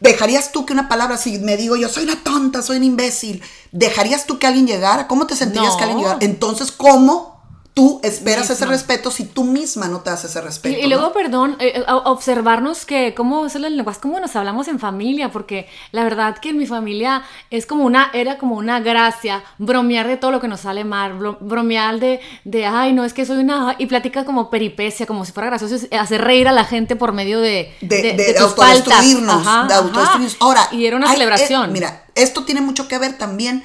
¿Dejarías 0.00 0.52
tú 0.52 0.64
que 0.66 0.72
una 0.72 0.88
palabra, 0.88 1.16
si 1.16 1.38
me 1.38 1.56
digo 1.56 1.76
yo 1.76 1.88
soy 1.88 2.04
una 2.04 2.22
tonta, 2.22 2.62
soy 2.62 2.76
un 2.76 2.84
imbécil, 2.84 3.42
¿dejarías 3.72 4.26
tú 4.26 4.38
que 4.38 4.46
alguien 4.46 4.66
llegara? 4.66 5.08
¿Cómo 5.08 5.26
te 5.26 5.34
sentirías 5.36 5.72
No. 5.72 5.76
que 5.78 5.82
alguien 5.84 5.98
llegara? 6.00 6.18
Entonces, 6.20 6.70
¿cómo 6.70 7.39
tú 7.72 8.00
esperas 8.02 8.50
ese 8.50 8.66
respeto 8.66 9.10
si 9.10 9.24
tú 9.24 9.44
misma 9.44 9.86
no 9.88 10.00
te 10.00 10.10
das 10.10 10.24
ese 10.24 10.40
respeto? 10.40 10.76
y 10.78 10.86
luego, 10.88 11.04
¿no? 11.08 11.12
perdón, 11.12 11.56
eh, 11.60 11.82
a- 11.86 11.96
observarnos 11.98 12.84
que 12.84 13.14
cómo 13.14 13.46
es 13.46 13.54
el 13.54 13.62
lenguaje, 13.62 14.00
cómo 14.00 14.18
nos 14.20 14.34
hablamos 14.36 14.66
en 14.68 14.78
familia, 14.78 15.30
porque 15.30 15.68
la 15.92 16.02
verdad 16.04 16.38
que 16.38 16.50
en 16.50 16.58
mi 16.58 16.66
familia 16.66 17.22
es 17.50 17.66
como 17.66 17.84
una, 17.84 18.10
era 18.12 18.38
como 18.38 18.56
una 18.56 18.80
gracia 18.80 19.42
bromear 19.58 20.08
de 20.08 20.16
todo 20.16 20.30
lo 20.32 20.40
que 20.40 20.48
nos 20.48 20.60
sale 20.60 20.84
mal, 20.84 21.18
bro- 21.18 21.38
bromear 21.40 22.00
de, 22.00 22.20
de, 22.44 22.66
ay, 22.66 22.92
no, 22.92 23.04
es 23.04 23.12
que 23.14 23.24
soy 23.24 23.38
una, 23.38 23.76
y 23.78 23.86
platica 23.86 24.24
como 24.24 24.50
peripecia, 24.50 25.06
como 25.06 25.24
si 25.24 25.32
fuera 25.32 25.48
gracioso, 25.50 25.76
hacer 25.98 26.20
reír 26.22 26.48
a 26.48 26.52
la 26.52 26.64
gente 26.64 26.96
por 26.96 27.12
medio 27.12 27.38
de, 27.40 27.72
de, 27.80 28.02
de, 28.14 28.34
tus 28.34 28.42
autodestruirnos. 28.42 29.46
Ajá, 29.46 29.66
de 29.68 29.74
autodestruirnos. 29.74 30.36
Ahora, 30.40 30.68
y 30.72 30.86
era 30.86 30.96
una 30.96 31.06
hay- 31.08 31.12
celebración. 31.14 31.70
eh, 31.70 31.72
mira, 31.72 32.04
esto 32.14 32.44
tiene 32.44 32.60
mucho 32.60 32.88
que 32.88 32.98
ver 32.98 33.16
también 33.16 33.64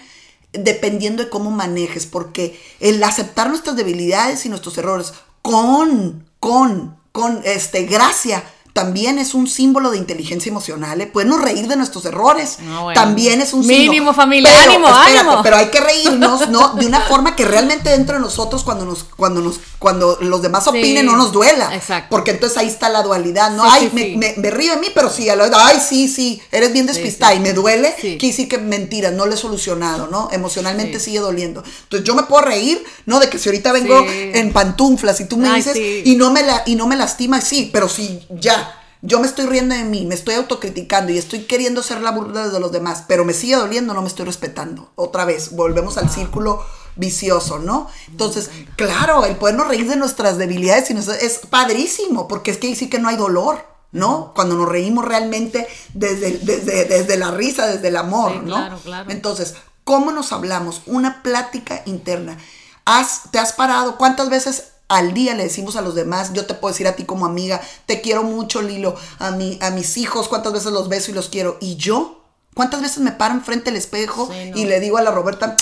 dependiendo 0.60 1.24
de 1.24 1.30
cómo 1.30 1.52
manejes, 1.52 2.06
porque 2.06 2.60
el 2.80 3.04
aceptar 3.04 3.50
nuestras 3.50 3.76
debilidades 3.76 4.46
y 4.46 4.50
nuestros 4.50 4.78
errores 4.78 5.14
con, 5.42 6.28
con, 6.40 6.98
con, 7.12 7.42
este, 7.44 7.86
gracia, 7.86 8.44
también 8.76 9.20
es 9.20 9.34
un 9.34 9.48
símbolo 9.48 9.90
de 9.92 9.98
inteligencia 9.98 10.50
emocional, 10.50 11.00
¿eh? 11.00 11.08
Podemos 11.08 11.42
reír 11.42 11.66
de 11.70 11.78
nuestros 11.78 12.04
errores. 12.04 12.58
Bueno. 12.60 12.92
También 12.94 13.40
es 13.40 13.54
un 13.54 13.64
símbolo. 13.64 13.80
Mínimo, 13.90 14.14
familia, 14.14 14.52
Pero, 14.52 14.72
ánimo, 14.74 14.88
espérate, 14.90 15.18
ánimo. 15.20 15.44
Pero 15.44 15.56
hay 15.56 15.68
que 15.68 15.80
reírnos, 15.80 16.50
¿no? 16.50 16.74
De 16.74 16.86
una 16.86 17.00
forma 17.00 17.38
que 17.38 17.46
realmente 17.46 17.90
dentro 17.90 18.16
de 18.16 18.22
nosotros, 18.22 18.66
cuando 18.66 18.84
nos, 18.84 19.06
cuando 19.06 19.40
nos, 19.40 19.62
cuando 19.80 20.18
los 20.20 20.42
demás 20.42 20.66
Sí. 20.66 20.72
opinen, 20.72 21.06
no 21.06 21.16
nos 21.16 21.32
duela. 21.32 21.74
Exacto. 21.74 22.08
Porque 22.10 22.32
entonces 22.32 22.58
ahí 22.58 22.68
está 22.68 22.90
la 22.90 23.02
dualidad, 23.02 23.52
¿no? 23.52 23.64
Sí, 23.64 23.70
Ay, 23.72 23.90
sí, 23.90 23.96
me, 23.96 24.18
me- 24.18 24.34
me 24.42 24.52
río 24.52 24.74
de 24.74 24.82
mí, 24.82 24.88
pero 24.94 25.10
sí, 25.10 25.30
a 25.30 25.38
la 25.38 25.50
ay, 25.56 25.78
sí, 25.80 26.10
sí, 26.10 26.42
eres 26.52 26.74
bien 26.74 26.86
despistada 26.86 27.34
y 27.34 27.40
me 27.40 27.54
duele, 27.54 27.96
Sí. 28.02 28.18
decir 28.22 28.50
que 28.50 28.58
mentira, 28.58 29.10
no 29.10 29.26
lo 29.26 29.36
he 29.36 29.38
solucionado, 29.38 30.08
¿no? 30.08 30.28
Emocionalmente 30.34 31.00
sigue 31.00 31.20
doliendo. 31.20 31.64
Entonces 31.84 32.06
yo 32.06 32.14
me 32.14 32.24
puedo 32.24 32.42
reír, 32.44 32.84
¿no? 33.06 33.22
De 33.22 33.30
que 33.30 33.40
si 33.40 33.48
ahorita 33.48 33.72
vengo 33.72 34.06
en 34.10 34.52
pantuflas 34.52 35.22
y 35.22 35.26
tú 35.30 35.38
me 35.38 35.48
Ay, 35.48 35.62
dices 35.62 35.78
y 36.06 36.16
no 36.18 36.30
me 36.34 36.44
la, 36.44 36.64
y 36.66 36.76
no 36.76 36.88
me 36.88 36.98
lastima, 36.98 37.40
sí, 37.40 37.70
pero 37.72 37.88
sí, 37.88 38.20
ya. 38.32 38.64
Yo 39.06 39.20
me 39.20 39.28
estoy 39.28 39.46
riendo 39.46 39.76
de 39.76 39.84
mí, 39.84 40.06
me 40.06 40.16
estoy 40.16 40.36
autocriticando 40.36 41.12
y 41.12 41.18
estoy 41.18 41.44
queriendo 41.44 41.84
ser 41.84 42.02
la 42.02 42.12
burla 42.12 42.48
de 42.50 42.60
los 42.60 42.72
demás, 42.72 43.04
pero 43.08 43.24
me 43.24 43.34
sigue 43.34 43.56
doliendo, 43.56 43.94
no 43.94 44.02
me 44.02 44.08
estoy 44.08 44.26
respetando. 44.26 44.92
Otra 44.96 45.26
vez, 45.26 45.52
volvemos 45.52 45.98
al 45.98 46.10
círculo 46.10 46.64
vicioso, 46.96 47.60
¿no? 47.60 47.88
Entonces, 48.10 48.50
claro, 48.76 49.26
el 49.26 49.36
podernos 49.36 49.68
reír 49.68 49.88
de 49.88 49.96
nuestras 49.96 50.38
debilidades 50.38 50.90
y 50.90 50.94
es 50.94 51.42
padrísimo, 51.50 52.28
porque 52.28 52.52
es 52.52 52.58
que 52.58 52.70
decir 52.70 52.90
que 52.90 53.00
no 53.00 53.10
hay 53.10 53.18
dolor, 53.18 53.64
¿no? 53.92 54.34
Cuando 54.34 54.56
nos 54.56 54.70
reímos 54.70 55.06
realmente 55.06 55.68
desde, 55.94 56.40
desde, 56.40 56.86
desde 56.86 57.18
la 57.18 57.32
risa, 57.32 57.68
desde 57.68 57.90
el 57.90 57.98
amor, 57.98 58.32
Sí, 58.32 58.40
¿no? 58.44 58.56
claro, 58.56 58.80
claro. 58.84 59.12
Entonces, 59.12 59.56
¿cómo 59.84 60.12
nos 60.12 60.32
hablamos? 60.32 60.82
Una 60.86 61.22
plática 61.22 61.84
interna. 61.86 62.38
¿Has, 62.86 63.32
¿Te 63.32 63.40
has 63.40 63.54
parado? 63.54 63.98
¿Cuántas 63.98 64.30
veces 64.30 64.72
al 64.88 65.14
día 65.14 65.34
le 65.36 65.44
decimos 65.44 65.76
a 65.76 65.82
los 65.82 65.96
demás? 65.96 66.34
Yo 66.34 66.46
te 66.46 66.54
puedo 66.54 66.72
decir 66.74 66.88
a 66.88 66.96
ti 66.96 67.06
como 67.06 67.26
amiga, 67.26 67.62
te 67.86 68.02
quiero 68.02 68.24
mucho, 68.24 68.62
Lilo. 68.62 68.96
A, 69.20 69.32
mi, 69.32 69.58
a 69.62 69.72
mis 69.72 69.98
hijos, 69.98 70.28
¿cuántas 70.28 70.54
veces 70.54 70.72
los 70.72 70.90
beso 70.90 71.12
y 71.12 71.14
los 71.14 71.30
quiero? 71.30 71.58
¿Y 71.60 71.76
yo? 71.78 72.22
¿Cuántas 72.54 72.82
veces 72.82 73.00
me 73.00 73.12
paro 73.12 73.34
enfrente 73.34 73.66
del 73.66 73.76
espejo 73.78 74.30
Sí, 74.32 74.52
no. 74.52 74.58
y 74.58 74.66
le 74.66 74.80
digo 74.80 74.98
a 74.98 75.02
la 75.02 75.12
Roberta, 75.12 75.58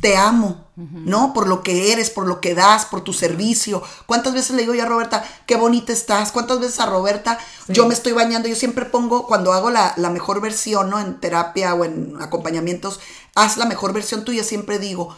te 0.00 0.16
amo, 0.16 0.66
¿no? 0.76 1.32
Por 1.32 1.46
lo 1.48 1.62
que 1.62 1.92
eres, 1.92 2.10
por 2.10 2.26
lo 2.26 2.40
que 2.40 2.54
das, 2.54 2.84
por 2.86 3.00
tu 3.02 3.12
servicio. 3.12 3.82
¿Cuántas 4.06 4.34
veces 4.34 4.50
le 4.56 4.62
digo 4.62 4.74
yo 4.74 4.82
a 4.82 4.86
Roberta, 4.86 5.24
qué 5.46 5.56
bonita 5.56 5.92
estás? 5.92 6.32
¿Cuántas 6.32 6.58
veces 6.60 6.80
a 6.80 6.86
Roberta 6.86 7.38
yo 7.68 7.86
me 7.86 7.94
estoy 7.94 8.12
bañando? 8.12 8.48
Yo 8.48 8.56
siempre 8.56 8.84
pongo, 8.84 9.26
cuando 9.26 9.52
hago 9.52 9.70
la, 9.70 9.94
la 9.96 10.10
mejor 10.10 10.40
versión, 10.40 10.90
¿no? 10.90 11.00
En 11.00 11.18
terapia 11.20 11.74
o 11.74 11.84
en 11.84 12.14
acompañamientos, 12.20 13.00
haz 13.34 13.56
la 13.56 13.64
mejor 13.64 13.92
versión 13.92 14.24
tuya, 14.24 14.44
siempre 14.44 14.78
digo, 14.78 15.16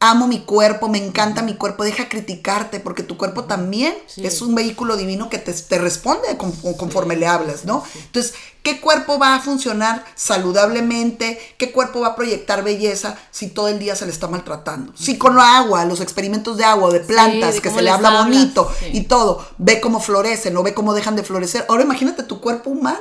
amo 0.00 0.28
mi 0.28 0.40
cuerpo, 0.40 0.88
me 0.88 0.98
encanta 0.98 1.42
mi 1.42 1.54
cuerpo, 1.54 1.82
deja 1.82 2.08
criticarte, 2.08 2.78
porque 2.78 3.02
tu 3.02 3.16
cuerpo 3.16 3.44
también 3.44 3.94
Sí. 4.06 4.24
es 4.24 4.40
un 4.42 4.54
vehículo 4.54 4.96
divino 4.96 5.28
que 5.28 5.38
te, 5.38 5.52
te 5.52 5.78
responde 5.78 6.36
con- 6.36 6.52
conforme 6.76 7.16
le 7.16 7.26
hablas, 7.26 7.64
¿no? 7.64 7.82
Entonces, 8.06 8.34
¿qué 8.62 8.80
cuerpo 8.80 9.18
va 9.18 9.34
a 9.34 9.40
funcionar 9.40 10.04
saludablemente? 10.58 11.38
¿Qué 11.58 11.72
cuerpo 11.72 12.00
va 12.00 12.08
a 12.08 12.16
proyectar 12.16 12.62
belleza 12.64 13.16
si 13.30 13.48
todo 13.48 13.68
el 13.68 13.78
día 13.78 13.96
se 13.96 14.06
le 14.06 14.12
está 14.12 14.28
maltratando? 14.28 14.92
Si 14.96 15.18
con 15.18 15.36
la 15.36 15.58
agua, 15.58 15.84
los 15.84 16.00
experimentos 16.00 16.56
de 16.56 16.64
agua, 16.64 16.90
de 16.92 17.00
plantas, 17.00 17.54
de 17.56 17.60
que 17.60 17.70
se 17.70 17.82
le 17.82 17.90
habla 17.90 18.08
hablas, 18.08 18.24
bonito 18.26 18.70
y 18.92 19.02
todo, 19.02 19.46
ve 19.58 19.80
cómo 19.80 20.00
florecen 20.00 20.56
o 20.56 20.62
ve 20.62 20.74
cómo 20.74 20.94
dejan 20.94 21.16
de 21.16 21.22
florecer. 21.24 21.66
Ahora 21.68 21.82
imagínate 21.82 22.22
tu 22.22 22.40
cuerpo 22.40 22.70
humano, 22.70 22.98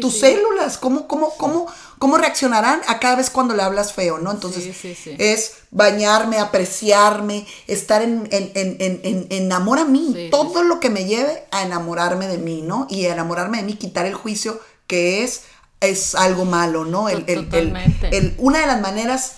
tus 0.00 0.18
células, 0.20 0.78
cómo, 0.78 1.06
cómo, 1.06 1.30
cómo, 1.36 1.66
cómo 2.00 2.16
reaccionarán 2.16 2.80
a 2.88 2.98
cada 2.98 3.16
vez 3.16 3.28
cuando 3.28 3.54
le 3.54 3.62
hablas 3.62 3.92
feo, 3.92 4.18
¿no? 4.18 4.30
Entonces, 4.30 4.64
Sí, 4.64 4.72
sí, 4.72 4.94
sí. 4.94 5.14
es 5.18 5.52
bañarme, 5.70 6.38
apreciarme, 6.38 7.46
estar 7.66 8.00
en, 8.00 8.26
en, 8.32 8.50
en, 8.54 9.26
en, 9.28 9.52
a 9.52 9.60
mí, 9.60 10.28
todo 10.30 10.62
lo 10.62 10.80
que 10.80 10.88
me 10.88 11.04
lleve 11.04 11.44
a 11.50 11.62
enamorarme 11.62 12.26
de 12.26 12.38
mí, 12.38 12.62
¿no? 12.62 12.86
Y 12.88 13.04
enamorarme 13.04 13.58
de 13.58 13.64
mí, 13.64 13.74
quitar 13.74 14.06
el 14.06 14.14
juicio 14.14 14.58
que 14.86 15.22
es, 15.24 15.42
es 15.82 16.14
algo 16.14 16.46
malo, 16.46 16.86
¿no? 16.86 17.10
El, 17.10 17.24
el- 17.26 17.38
el- 17.38 17.44
Totalmente. 17.44 18.16
el- 18.16 18.34
una 18.38 18.60
de 18.60 18.66
las 18.66 18.80
maneras 18.80 19.32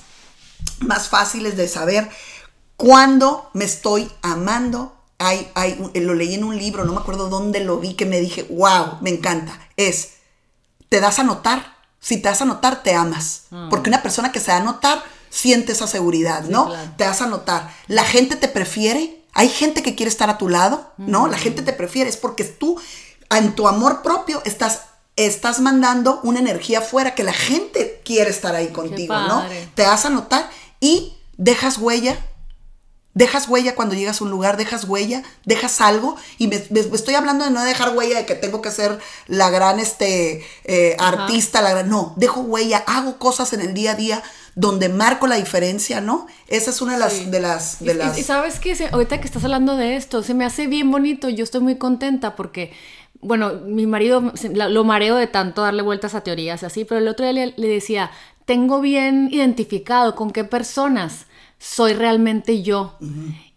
más 0.79 1.09
fáciles 1.09 1.57
de 1.57 1.67
saber 1.67 2.09
cuándo 2.77 3.51
me 3.55 3.65
estoy 3.65 4.09
amando. 4.23 4.97
Hay, 5.19 5.51
hay, 5.55 5.77
un- 5.81 5.91
lo 6.07 6.15
leí 6.15 6.35
en 6.35 6.45
un 6.45 6.57
libro, 6.57 6.85
no 6.85 6.93
me 6.93 7.01
acuerdo 7.01 7.29
dónde 7.29 7.59
lo 7.61 7.79
vi, 7.79 7.95
que 7.95 8.07
me 8.07 8.21
dije, 8.21 8.45
wow, 8.51 8.99
me 9.01 9.11
encanta. 9.11 9.59
Es, 9.77 10.11
te 10.89 11.01
das 11.01 11.19
a 11.19 11.25
notar. 11.25 11.72
Si 12.03 12.17
te 12.17 12.29
das 12.29 12.43
a 12.43 12.45
notar, 12.45 12.83
te 12.83 12.95
amas. 12.95 13.45
Porque 13.71 13.89
una 13.89 14.03
persona 14.03 14.33
que 14.33 14.41
se 14.41 14.51
da 14.51 14.59
a 14.59 14.63
notar 14.63 15.03
siente 15.31 15.73
esa 15.73 15.87
seguridad, 15.87 16.43
¿no? 16.43 16.67
claro. 16.67 16.91
Te 16.97 17.05
das 17.05 17.23
a 17.23 17.27
notar. 17.27 17.73
La 17.87 18.05
gente 18.05 18.37
te 18.37 18.49
prefiere. 18.49 19.23
Hay 19.33 19.49
gente 19.49 19.83
que 19.83 19.95
quiere 19.95 20.11
estar 20.11 20.29
a 20.29 20.37
tu 20.37 20.49
lado, 20.49 20.93
¿no? 20.99 21.29
La 21.29 21.39
gente 21.39 21.63
te 21.63 21.73
prefiere. 21.73 22.11
Es 22.11 22.17
porque 22.17 22.45
tú, 22.45 22.79
en 23.31 23.55
tu 23.55 23.69
amor 23.69 24.03
propio, 24.03 24.43
estás, 24.45 24.81
estás 25.17 25.61
mandando 25.61 26.21
una 26.25 26.41
energía 26.41 26.81
afuera 26.81 27.15
que 27.15 27.23
la 27.23 27.33
gente 27.33 28.03
quiere 28.05 28.31
estar 28.31 28.55
ahí 28.57 28.69
contigo, 28.69 29.15
¿no? 29.15 29.45
Te 29.75 29.83
das 29.83 30.05
a 30.05 30.11
notar 30.11 30.51
y 30.81 31.15
dejas 31.39 31.79
huella 31.79 32.19
Dejas 33.15 33.47
huella 33.49 33.75
cuando 33.75 33.95
llegas 33.95 34.21
a 34.21 34.25
un 34.25 34.31
lugar, 34.31 34.57
dejas 34.57 34.85
huella, 34.85 35.23
dejas 35.45 35.81
algo. 35.83 36.17
Y 36.39 36.49
me, 36.49 36.57
estoy 36.57 37.15
hablando 37.15 37.45
de 37.45 37.51
no 37.51 37.63
dejar 37.63 37.95
huella 37.95 38.17
de 38.17 38.27
que 38.27 38.35
tengo 38.35 38.63
que 38.63 38.71
ser 38.71 38.99
la 39.27 39.51
gran 39.51 39.79
este, 39.81 40.43
eh, 40.65 40.97
artista, 40.99 41.61
la 41.61 41.71
gran. 41.71 41.91
No, 41.91 42.15
dejo 42.17 42.41
huella, 42.41 42.83
hago 42.87 43.19
cosas 43.19 43.53
en 43.53 43.61
el 43.61 43.75
día 43.75 43.93
a 43.93 43.95
día 43.97 44.23
donde 44.55 44.89
marco 44.89 45.27
la 45.27 45.37
diferencia, 45.37 46.01
¿no? 46.01 46.27
Esa 46.49 46.71
es 46.71 46.81
una 46.81 46.95
de 46.95 47.01
las. 47.01 47.13
Sí. 47.13 47.25
De 47.27 47.41
las, 47.41 47.81
Y- 47.83 47.85
de 47.87 47.93
y, 47.93 47.97
las 47.97 48.19
y 48.19 48.23
sabes 48.23 48.59
que 48.59 48.75
ahorita 48.91 49.21
que 49.21 49.27
estás 49.27 49.45
hablando 49.45 49.77
de 49.77 49.97
esto, 49.97 50.23
se 50.23 50.33
me 50.35 50.45
hace 50.47 50.67
bien 50.67 50.91
bonito, 50.91 51.29
yo 51.29 51.45
estoy 51.45 51.61
muy 51.61 51.77
contenta 51.77 52.35
porque, 52.35 52.73
bueno, 53.21 53.53
mi 53.67 53.87
marido 53.87 54.33
lo 54.53 54.85
mareo 54.85 55.17
de 55.17 55.27
tanto 55.27 55.63
darle 55.63 55.83
vueltas 55.83 56.15
a 56.15 56.23
teorías 56.23 56.63
y 56.63 56.67
así, 56.67 56.85
pero 56.87 56.99
el 57.01 57.09
otro 57.09 57.25
día 57.27 57.33
le, 57.33 57.55
le 57.57 57.69
decía, 57.69 58.11
tengo 58.47 58.81
bien 58.81 59.29
identificado 59.31 60.15
con 60.17 60.31
qué 60.31 60.45
personas 60.45 61.27
soy 61.63 61.95
realmente 61.95 62.63
yo. 62.63 62.97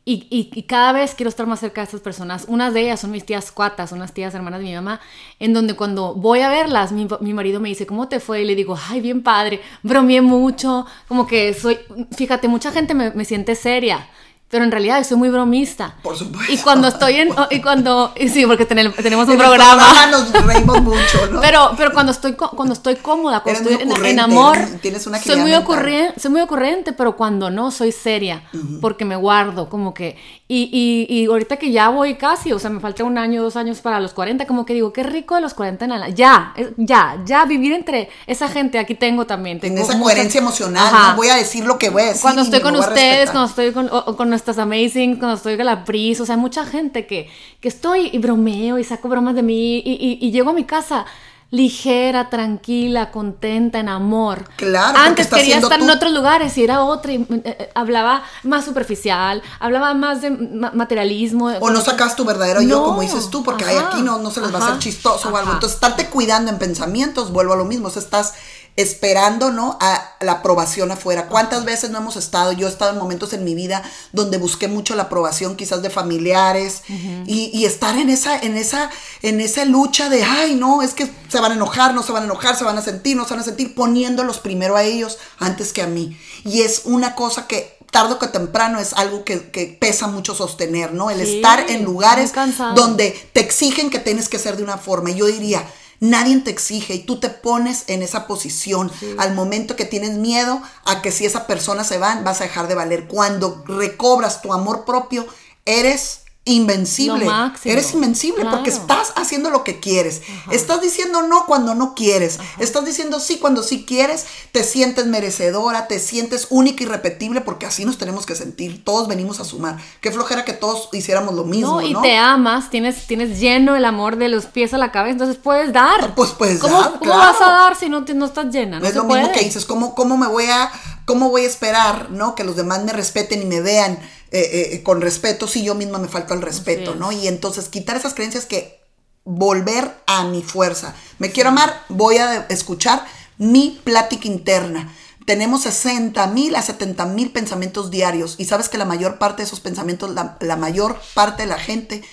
Y, 0.07 0.27
y, 0.29 0.63
cada 0.63 0.91
vez 0.91 1.15
quiero 1.15 1.29
estar 1.29 1.47
más 1.47 1.59
cerca 1.59 1.81
de 1.81 1.85
estas 1.85 2.01
personas. 2.01 2.45
Unas 2.47 2.75
de 2.75 2.81
ellas 2.81 2.99
son 2.99 3.09
mis 3.09 3.25
tías 3.25 3.51
cuatas, 3.51 3.91
unas 3.91 4.13
tías 4.13 4.35
hermanas 4.35 4.59
de 4.59 4.67
mi 4.67 4.75
mamá, 4.75 5.01
en 5.39 5.51
donde 5.51 5.75
cuando 5.75 6.13
voy 6.13 6.41
a 6.41 6.49
verlas, 6.49 6.91
mi, 6.91 7.07
mi, 7.21 7.33
marido 7.33 7.59
me 7.59 7.69
dice, 7.69 7.87
¿cómo 7.87 8.07
te 8.07 8.19
fue? 8.19 8.43
Y 8.43 8.45
le 8.45 8.53
digo, 8.53 8.77
ay, 8.89 9.01
bien 9.01 9.23
padre, 9.23 9.59
bromeé 9.81 10.21
mucho, 10.21 10.85
como 11.07 11.25
que 11.25 11.55
soy, 11.55 11.79
fíjate, 12.15 12.47
mucha 12.47 12.71
gente 12.71 12.93
me, 12.93 13.09
me 13.09 13.25
siente 13.25 13.55
seria 13.55 14.07
pero 14.55 14.63
en 14.63 14.71
realidad 14.71 15.05
soy 15.05 15.17
muy 15.17 15.27
bromista. 15.27 15.95
Por 16.01 16.15
supuesto. 16.15 16.53
Y 16.53 16.57
cuando 16.59 16.87
estoy 16.87 17.15
en, 17.15 17.29
y 17.51 17.61
cuando, 17.61 18.13
sí, 18.15 18.45
porque 18.45 18.65
tenemos, 18.65 18.95
tenemos 18.95 19.27
un 19.27 19.37
programa. 19.37 20.07
nos 20.09 20.31
reímos 20.31 20.81
mucho, 20.81 21.27
¿no? 21.29 21.41
Pero, 21.41 21.71
pero 21.75 21.91
cuando 21.91 22.13
estoy, 22.13 22.35
cuando 22.35 22.73
estoy 22.73 22.95
cómoda, 22.95 23.41
cuando 23.41 23.69
estoy 23.69 24.09
en, 24.09 24.17
amor, 24.21 24.57
tienes 24.81 25.05
una 25.07 25.19
soy 25.19 25.41
muy 25.41 25.53
ocurrente, 25.53 26.17
soy 26.21 26.31
muy 26.31 26.39
ocurrente, 26.39 26.93
pero 26.93 27.17
cuando 27.17 27.49
no, 27.49 27.69
soy 27.69 27.91
seria, 27.91 28.43
porque 28.79 29.03
me 29.03 29.17
guardo, 29.17 29.67
como 29.67 29.93
que, 29.93 30.15
y, 30.47 30.69
y, 30.71 31.13
y, 31.13 31.25
ahorita 31.25 31.57
que 31.57 31.73
ya 31.73 31.89
voy 31.89 32.15
casi, 32.15 32.53
o 32.53 32.59
sea, 32.59 32.69
me 32.69 32.79
falta 32.79 33.03
un 33.03 33.17
año, 33.17 33.43
dos 33.43 33.57
años 33.57 33.81
para 33.81 33.99
los 33.99 34.13
40, 34.13 34.47
como 34.47 34.65
que 34.65 34.73
digo, 34.73 34.93
qué 34.93 35.03
rico 35.03 35.35
de 35.35 35.41
los 35.41 35.53
40 35.53 35.83
en 35.83 35.99
la, 35.99 36.09
ya, 36.09 36.53
ya, 36.77 37.21
ya, 37.25 37.43
vivir 37.43 37.73
entre 37.73 38.09
esa 38.25 38.47
gente, 38.47 38.79
aquí 38.79 38.95
tengo 38.95 39.25
también. 39.25 39.59
Tengo 39.59 39.79
en 39.79 39.83
esa 39.83 39.99
coherencia 39.99 40.39
emocional, 40.39 40.93
no 40.93 41.15
voy 41.17 41.27
a 41.27 41.35
decir 41.35 41.65
lo 41.65 41.77
que 41.77 41.89
voy 41.89 42.03
a 42.03 42.05
decir. 42.05 42.21
Cuando 42.21 42.43
estoy 42.43 42.61
con 42.61 42.75
ustedes, 42.77 43.31
cuando 43.31 43.49
estoy 43.49 43.73
con, 43.73 43.89
con 44.15 44.29
nuestras 44.45 44.59
amazing, 44.59 45.17
cuando 45.17 45.37
estoy 45.37 45.57
con 45.57 45.65
la 45.65 45.83
Pris, 45.83 46.19
o 46.21 46.25
sea, 46.25 46.37
mucha 46.37 46.65
gente 46.65 47.07
que, 47.07 47.29
que 47.59 47.67
estoy 47.67 48.11
y 48.13 48.19
bromeo 48.19 48.77
y 48.77 48.83
saco 48.83 49.09
bromas 49.09 49.33
de 49.33 49.41
mí 49.41 49.77
y, 49.77 50.19
y 50.21 50.31
llego 50.31 50.51
a 50.51 50.53
mi 50.53 50.65
casa 50.65 51.05
ligera, 51.51 52.29
tranquila, 52.29 53.11
contenta, 53.11 53.79
en 53.79 53.87
amor. 53.87 54.45
Claro. 54.57 54.97
Antes 54.97 55.27
quería 55.27 55.57
estar 55.57 55.79
en 55.79 55.89
otros 55.89 56.11
lugares 56.11 56.57
y 56.57 56.63
era 56.63 56.83
otra 56.83 57.13
y 57.13 57.17
eh, 57.17 57.27
eh, 57.45 57.71
hablaba 57.75 58.23
más 58.43 58.65
superficial, 58.65 59.41
hablaba 59.59 59.93
más 59.93 60.21
de 60.21 60.31
materialismo. 60.31 61.47
O 61.59 61.69
no 61.69 61.81
sacas 61.81 62.15
tu 62.15 62.25
verdadero 62.25 62.61
yo, 62.61 62.83
como 62.83 63.01
dices 63.01 63.29
tú, 63.29 63.43
porque 63.43 63.63
aquí 63.63 64.01
no, 64.01 64.17
no 64.19 64.31
se 64.31 64.41
les 64.41 64.53
va 64.53 64.59
a 64.59 64.67
hacer 64.67 64.79
chistoso 64.79 65.29
o 65.29 65.37
algo. 65.37 65.53
Entonces, 65.53 65.75
estarte 65.75 66.09
cuidando 66.09 66.51
en 66.51 66.57
pensamientos, 66.57 67.31
vuelvo 67.31 67.53
a 67.53 67.57
lo 67.57 67.65
mismo, 67.65 67.87
o 67.87 67.91
sea, 67.91 68.01
estás 68.01 68.33
esperando, 68.75 69.51
¿no? 69.51 69.77
A 69.79 70.15
la 70.19 70.33
aprobación 70.33 70.91
afuera. 70.91 71.27
¿Cuántas 71.27 71.63
veces 71.63 71.89
no 71.91 71.99
hemos 71.99 72.17
estado? 72.17 72.51
Yo 72.51 72.67
he 72.67 72.69
estado 72.69 72.91
en 72.91 72.97
momentos 72.97 73.31
en 73.33 73.43
mi 73.43 73.55
vida 73.55 73.81
donde 74.11 74.37
busqué 74.37 74.67
mucho 74.67 74.95
la 74.95 75.03
aprobación 75.03 75.55
quizás 75.55 75.81
de 75.81 75.89
familiares 75.89 76.81
y, 77.25 77.65
estar 77.65 77.97
en 77.97 78.09
esa, 78.09 78.37
en 78.37 78.57
esa, 78.57 78.89
en 79.21 79.39
esa 79.39 79.65
lucha 79.65 80.09
de, 80.09 80.23
ay, 80.23 80.55
no, 80.55 80.81
es 80.81 80.93
que 80.93 81.09
se 81.29 81.39
van 81.39 81.53
a 81.53 81.55
enojar, 81.55 81.93
no 81.93 82.03
se 82.03 82.11
van 82.11 82.23
a 82.23 82.25
enojar, 82.25 82.55
se 82.57 82.63
van 82.63 82.77
a 82.77 82.81
sentir, 82.81 83.15
no 83.15 83.25
se 83.25 83.33
van 83.33 83.41
a 83.41 83.45
sentir, 83.45 83.73
poniéndolos 83.73 84.39
primero 84.39 84.75
a 84.75 84.83
ellos 84.83 85.17
antes 85.39 85.71
que 85.71 85.81
a 85.81 85.87
mí. 85.87 86.17
Y 86.43 86.61
es 86.61 86.81
una 86.83 87.15
cosa 87.15 87.47
que 87.47 87.75
tarde 87.91 88.17
que 88.19 88.27
temprano 88.27 88.79
es 88.79 88.91
algo 88.91 89.23
que, 89.23 89.37
pesa 89.79 90.07
mucho 90.07 90.35
sostener, 90.35 90.93
¿no? 90.93 91.09
El 91.09 91.21
estar 91.21 91.69
en 91.69 91.85
lugares 91.85 92.33
donde 92.75 93.11
te 93.31 93.39
exigen 93.39 93.89
que 93.89 93.99
tienes 93.99 94.27
que 94.27 94.37
ser 94.37 94.57
de 94.57 94.63
una 94.63 94.77
forma. 94.77 95.11
Y 95.11 95.15
yo 95.15 95.27
diría, 95.27 95.65
Nadie 95.99 96.37
te 96.41 96.51
exige 96.51 96.95
y 96.95 96.99
tú 96.99 97.19
te 97.19 97.29
pones 97.29 97.85
en 97.87 98.01
esa 98.01 98.27
posición 98.27 98.91
al 99.17 99.33
momento 99.33 99.75
que 99.75 99.85
tienes 99.85 100.11
miedo 100.17 100.61
a 100.85 101.01
que 101.01 101.11
si 101.11 101.25
esa 101.25 101.47
persona 101.47 101.83
se 101.83 101.97
va, 101.97 102.21
vas 102.21 102.41
a 102.41 102.45
dejar 102.45 102.67
de 102.67 102.75
valer. 102.75 103.07
Cuando 103.07 103.63
recobras 103.67 104.41
tu 104.41 104.53
amor 104.53 104.85
propio, 104.85 105.25
eres 105.65 106.24
invencible. 106.45 107.27
Eres 107.63 107.93
invencible 107.93 108.45
porque 108.45 108.69
estás 108.69 109.13
haciendo 109.15 109.49
lo 109.49 109.63
que 109.63 109.79
quieres. 109.79 110.21
Estás 110.51 110.81
diciendo 110.81 111.23
no 111.23 111.45
cuando 111.47 111.73
no 111.73 111.95
quieres. 111.95 112.39
Estás 112.59 112.85
diciendo 112.85 113.19
sí 113.19 113.39
cuando 113.39 113.63
sí 113.63 113.83
quieres. 113.85 114.25
Te 114.51 114.63
sientes 114.63 115.07
merecedora, 115.07 115.87
te 115.87 115.99
sientes 115.99 116.47
única 116.51 116.83
y 116.83 116.85
repetible 116.85 117.41
porque 117.41 117.65
así 117.65 117.83
nos 117.83 117.97
tenemos 117.97 118.25
que 118.25 118.35
sentir. 118.35 118.83
Todos 118.83 119.07
venimos 119.07 119.39
a 119.39 119.43
sumar. 119.43 119.77
Qué 120.01 120.11
flojera 120.11 120.45
que 120.45 120.53
todos 120.53 120.89
hiciéramos 120.93 121.33
lo 121.33 121.43
mismo. 121.43 121.81
No, 121.81 121.81
y 121.81 121.99
te 122.01 122.15
amas, 122.15 122.69
tienes, 122.69 123.07
tienes 123.07 123.39
lleno 123.39 123.75
el 123.75 123.83
amor 123.83 124.17
de 124.17 124.29
los 124.29 124.45
pies 124.45 124.73
a 124.73 124.77
la 124.77 124.91
cabeza, 124.91 125.13
entonces 125.13 125.37
puedes 125.37 125.73
dar. 125.73 126.13
Pues 126.13 126.31
puedes 126.31 126.59
¿Cómo, 126.59 126.79
dar. 126.79 126.99
¿Cómo 126.99 127.17
vas 127.17 127.41
a 127.41 127.49
dar 127.49 127.75
si 127.75 127.89
no, 127.89 128.01
no 128.01 128.25
estás 128.25 128.53
llena? 128.53 128.79
No 128.79 128.85
es 128.85 128.95
lo 128.95 129.03
mismo 129.05 129.31
que 129.31 129.43
dices, 129.43 129.65
¿cómo, 129.65 129.95
¿cómo 129.95 130.15
me 130.15 130.27
voy 130.27 130.45
a, 130.45 130.71
cómo 131.05 131.29
voy 131.29 131.43
a 131.45 131.47
esperar, 131.47 132.09
¿no? 132.11 132.35
Que 132.35 132.43
los 132.43 132.55
demás 132.55 132.83
me 132.83 132.91
respeten 132.91 133.41
y 133.41 133.45
me 133.45 133.61
vean 133.61 133.93
eh, 134.31 134.71
eh, 134.73 134.83
con 134.83 135.01
respeto 135.01 135.47
si 135.47 135.63
yo 135.63 135.75
misma 135.75 135.99
me 135.99 136.07
falta 136.07 136.33
el 136.33 136.41
respeto, 136.41 136.95
¿no? 136.95 137.11
Y 137.11 137.27
entonces 137.27 137.69
quitar 137.69 137.95
esas 137.95 138.13
creencias 138.13 138.45
que 138.45 138.79
volver 139.23 139.91
a 140.07 140.25
mi 140.25 140.41
fuerza. 140.41 140.95
Me 141.19 141.31
quiero 141.31 141.49
amar, 141.49 141.83
voy 141.89 142.17
a 142.17 142.45
escuchar 142.49 143.05
mi 143.37 143.79
plática 143.83 144.27
interna. 144.27 144.93
Tenemos 145.25 145.63
60 145.63 146.27
mil 146.27 146.55
a 146.55 146.61
70 146.61 147.05
mil 147.07 147.31
pensamientos 147.31 147.89
diarios 147.89 148.35
y 148.37 148.45
sabes 148.45 148.69
que 148.69 148.77
la 148.77 148.85
mayor 148.85 149.17
parte 149.17 149.41
de 149.41 149.47
esos 149.47 149.59
pensamientos, 149.59 150.11
la 150.39 150.55
mayor 150.55 150.99
parte 151.15 151.43
de 151.43 151.49
la 151.49 151.57
gente 151.57 152.03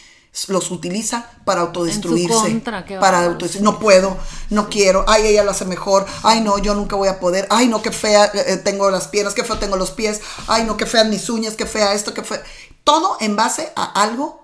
los 0.48 0.70
utiliza 0.70 1.30
para 1.44 1.60
autodestruirse. 1.60 2.62
para 3.00 3.24
autodestruirse. 3.24 3.60
No 3.60 3.78
puedo, 3.78 4.16
no 4.48 4.68
quiero, 4.70 5.04
ay, 5.06 5.26
ella 5.26 5.44
lo 5.44 5.50
hace 5.50 5.66
mejor, 5.66 6.06
ay, 6.22 6.40
no, 6.40 6.58
yo 6.58 6.74
nunca 6.74 6.96
voy 6.96 7.08
a 7.08 7.20
poder, 7.20 7.46
ay, 7.50 7.68
no, 7.68 7.82
qué 7.82 7.92
fea 7.92 8.26
eh, 8.26 8.44
eh, 8.46 8.56
tengo 8.56 8.90
las 8.90 9.08
piernas, 9.08 9.34
qué 9.34 9.44
feo 9.44 9.58
tengo 9.58 9.76
los 9.76 9.90
pies, 9.90 10.22
ay, 10.46 10.64
no, 10.64 10.76
qué 10.78 10.86
feas 10.86 11.06
mis 11.06 11.28
uñas, 11.28 11.54
qué 11.54 11.66
fea 11.66 11.92
esto, 11.92 12.14
qué 12.14 12.22
fea. 12.22 12.42
Todo 12.82 13.18
en 13.20 13.36
base 13.36 13.72
a 13.76 13.84
algo 14.02 14.42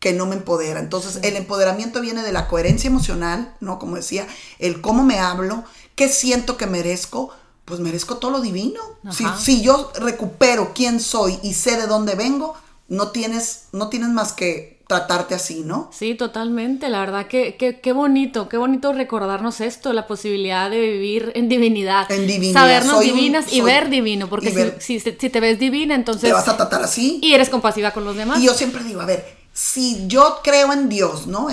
que 0.00 0.12
no 0.12 0.26
me 0.26 0.36
empodera. 0.36 0.80
Entonces, 0.80 1.20
el 1.22 1.36
empoderamiento 1.36 2.00
viene 2.00 2.22
de 2.22 2.32
la 2.32 2.48
coherencia 2.48 2.88
emocional, 2.88 3.54
¿no? 3.60 3.78
Como 3.78 3.96
decía, 3.96 4.26
el 4.58 4.80
cómo 4.80 5.04
me 5.04 5.18
hablo, 5.18 5.64
qué 5.94 6.08
siento 6.08 6.56
que 6.56 6.66
merezco, 6.66 7.30
pues 7.64 7.80
merezco 7.80 8.16
todo 8.16 8.30
lo 8.30 8.40
divino. 8.40 8.80
Si, 9.10 9.24
si, 9.38 9.62
yo 9.62 9.92
recupero 9.98 10.72
quién 10.74 11.00
soy 11.00 11.38
y 11.42 11.54
sé 11.54 11.76
de 11.76 11.86
dónde 11.86 12.14
vengo, 12.14 12.54
no 12.88 13.08
tienes, 13.08 13.64
no 13.72 13.88
tienes 13.88 14.10
más 14.10 14.32
que 14.32 14.75
tratarte 14.86 15.34
así, 15.34 15.62
¿no? 15.64 15.90
Sí, 15.92 16.14
totalmente. 16.14 16.88
La 16.88 17.00
verdad 17.00 17.26
que 17.26 17.56
qué 17.56 17.92
bonito, 17.92 18.48
qué 18.48 18.56
bonito 18.56 18.92
recordarnos 18.92 19.60
esto, 19.60 19.92
la 19.92 20.06
posibilidad 20.06 20.70
de 20.70 20.80
vivir 20.80 21.32
en 21.34 21.48
divinidad. 21.48 22.10
En 22.10 22.26
divinidad. 22.26 22.60
Sabernos 22.60 23.00
divinas 23.00 23.52
y 23.52 23.60
ver 23.60 23.90
divino, 23.90 24.28
porque 24.28 24.76
si, 24.78 25.00
si, 25.00 25.12
te 25.12 25.40
ves 25.40 25.58
divina, 25.58 25.94
entonces... 25.94 26.30
Te 26.30 26.32
vas 26.32 26.48
a 26.48 26.56
tratar 26.56 26.82
así. 26.82 27.18
Y 27.22 27.34
eres 27.34 27.48
compasiva 27.48 27.90
con 27.90 28.04
los 28.04 28.16
demás. 28.16 28.38
Y 28.40 28.46
yo 28.46 28.54
siempre 28.54 28.84
digo, 28.84 29.00
a 29.00 29.06
ver, 29.06 29.24
si 29.52 30.06
yo 30.06 30.40
creo 30.44 30.72
en 30.72 30.88
Dios, 30.88 31.26
¿no? 31.26 31.48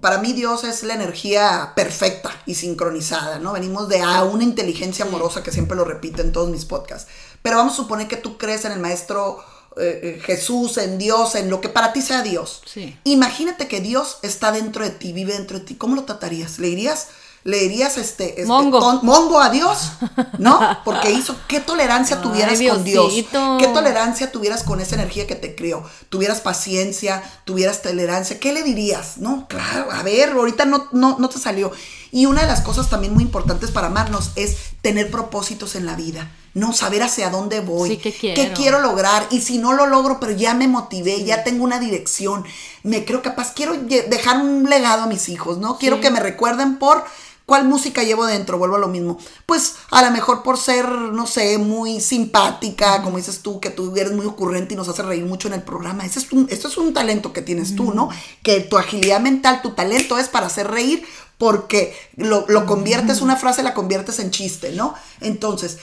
para 0.00 0.18
mí 0.18 0.32
Dios 0.34 0.62
es 0.62 0.82
la 0.82 0.94
energía 0.94 1.72
perfecta 1.74 2.30
y 2.44 2.54
sincronizada, 2.54 3.38
¿no? 3.38 3.54
Venimos 3.54 3.88
de 3.88 4.02
a 4.02 4.24
una 4.24 4.44
inteligencia 4.44 5.06
amorosa 5.06 5.42
que 5.42 5.50
siempre 5.50 5.74
lo 5.76 5.84
repito 5.84 6.20
en 6.20 6.32
todos 6.32 6.50
mis 6.50 6.66
podcasts. 6.66 7.10
Pero 7.42 7.56
vamos 7.56 7.72
a 7.72 7.76
suponer 7.76 8.08
que 8.08 8.16
tú 8.16 8.36
crees 8.36 8.64
en 8.66 8.72
el 8.72 8.80
maestro 8.80 9.38
eh, 9.78 10.00
eh, 10.02 10.22
Jesús, 10.24 10.78
en 10.78 10.96
Dios, 10.96 11.34
en 11.34 11.50
lo 11.50 11.60
que 11.60 11.68
para 11.68 11.92
ti 11.92 12.00
sea 12.00 12.22
Dios. 12.22 12.62
Imagínate 13.04 13.68
que 13.68 13.82
Dios 13.82 14.18
está 14.22 14.50
dentro 14.50 14.82
de 14.82 14.90
ti, 14.90 15.12
vive 15.12 15.34
dentro 15.34 15.58
de 15.58 15.66
ti. 15.66 15.74
¿Cómo 15.74 15.94
lo 15.94 16.04
tratarías? 16.04 16.58
¿Le 16.58 16.68
dirías, 16.68 17.08
le 17.44 17.58
dirías 17.58 17.98
este, 17.98 18.40
este 18.40 18.46
mongo. 18.46 19.38
a 19.38 19.50
Dios? 19.50 19.90
¿No? 20.38 20.78
Porque 20.82 21.10
hizo, 21.10 21.36
¿qué 21.46 21.60
tolerancia 21.60 22.22
tuvieras 22.22 22.58
con 22.58 22.84
Dios? 22.84 23.12
¿Qué 23.58 23.68
tolerancia 23.74 24.32
tuvieras 24.32 24.62
con 24.62 24.80
esa 24.80 24.94
energía 24.94 25.26
que 25.26 25.34
te 25.34 25.54
crió? 25.54 25.84
¿Tuvieras 26.08 26.40
paciencia? 26.40 27.22
¿Tuvieras 27.44 27.82
tolerancia? 27.82 28.40
¿Qué 28.40 28.54
le 28.54 28.62
dirías? 28.62 29.18
No, 29.18 29.46
claro, 29.46 29.92
a 29.92 30.02
ver, 30.02 30.30
ahorita 30.30 30.64
no, 30.64 30.88
no, 30.92 31.18
no 31.18 31.28
te 31.28 31.38
salió. 31.38 31.70
Y 32.10 32.24
una 32.24 32.40
de 32.40 32.46
las 32.46 32.62
cosas 32.62 32.88
también 32.88 33.12
muy 33.12 33.24
importantes 33.24 33.72
para 33.72 33.88
amarnos 33.88 34.30
es 34.36 34.56
tener 34.80 35.10
propósitos 35.10 35.74
en 35.74 35.84
la 35.84 35.96
vida. 35.96 36.30
No, 36.56 36.72
saber 36.72 37.02
hacia 37.02 37.28
dónde 37.28 37.60
voy, 37.60 37.98
¿qué, 37.98 38.12
quiero? 38.56 38.80
lograr. 38.80 39.26
Y 39.30 39.42
si 39.42 39.58
no 39.58 39.74
lo 39.74 39.86
logro, 39.86 40.18
pero 40.18 40.32
ya 40.32 40.54
me 40.54 40.68
motivé, 40.68 41.22
ya 41.22 41.44
tengo 41.44 41.62
una 41.64 41.78
dirección, 41.78 42.46
me 42.82 43.04
creo 43.04 43.20
capaz, 43.20 43.52
quiero 43.52 43.74
dejar 43.74 44.38
un 44.38 44.64
legado 44.64 45.02
a 45.02 45.06
mis 45.06 45.28
hijos, 45.28 45.58
¿no? 45.58 45.76
Quiero 45.76 46.00
que 46.00 46.10
me 46.10 46.18
recuerden 46.18 46.78
por 46.78 47.04
¿Cuál 47.46 47.68
música 47.68 48.02
llevo 48.02 48.26
dentro? 48.26 48.58
Vuelvo 48.58 48.74
a 48.74 48.80
lo 48.80 48.88
mismo. 48.88 49.18
Pues 49.46 49.76
a 49.92 50.02
lo 50.02 50.10
mejor 50.10 50.42
por 50.42 50.58
ser, 50.58 50.88
no 50.88 51.28
sé, 51.28 51.58
muy 51.58 52.00
simpática, 52.00 53.02
como 53.02 53.18
dices 53.18 53.38
tú, 53.38 53.60
que 53.60 53.70
tú 53.70 53.94
eres 53.94 54.12
muy 54.12 54.26
ocurrente 54.26 54.74
y 54.74 54.76
nos 54.76 54.88
hace 54.88 55.04
reír 55.04 55.24
mucho 55.24 55.46
en 55.46 55.54
el 55.54 55.62
programa. 55.62 56.04
Ese 56.04 56.18
es 56.18 56.32
un, 56.32 56.48
esto 56.50 56.66
es 56.66 56.76
un 56.76 56.92
talento 56.92 57.32
que 57.32 57.42
tienes 57.42 57.76
tú, 57.76 57.94
¿no? 57.94 58.08
Que 58.42 58.60
tu 58.62 58.76
agilidad 58.76 59.20
mental, 59.20 59.62
tu 59.62 59.74
talento 59.74 60.18
es 60.18 60.28
para 60.28 60.46
hacer 60.46 60.68
reír 60.68 61.06
porque 61.38 61.94
lo, 62.16 62.46
conviertes, 62.66 63.20
una 63.20 63.36
frase 63.36 63.62
la 63.62 63.74
conviertes 63.74 64.18
en 64.18 64.32
chiste, 64.32 64.72
¿no? 64.72 64.94
Entonces, 65.20 65.78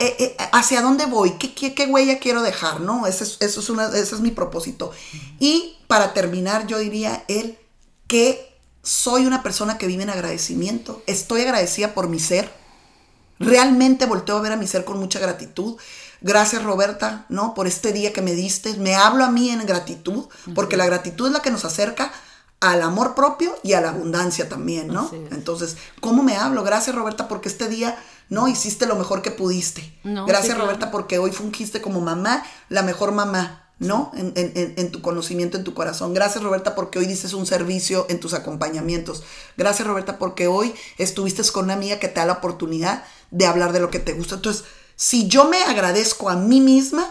eh, 0.00 0.16
eh, 0.18 0.36
¿hacia 0.52 0.82
dónde 0.82 1.06
voy? 1.06 1.32
¿Qué, 1.32 1.74
qué, 1.74 1.86
huella 1.86 2.18
quiero 2.18 2.42
dejar, 2.42 2.80
no? 2.80 3.06
Ese 3.06 3.24
es, 3.24 3.36
eso 3.40 3.60
es 3.60 3.70
una, 3.70 3.86
ese 3.86 4.14
es 4.14 4.20
mi 4.20 4.30
propósito. 4.30 4.92
Y 5.38 5.76
para 5.86 6.12
terminar, 6.12 6.66
yo 6.66 6.78
diría 6.78 7.24
el 7.28 7.58
que 8.06 8.52
soy 8.82 9.26
una 9.26 9.42
persona 9.42 9.78
que 9.78 9.86
vive 9.86 10.02
en 10.02 10.10
agradecimiento, 10.10 11.02
estoy 11.06 11.42
agradecida 11.42 11.94
por 11.94 12.08
mi 12.08 12.18
ser, 12.18 12.52
realmente 13.38 14.06
volteo 14.06 14.36
a 14.36 14.40
ver 14.40 14.52
a 14.52 14.56
mi 14.56 14.66
ser 14.66 14.84
con 14.84 14.98
mucha 14.98 15.18
gratitud. 15.18 15.76
Gracias 16.20 16.62
Roberta, 16.62 17.26
¿no? 17.28 17.54
Por 17.54 17.66
este 17.66 17.92
día 17.92 18.12
que 18.12 18.22
me 18.22 18.34
diste. 18.34 18.74
Me 18.74 18.94
hablo 18.94 19.24
a 19.24 19.30
mí 19.30 19.50
en 19.50 19.66
gratitud, 19.66 20.26
porque 20.54 20.76
la 20.76 20.86
gratitud 20.86 21.26
es 21.26 21.32
la 21.32 21.42
que 21.42 21.50
nos 21.50 21.64
acerca 21.64 22.12
al 22.60 22.80
amor 22.82 23.16
propio 23.16 23.52
y 23.64 23.72
a 23.72 23.80
la 23.80 23.88
abundancia 23.88 24.48
también, 24.48 24.86
¿no? 24.86 25.10
Entonces, 25.32 25.76
¿cómo 26.00 26.22
me 26.22 26.36
hablo? 26.36 26.62
Gracias 26.62 26.94
Roberta 26.94 27.26
porque 27.26 27.48
este 27.48 27.68
día, 27.68 27.98
¿no? 28.28 28.48
Hiciste 28.48 28.86
lo 28.86 28.96
mejor 28.96 29.22
que 29.22 29.30
pudiste. 29.30 29.98
Gracias 30.04 30.56
Roberta 30.56 30.90
porque 30.90 31.18
hoy 31.18 31.32
fungiste 31.32 31.80
como 31.80 32.00
mamá, 32.00 32.44
la 32.68 32.82
mejor 32.82 33.12
mamá, 33.12 33.62
¿no? 33.78 34.12
En, 34.14 34.32
en, 34.36 34.74
en, 34.76 34.92
tu 34.92 35.02
conocimiento, 35.02 35.56
en 35.56 35.64
tu 35.64 35.74
corazón. 35.74 36.14
Gracias, 36.14 36.42
Roberta, 36.42 36.74
porque 36.74 36.98
hoy 36.98 37.06
dices 37.06 37.32
un 37.34 37.46
servicio 37.46 38.06
en 38.08 38.20
tus 38.20 38.32
acompañamientos. 38.32 39.24
Gracias, 39.56 39.86
Roberta, 39.86 40.18
porque 40.18 40.46
hoy 40.46 40.72
estuviste 40.98 41.42
con 41.52 41.64
una 41.64 41.74
amiga 41.74 41.98
que 41.98 42.08
te 42.08 42.20
da 42.20 42.26
la 42.26 42.34
oportunidad 42.34 43.04
de 43.30 43.46
hablar 43.46 43.72
de 43.72 43.80
lo 43.80 43.90
que 43.90 43.98
te 43.98 44.12
gusta. 44.12 44.36
Entonces, 44.36 44.64
si 44.94 45.26
yo 45.26 45.48
me 45.48 45.62
agradezco 45.64 46.30
a 46.30 46.36
mí 46.36 46.60
misma, 46.60 47.10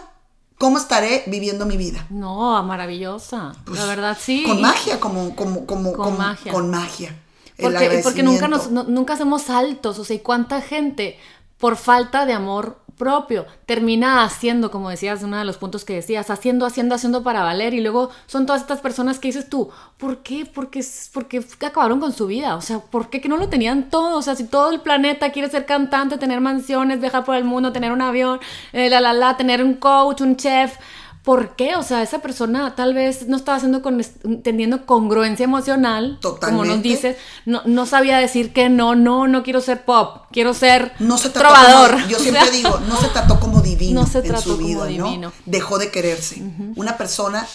¿cómo 0.56 0.78
estaré 0.78 1.24
viviendo 1.26 1.66
mi 1.66 1.76
vida? 1.76 2.06
No, 2.08 2.62
maravillosa. 2.62 3.52
Pues, 3.66 3.78
la 3.78 3.86
verdad, 3.86 4.16
sí. 4.18 4.44
Con 4.46 4.60
magia, 4.62 4.98
como, 4.98 5.36
como, 5.36 5.66
como, 5.66 5.92
con 5.92 6.16
magia. 6.16 6.52
Con 6.52 6.70
magia. 6.70 7.14
Porque, 7.62 8.00
porque 8.02 8.22
nunca, 8.22 8.48
nos, 8.48 8.70
nunca 8.70 9.14
hacemos 9.14 9.42
saltos, 9.42 9.98
o 9.98 10.04
sea, 10.04 10.16
¿y 10.16 10.20
cuánta 10.20 10.60
gente 10.60 11.18
por 11.58 11.76
falta 11.76 12.26
de 12.26 12.32
amor 12.32 12.82
propio, 13.02 13.46
termina 13.66 14.22
haciendo, 14.22 14.70
como 14.70 14.90
decías, 14.90 15.22
uno 15.22 15.36
de 15.36 15.44
los 15.44 15.56
puntos 15.56 15.84
que 15.84 15.94
decías, 15.94 16.30
haciendo, 16.30 16.66
haciendo, 16.66 16.94
haciendo 16.94 17.22
para 17.22 17.42
valer, 17.42 17.74
y 17.74 17.80
luego 17.80 18.10
son 18.26 18.46
todas 18.46 18.62
estas 18.62 18.80
personas 18.80 19.18
que 19.18 19.28
dices 19.28 19.48
tú, 19.48 19.70
¿por 19.96 20.18
qué? 20.18 20.46
Porque, 20.46 20.84
porque 21.12 21.44
acabaron 21.60 22.00
con 22.00 22.12
su 22.12 22.26
vida, 22.26 22.54
o 22.56 22.60
sea, 22.60 22.78
¿por 22.78 23.10
qué 23.10 23.20
que 23.20 23.28
no 23.28 23.36
lo 23.36 23.48
tenían 23.48 23.90
todo? 23.90 24.18
O 24.18 24.22
sea, 24.22 24.36
si 24.36 24.44
todo 24.44 24.70
el 24.70 24.80
planeta 24.80 25.32
quiere 25.32 25.50
ser 25.50 25.66
cantante, 25.66 26.18
tener 26.18 26.40
mansiones, 26.40 27.00
viajar 27.00 27.24
por 27.24 27.34
el 27.36 27.44
mundo, 27.44 27.72
tener 27.72 27.92
un 27.92 28.02
avión, 28.02 28.40
eh, 28.72 28.88
la, 28.88 29.00
la, 29.00 29.12
la, 29.12 29.36
tener 29.36 29.64
un 29.64 29.74
coach, 29.74 30.20
un 30.20 30.36
chef, 30.36 30.76
¿Por 31.22 31.54
qué? 31.54 31.76
O 31.76 31.84
sea, 31.84 32.02
esa 32.02 32.18
persona 32.18 32.74
tal 32.74 32.94
vez 32.94 33.28
no 33.28 33.36
estaba 33.36 33.56
haciendo 33.56 33.80
con, 33.80 34.02
teniendo 34.42 34.86
congruencia 34.86 35.44
emocional, 35.44 36.18
como 36.40 36.64
nos 36.64 36.82
dices, 36.82 37.16
no, 37.46 37.62
no 37.64 37.86
sabía 37.86 38.18
decir 38.18 38.52
que 38.52 38.68
no, 38.68 38.96
no, 38.96 39.28
no 39.28 39.44
quiero 39.44 39.60
ser 39.60 39.84
pop, 39.84 40.24
quiero 40.32 40.52
ser 40.52 40.92
no 40.98 41.18
se 41.18 41.30
trovador. 41.30 42.08
yo 42.08 42.18
siempre 42.20 42.50
digo, 42.50 42.80
no 42.88 43.00
se 43.00 43.06
trató 43.08 43.38
como 43.38 43.60
divino 43.60 44.00
no 44.00 44.06
se 44.06 44.18
en 44.18 44.40
su 44.40 44.56
vida, 44.56 44.88
¿no? 44.90 45.32
Dejó 45.46 45.78
de 45.78 45.92
quererse. 45.92 46.42
Una 46.74 46.96
persona 46.96 47.46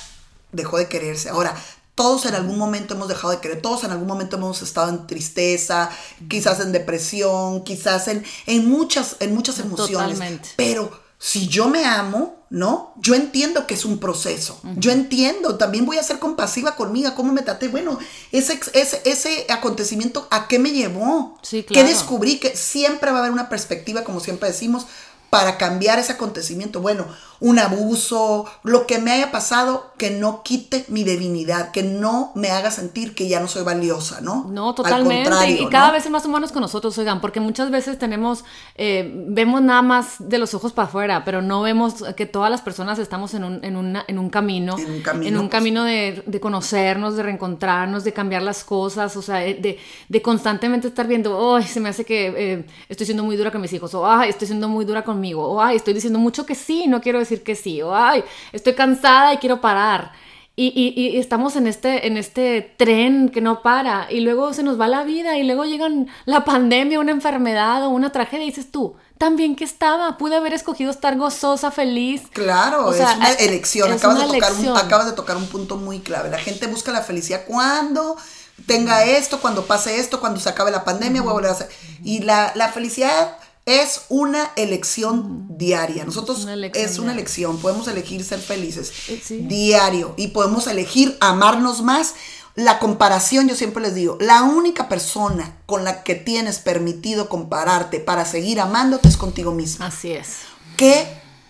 dejó 0.53 0.78
de 0.78 0.88
quererse. 0.88 1.30
Ahora, 1.30 1.53
todos 1.93 2.26
en 2.26 2.36
algún 2.36 2.57
momento 2.57 2.93
hemos 2.93 3.09
dejado 3.09 3.32
de 3.32 3.39
querer, 3.39 3.61
todos 3.61 3.84
en 3.84 3.91
algún 3.91 4.07
momento 4.07 4.38
hemos 4.38 4.61
estado 4.61 4.89
en 4.89 5.07
tristeza, 5.07 5.89
quizás 6.30 6.61
en 6.61 6.72
depresión, 6.72 7.63
quizás 7.63 8.07
en, 8.07 8.24
en, 8.45 8.70
muchas, 8.70 9.18
en 9.20 9.34
muchas 9.34 9.59
emociones. 9.59 10.18
Totalmente. 10.18 10.49
Pero 10.55 11.06
si 11.20 11.47
yo 11.47 11.68
me 11.68 11.86
amo, 11.86 12.36
¿no? 12.49 12.93
Yo 12.97 13.15
entiendo 13.15 13.68
que 13.68 13.74
es 13.74 13.86
un 13.86 13.99
proceso. 13.99 14.59
Yo 14.76 14.91
entiendo, 14.91 15.57
también 15.57 15.86
voy 15.86 15.97
a 15.97 16.03
ser 16.03 16.20
compasiva 16.20 16.76
conmigo, 16.76 17.13
cómo 17.15 17.34
me 17.34 17.41
traté. 17.41 17.68
Bueno, 17.68 17.97
ese, 18.32 18.59
ese, 18.74 19.01
ese 19.05 19.45
acontecimiento, 19.49 20.28
¿a 20.30 20.47
qué 20.47 20.59
me 20.59 20.72
llevó? 20.72 21.38
Sí, 21.41 21.63
¿Qué 21.63 21.84
descubrí? 21.84 22.39
Que 22.39 22.55
siempre 22.55 23.11
va 23.11 23.18
a 23.18 23.20
haber 23.22 23.32
una 23.32 23.49
perspectiva, 23.49 24.03
como 24.03 24.20
siempre 24.20 24.49
decimos, 24.49 24.86
para 25.30 25.57
cambiar 25.57 25.99
ese 25.99 26.13
acontecimiento. 26.13 26.82
Bueno, 26.82 27.07
un 27.39 27.59
abuso, 27.59 28.45
lo 28.63 28.88
que 28.88 28.99
me 28.99 29.11
haya 29.11 29.31
pasado, 29.31 29.91
que 29.97 30.09
no 30.09 30.41
quite 30.43 30.85
mi 30.88 31.03
divinidad, 31.03 31.71
que 31.71 31.83
no 31.83 32.31
me 32.35 32.49
haga 32.49 32.71
sentir 32.71 33.13
que 33.13 33.27
ya 33.27 33.39
no 33.39 33.47
soy 33.47 33.63
valiosa, 33.63 34.21
¿no? 34.21 34.45
No, 34.49 34.73
totalmente. 34.73 35.29
y 35.51 35.67
cada 35.67 35.91
vez 35.91 36.05
es 36.05 36.11
más 36.11 36.25
humanos 36.25 36.51
con 36.51 36.61
nosotros, 36.61 36.97
oigan, 36.97 37.21
porque 37.21 37.39
muchas 37.39 37.69
veces 37.69 37.99
tenemos, 37.99 38.43
eh, 38.75 39.11
vemos 39.27 39.61
nada 39.61 39.81
más 39.81 40.15
de 40.19 40.38
los 40.39 40.53
ojos 40.53 40.73
para 40.73 40.88
afuera, 40.88 41.23
pero 41.25 41.41
no 41.41 41.61
vemos 41.61 42.03
que 42.15 42.25
todas 42.25 42.49
las 42.49 42.61
personas 42.61 42.99
estamos 42.99 43.33
en 43.33 43.43
un, 43.43 43.63
en 43.63 43.75
una, 43.75 44.03
en 44.07 44.17
un 44.17 44.29
camino. 44.29 44.77
En 44.77 44.91
un 44.91 45.01
camino. 45.01 45.27
En 45.27 45.38
un 45.38 45.49
camino 45.49 45.83
de, 45.83 46.23
de, 46.25 46.39
conocernos, 46.39 47.15
de 47.15 47.23
reencontrarnos, 47.23 48.03
de 48.03 48.13
cambiar 48.13 48.41
las 48.41 48.63
cosas, 48.63 49.15
o 49.15 49.21
sea, 49.21 49.38
de, 49.38 49.77
de 50.07 50.21
constantemente 50.21 50.88
estar 50.88 51.07
viendo, 51.07 51.55
ay, 51.55 51.63
se 51.63 51.79
me 51.79 51.89
hace 51.89 52.03
que 52.03 52.33
eh, 52.35 52.65
estoy 52.89 53.05
siendo 53.05 53.23
muy 53.23 53.35
dura 53.35 53.51
con 53.51 53.61
mis 53.61 53.73
hijos, 53.73 53.93
o 53.93 54.09
ay, 54.09 54.29
estoy 54.29 54.47
siendo 54.47 54.67
muy 54.69 54.85
dura 54.85 55.03
conmigo, 55.03 55.47
o 55.47 55.61
ay, 55.61 55.75
estoy 55.75 55.93
diciendo 55.93 56.19
mucho 56.19 56.45
que 56.45 56.55
sí, 56.55 56.88
no 56.88 57.01
quiero 57.01 57.19
decir 57.19 57.26
que 57.43 57.55
sí, 57.55 57.82
o 57.82 57.95
ay, 57.95 58.23
estoy 58.51 58.73
cansada 58.73 59.34
y 59.34 59.38
quiero 59.38 59.61
parar. 59.61 60.11
Y, 60.59 60.73
y, 60.97 61.19
estamos 61.19 61.55
en 61.55 61.67
este, 61.67 62.07
en 62.07 62.17
este 62.17 62.73
tren 62.78 63.30
que 63.30 63.41
no 63.41 63.61
para 63.61 64.11
y 64.11 64.21
luego 64.21 64.55
se 64.55 64.63
nos 64.63 64.82
va 64.82 64.88
la 64.88 65.03
vida 65.03 65.38
y 65.38 65.43
luego 65.43 65.65
llegan 65.65 66.07
la 66.25 66.45
pandemia, 66.45 66.99
una 66.99 67.11
enfermedad 67.11 67.86
o 67.86 67.89
una 67.89 68.11
tragedia 68.11 68.43
y 68.43 68.49
dices 68.49 68.71
tú, 68.71 68.95
también 69.19 69.55
que 69.55 69.63
estaba, 69.63 70.17
pude 70.17 70.36
haber 70.36 70.53
escogido 70.53 70.89
estar 70.89 71.15
gozosa, 71.15 71.69
feliz. 71.69 72.23
Claro, 72.34 72.91
es 72.91 72.99
una 72.99 73.34
elección, 73.34 73.91
acabas, 73.91 74.17
de 74.17 74.39
tocar 74.39 74.53
Un, 74.53 74.78
acabas 74.78 75.05
de 75.05 75.11
tocar 75.11 75.38
un 75.38 75.45
punto 75.45 75.75
muy 75.75 75.99
clave. 75.99 76.32
La 76.32 76.39
gente 76.39 76.65
busca 76.65 76.91
la 76.91 77.03
felicidad 77.03 77.43
cuando 77.45 78.17
tenga 78.65 79.05
esto, 79.05 79.39
cuando 79.39 79.65
pase 79.65 79.99
esto, 79.99 80.19
cuando 80.19 80.39
se 80.39 80.49
acabe 80.49 80.71
la 80.71 80.84
pandemia, 80.84 81.21
voy 81.21 81.30
a 81.30 81.34
volver 81.34 81.51
a 81.51 81.53
hacer. 81.53 81.69
Y 82.03 82.23
la, 82.23 82.51
la 82.55 82.69
felicidad 82.69 83.38
es 83.68 84.03
una 84.07 84.51
elección 84.55 85.45
diaria. 85.57 86.05
Nosotros 86.05 86.47
es 86.74 86.99
una 86.99 87.11
elección, 87.11 87.59
podemos 87.59 87.88
elegir 87.89 88.24
ser 88.24 88.39
felices 88.39 88.93
eh, 89.09 89.22
diario 89.41 90.13
y 90.15 90.30
podemos 90.30 90.68
elegir 90.68 91.18
amarnos 91.20 91.82
más. 91.84 92.15
La 92.55 92.80
comparación, 92.80 93.47
yo 93.49 93.55
siempre 93.55 93.84
les 93.84 93.93
digo, 93.93 94.18
la 94.22 94.41
única 94.43 94.88
persona 94.88 95.57
con 95.65 95.84
la 95.84 96.03
que 96.03 96.15
tienes 96.15 96.59
permitido 96.59 97.28
compararte 97.28 97.99
para 97.99 98.26
seguir 98.26 98.61
amándote 98.61 99.09
es 99.09 99.18
contigo 99.18 99.51
misma. 99.51 99.88
Así 99.88 100.13
es. 100.13 100.38
¿Qué, 100.78 101.05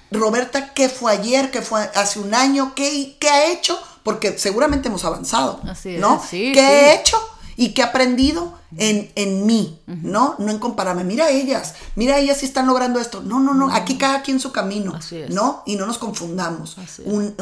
Roberta, 0.10 0.74
qué 0.74 0.90
fue 0.90 1.14
ayer, 1.14 1.52
qué 1.52 1.62
fue 1.62 1.90
hace 1.94 2.20
un 2.20 2.34
año, 2.34 2.74
qué, 2.76 3.16
qué 3.20 3.30
ha 3.30 3.52
hecho? 3.52 3.80
Porque 4.02 4.40
seguramente 4.40 4.88
hemos 4.88 5.06
avanzado. 5.06 5.62
Así 5.70 5.92
es. 5.92 6.02
¿No? 6.02 6.22
¿Qué 6.30 6.52
he 6.56 6.96
hecho? 6.96 7.18
y 7.58 7.70
qué 7.70 7.82
he 7.82 7.86
aprendido 7.86 8.58
en, 8.76 9.10
en 9.16 9.46
mí, 9.46 9.80
¿no? 9.86 10.36
No 10.40 10.52
en 10.52 10.60
compararme. 10.60 11.04
Mira 11.04 11.30
ellas, 11.30 11.76
mira 11.96 12.18
ellas 12.18 12.38
si 12.38 12.46
están 12.46 12.68
logrando 12.68 13.00
esto. 13.00 13.22
No, 13.22 13.40
no, 13.40 13.54
no, 13.54 13.72
aquí 13.74 13.98
cada 13.98 14.22
quien 14.22 14.40
su 14.40 14.52
camino, 14.52 15.00
¿no? 15.30 15.64
Y 15.66 15.76
no 15.76 15.86
nos 15.86 15.98
confundamos. 15.98 16.76
Un, 17.06 17.36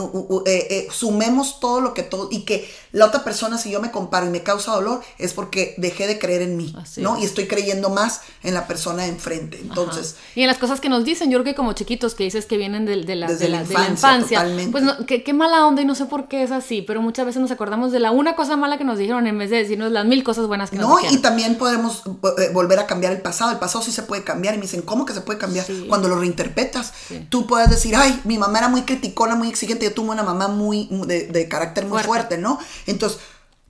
eh, 0.46 0.68
eh, 0.70 0.88
sumemos 0.92 1.60
todo 1.60 1.82
lo 1.82 1.94
que 1.94 2.04
todo, 2.04 2.28
y 2.32 2.42
que 2.42 2.70
la 2.92 3.06
otra 3.08 3.24
persona, 3.24 3.58
si 3.58 3.72
yo 3.72 3.82
me 3.82 3.92
comparo 3.92 4.28
y 4.28 4.30
me 4.30 4.44
causa 4.44 4.74
dolor, 4.74 5.02
es 5.18 5.34
porque 5.34 5.74
dejé 5.78 6.08
de 6.08 6.20
creer 6.20 6.44
en 6.44 6.58
mí, 6.58 6.76
¿no? 6.98 7.18
Y 7.20 7.26
estoy 7.26 7.48
creyendo 7.48 7.90
más 7.90 8.22
en 8.44 8.54
la 8.54 8.68
persona 8.68 9.04
de 9.04 9.10
enfrente. 9.10 9.60
Entonces. 9.60 10.18
Y 10.36 10.42
en 10.42 10.48
las 10.48 10.58
cosas 10.58 10.80
que 10.80 10.90
nos 10.90 11.04
dicen, 11.06 11.32
yo 11.32 11.38
creo 11.40 11.46
que 11.46 11.56
como 11.56 11.74
chiquitos 11.74 12.14
que 12.14 12.24
dices 12.24 12.46
que 12.46 12.58
vienen 12.58 12.86
de, 12.86 12.98
la, 13.16 13.28
de 13.28 13.50
la, 13.50 13.62
infancia, 13.62 14.46
pues 14.72 14.84
qué, 15.08 15.34
mala 15.34 15.66
onda 15.66 15.82
y 15.82 15.86
no 15.86 15.96
sé 15.96 16.06
por 16.06 16.28
qué 16.28 16.44
es 16.44 16.52
así, 16.52 16.82
pero 16.82 17.02
muchas 17.02 17.26
veces 17.26 17.42
nos 17.42 17.52
acordamos 17.52 17.92
de 17.92 18.00
la 18.00 18.12
una 18.12 18.36
cosa 18.36 18.56
mala 18.56 18.78
que 18.78 18.84
nos 18.84 18.98
dijeron 18.98 19.28
en 19.28 19.38
vez 19.38 19.50
de 19.50 19.58
decirnos 19.58 19.92
la 19.92 20.04
mil 20.04 20.24
cosas 20.24 20.48
buenas 20.48 20.70
que 20.70 20.78
no, 20.78 20.98
y 21.16 21.22
también 21.22 21.58
podemos 21.58 22.04
eh, 22.38 22.50
volver 22.54 22.80
a 22.80 22.88
cambiar 22.88 23.14
el 23.14 23.22
pasado. 23.22 23.52
El 23.52 23.60
pasado 23.60 23.84
sí 23.84 23.92
se 23.92 24.04
puede 24.04 24.24
cambiar. 24.24 24.56
Y 24.56 24.58
me 24.58 24.64
dicen, 24.64 24.82
¿cómo 24.82 25.06
que 25.06 25.14
se 25.14 25.22
puede 25.22 25.40
cambiar? 25.40 25.66
Cuando 25.88 26.08
lo 26.08 26.20
reinterpretas, 26.20 26.94
tú 27.30 27.48
puedes 27.48 27.70
decir, 27.70 27.96
ay, 27.96 28.22
mi 28.24 28.38
mamá 28.38 28.60
era 28.60 28.68
muy 28.68 28.84
criticona, 28.84 29.36
muy 29.36 29.50
exigente. 29.50 29.86
Yo 29.86 29.94
tuve 29.94 30.10
una 30.10 30.24
mamá 30.24 30.48
muy 30.48 30.88
de, 31.08 31.28
de 31.28 31.48
carácter 31.48 31.86
muy 31.86 32.02
fuerte, 32.04 32.38
¿no? 32.38 32.60
Entonces, 32.86 33.20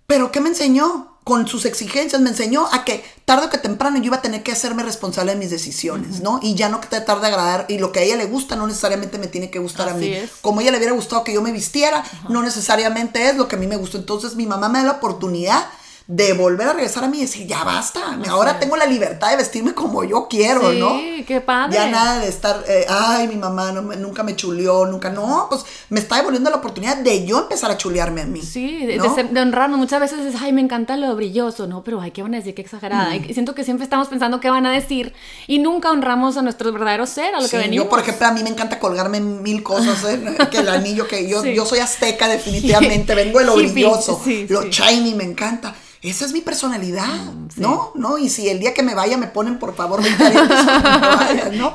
¿pero 0.08 0.32
qué 0.32 0.42
me 0.42 0.50
enseñó? 0.50 1.16
con 1.26 1.48
sus 1.48 1.66
exigencias 1.66 2.22
me 2.22 2.30
enseñó 2.30 2.68
a 2.72 2.86
que 2.86 3.04
tarde 3.26 3.48
o 3.48 3.50
que 3.50 3.58
temprano 3.58 3.98
yo 3.98 4.04
iba 4.04 4.18
a 4.18 4.22
tener 4.22 4.44
que 4.44 4.52
hacerme 4.52 4.84
responsable 4.84 5.32
de 5.32 5.40
mis 5.40 5.50
decisiones, 5.50 6.22
¿no? 6.22 6.40
Y 6.40 6.54
ya 6.54 6.70
no 6.70 6.80
que 6.80 6.88
tratar 6.88 7.20
de 7.20 7.26
agradar 7.26 7.66
y 7.68 7.80
lo 7.80 7.92
que 7.92 8.00
a 8.00 8.04
ella 8.04 8.16
le 8.16 8.28
gusta 8.28 8.56
no 8.56 8.68
necesariamente 8.68 9.18
me 9.18 9.26
tiene 9.26 9.50
que 9.50 9.58
gustar 9.58 9.90
a 9.90 9.96
mí. 9.96 10.16
Como 10.42 10.60
a 10.60 10.62
ella 10.62 10.72
le 10.72 10.78
hubiera 10.78 10.94
gustado 10.94 11.24
que 11.24 11.34
yo 11.34 11.42
me 11.42 11.52
vistiera, 11.52 12.04
no 12.30 12.44
necesariamente 12.44 13.28
es 13.28 13.38
lo 13.38 13.48
que 13.48 13.56
a 13.56 13.60
mí 13.60 13.66
me 13.66 13.76
gustó. 13.76 13.98
Entonces 13.98 14.36
mi 14.36 14.46
mamá 14.46 14.70
me 14.70 14.78
da 14.78 14.86
la 14.86 14.92
oportunidad 14.92 15.66
de 16.08 16.34
volver 16.34 16.68
a 16.68 16.74
regresar 16.74 17.04
a 17.04 17.08
mí 17.08 17.18
y 17.18 17.22
decir, 17.22 17.48
ya 17.48 17.64
basta, 17.64 18.20
ahora 18.30 18.60
tengo 18.60 18.78
la 18.78 18.86
libertad 18.86 19.32
de 19.32 19.38
vestirme 19.38 19.74
como 19.74 20.04
yo 20.04 20.28
quiero, 20.28 20.72
¿no? 20.72 21.00
Sí, 21.00 21.26
qué 21.28 21.42
padre. 21.42 21.74
Ya 21.74 21.90
nada 21.90 22.20
de 22.20 22.28
estar, 22.28 22.64
eh, 22.68 22.86
ay, 22.88 23.28
mi 23.28 23.38
mamá 23.38 23.72
no, 23.72 23.82
nunca 23.82 24.22
me 24.22 24.36
chuleó, 24.36 24.86
nunca, 24.86 25.10
no, 25.10 25.48
pues 25.50 25.66
me 25.90 26.00
está 26.00 26.18
devolviendo 26.18 26.52
la 26.52 26.58
oportunidad 26.58 26.98
de 26.98 27.26
yo 27.26 27.40
empezar 27.40 27.72
a 27.72 27.78
chulearme 27.78 28.22
a 28.22 28.26
mí. 28.26 28.44
Sí, 28.44 28.86
de, 28.86 29.00
honrarnos. 29.42 29.80
Muchas 29.80 30.00
veces 30.00 30.20
es, 30.20 30.40
ay, 30.40 30.54
me 30.54 30.62
encanta 30.62 30.96
lo 30.96 31.16
brilloso, 31.16 31.66
¿no? 31.66 31.84
Pero, 31.84 32.00
ay, 32.00 32.12
¿qué 32.12 32.22
van 32.22 32.36
a 32.36 32.38
decir? 32.38 32.54
Qué 32.54 32.62
exagerada. 32.62 33.16
Y 33.16 33.34
siento 33.34 33.56
que 33.56 33.64
siempre 33.64 33.84
estamos 33.84 34.08
pensando 34.08 34.40
qué 34.40 34.52
van 34.52 34.68
a 34.68 34.72
decir 34.72 35.12
y 35.48 35.58
nunca 35.58 35.90
honramos 35.90 36.38
a 36.38 36.44
nuestro 36.44 36.72
verdadero 36.72 37.08
ser, 37.08 37.34
a 37.34 37.42
lo 37.42 37.50
que 37.50 37.58
venimos. 37.58 37.86
Yo, 37.86 37.90
por 37.90 38.00
ejemplo, 38.00 38.28
a 38.28 38.32
mí 38.32 38.44
me 38.44 38.50
encanta 38.50 38.78
colgarme 38.78 39.20
mil 39.22 39.64
cosas, 39.64 40.04
¿eh? 40.04 40.38
que 40.52 40.60
el 40.60 40.70
anillo, 40.70 41.08
que 41.08 41.28
yo, 41.28 41.44
yo 41.44 41.66
soy 41.66 41.80
azteca 41.80 42.28
definitivamente, 42.28 43.16
vengo 43.16 43.40
de 43.40 43.46
lo 43.46 43.56
brilloso, 43.56 44.22
lo 44.50 44.66
shiny, 44.66 45.16
me 45.16 45.24
encanta 45.24 45.74
esa 46.10 46.26
es 46.26 46.34
mi 46.34 46.42
personalidad, 46.42 47.34
mm, 47.34 47.48
¿no? 47.58 47.92
¿no? 47.96 48.18
Y 48.18 48.30
si 48.30 48.50
el 48.50 48.60
día 48.60 48.74
que 48.74 48.84
me 48.84 48.96
vaya 48.96 49.18
me 49.18 49.28
ponen, 49.28 49.60
por 49.60 49.76
favor, 49.76 50.02
20 50.04 50.24
¿no? 51.58 51.74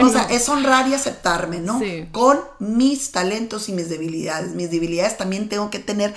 o 0.00 0.08
sea, 0.08 0.26
es 0.30 0.48
honrar 0.48 0.88
y 0.88 0.94
aceptarme, 0.94 1.60
¿no? 1.60 1.80
Con 2.12 2.40
mis 2.58 3.12
talentos 3.12 3.68
y 3.68 3.72
mis 3.72 3.88
debilidades. 3.88 4.54
Mis 4.54 4.70
debilidades 4.70 5.16
también 5.16 5.48
tengo 5.48 5.70
que 5.70 5.78
tener, 5.78 6.14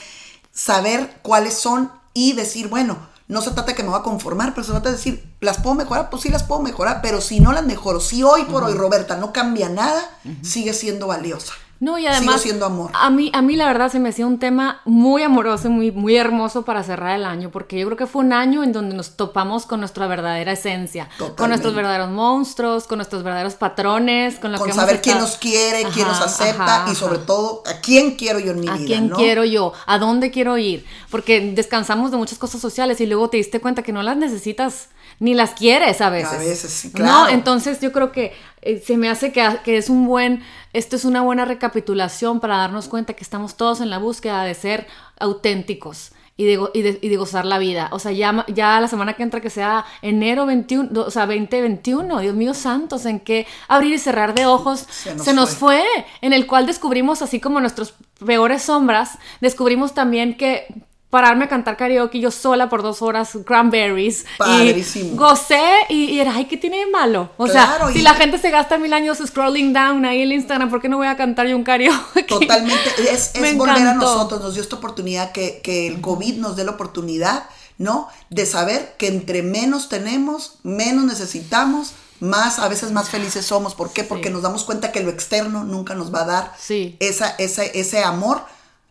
saber 0.51 1.19
cuáles 1.21 1.53
son 1.53 1.91
y 2.13 2.33
decir, 2.33 2.67
bueno, 2.67 2.97
no 3.27 3.41
se 3.41 3.51
trata 3.51 3.71
de 3.71 3.75
que 3.75 3.83
me 3.83 3.89
voy 3.89 3.99
a 3.99 4.03
conformar, 4.03 4.53
pero 4.53 4.63
se 4.63 4.71
trata 4.71 4.89
de 4.89 4.97
decir, 4.97 5.35
¿las 5.41 5.59
puedo 5.59 5.75
mejorar? 5.75 6.09
Pues 6.09 6.21
sí 6.21 6.29
las 6.29 6.43
puedo 6.43 6.61
mejorar, 6.61 6.99
pero 7.01 7.21
si 7.21 7.39
no 7.39 7.51
las 7.51 7.65
mejoro, 7.65 7.99
si 7.99 8.21
hoy 8.21 8.43
por 8.43 8.63
hoy 8.63 8.73
Roberta 8.73 9.17
no 9.17 9.33
cambia 9.33 9.69
nada, 9.69 10.01
sigue 10.43 10.73
siendo 10.73 11.07
valiosa. 11.07 11.53
No, 11.79 11.97
y 11.97 12.07
además. 12.07 12.35
Sigo 12.35 12.37
siendo 12.37 12.65
amor. 12.65 12.91
A 12.93 13.09
mí, 13.09 13.31
a 13.33 13.41
mí, 13.41 13.55
la 13.55 13.67
verdad, 13.67 13.91
se 13.91 13.99
me 13.99 14.09
hacía 14.09 14.25
un 14.25 14.39
tema 14.39 14.81
muy 14.85 15.23
amoroso, 15.23 15.69
muy, 15.69 15.91
muy 15.91 16.15
hermoso 16.15 16.63
para 16.63 16.83
cerrar 16.83 17.17
el 17.19 17.25
año, 17.25 17.51
porque 17.51 17.77
yo 17.77 17.85
creo 17.87 17.97
que 17.97 18.07
fue 18.07 18.23
un 18.23 18.31
año 18.31 18.63
en 18.63 18.71
donde 18.71 18.95
nos 18.95 19.17
topamos 19.17 19.65
con 19.65 19.81
nuestra 19.81 20.07
verdadera 20.07 20.53
esencia, 20.53 21.09
con 21.35 21.49
nuestros 21.49 21.75
verdaderos 21.75 22.09
monstruos, 22.09 22.87
con 22.87 22.99
nuestros 22.99 23.23
verdaderos 23.23 23.55
patrones, 23.55 24.39
con 24.39 24.53
lo 24.53 24.57
con 24.57 24.67
que 24.67 24.73
saber 24.73 25.01
quién 25.01 25.17
nos 25.17 25.37
quiere, 25.37 25.83
quién 25.93 26.07
nos 26.07 26.21
acepta 26.21 26.85
y 26.91 26.95
sobre 26.95 27.19
todo 27.19 27.63
a 27.65 27.81
quién 27.81 28.15
quiero 28.15 28.39
yo 28.39 28.51
en 28.51 28.61
mi 28.61 28.67
vida. 28.67 28.73
A 28.73 28.77
quién 28.77 29.09
quiero 29.09 29.43
yo, 29.43 29.73
a 29.85 29.97
dónde 29.97 30.31
quiero 30.31 30.57
ir, 30.57 30.85
porque 31.11 31.51
descansamos 31.53 32.11
de 32.11 32.17
muchas 32.17 32.37
cosas 32.37 32.61
sociales 32.61 33.01
y 33.01 33.05
luego 33.05 33.29
te 33.29 33.37
diste 33.37 33.59
cuenta 33.59 33.83
que 33.83 33.91
no 33.91 34.01
las 34.01 34.15
necesitas 34.15 34.89
ni 35.19 35.33
las 35.33 35.51
quieres 35.51 36.01
a 36.01 36.09
veces. 36.09 36.33
A 36.33 36.37
veces, 36.37 36.71
sí, 36.71 36.91
claro. 36.91 37.11
No, 37.11 37.27
entonces 37.29 37.79
yo 37.79 37.91
creo 37.91 38.11
que 38.11 38.33
eh, 38.61 38.81
se 38.85 38.97
me 38.97 39.09
hace 39.09 39.31
que, 39.31 39.47
que, 39.63 39.77
es 39.77 39.89
un 39.89 40.05
buen, 40.05 40.43
esto 40.73 40.95
es 40.95 41.05
una 41.05 41.21
buena 41.21 41.45
recapitulación 41.45 42.39
para 42.39 42.57
darnos 42.57 42.87
cuenta 42.87 43.13
que 43.13 43.23
estamos 43.23 43.55
todos 43.55 43.81
en 43.81 43.89
la 43.89 43.97
búsqueda 43.97 44.43
de 44.43 44.53
ser 44.53 44.87
auténticos. 45.19 46.11
Y 46.37 46.43
de, 46.43 46.59
y, 46.73 46.81
de, 46.81 46.99
y 47.01 47.07
de, 47.07 47.15
gozar 47.15 47.45
la 47.45 47.57
vida. 47.59 47.87
O 47.93 47.99
sea, 47.99 48.11
ya, 48.11 48.45
ya 48.49 48.81
la 48.81 48.89
semana 48.89 49.13
que 49.13 49.23
entra, 49.23 49.39
que 49.39 49.49
sea 49.49 49.85
enero 50.01 50.45
21, 50.45 50.89
o 50.99 51.09
sea, 51.09 51.27
2021, 51.27 52.19
Dios 52.19 52.35
mío 52.35 52.53
santos, 52.53 53.05
en 53.05 53.21
que 53.21 53.47
abrir 53.69 53.93
y 53.93 53.97
cerrar 53.99 54.33
de 54.33 54.45
ojos 54.45 54.85
se 54.89 55.15
nos, 55.15 55.23
se 55.23 55.33
nos 55.33 55.49
fue. 55.51 55.77
fue. 55.77 56.05
En 56.19 56.33
el 56.33 56.45
cual 56.45 56.65
descubrimos, 56.65 57.21
así 57.21 57.39
como 57.39 57.61
nuestros 57.61 57.93
peores 58.25 58.63
sombras, 58.63 59.17
descubrimos 59.39 59.93
también 59.93 60.35
que 60.35 60.83
pararme 61.09 61.45
a 61.45 61.47
cantar 61.47 61.77
karaoke 61.77 62.19
yo 62.19 62.31
sola 62.31 62.67
por 62.67 62.81
dos 62.81 63.01
horas, 63.01 63.37
cranberries. 63.45 64.25
Padrísimo. 64.37 65.13
Y 65.13 65.15
gocé 65.15 65.63
y, 65.89 66.05
y, 66.05 66.19
era, 66.19 66.35
ay, 66.35 66.45
¿qué 66.45 66.57
tiene 66.57 66.79
de 66.79 66.87
malo? 66.87 67.29
O 67.37 67.45
claro, 67.45 67.85
sea, 67.85 67.93
si 67.93 68.01
la 68.01 68.13
gente 68.15 68.37
se 68.37 68.51
gasta 68.51 68.77
mil 68.77 68.93
años 68.93 69.19
scrolling 69.25 69.71
down 69.71 70.05
ahí 70.05 70.21
en 70.21 70.31
Instagram, 70.31 70.69
¿por 70.69 70.81
qué 70.81 70.89
no 70.89 70.97
voy 70.97 71.07
a 71.07 71.15
cantar 71.15 71.47
yo 71.47 71.55
un 71.55 71.63
karaoke? 71.63 72.23
Totalmente. 72.23 72.75
Es, 73.05 73.35
es 73.35 73.57
volver 73.57 73.87
a 73.87 73.93
nosotros, 73.93 74.41
nos 74.41 74.53
dio 74.55 74.63
esta 74.63 74.75
oportunidad 74.77 75.31
que, 75.31 75.61
que 75.61 75.87
el 75.87 76.01
COVID 76.01 76.37
nos 76.37 76.55
dé 76.55 76.63
la 76.63 76.71
oportunidad, 76.71 77.47
¿no? 77.77 78.07
De 78.29 78.45
saber 78.45 78.95
que 78.97 79.07
entre 79.07 79.43
menos 79.43 79.89
tenemos, 79.89 80.55
menos 80.63 81.05
necesitamos, 81.05 81.93
más, 82.19 82.59
a 82.59 82.67
veces 82.67 82.91
más 82.91 83.09
felices 83.09 83.45
somos. 83.45 83.75
¿Por 83.75 83.91
qué? 83.91 84.03
Porque 84.03 84.29
sí. 84.29 84.33
nos 84.33 84.41
damos 84.41 84.63
cuenta 84.63 84.91
que 84.91 85.01
lo 85.01 85.09
externo 85.09 85.63
nunca 85.63 85.93
nos 85.95 86.13
va 86.13 86.21
a 86.21 86.25
dar 86.25 86.53
sí. 86.57 86.97
esa, 86.99 87.29
esa, 87.37 87.63
ese 87.63 88.03
amor 88.03 88.43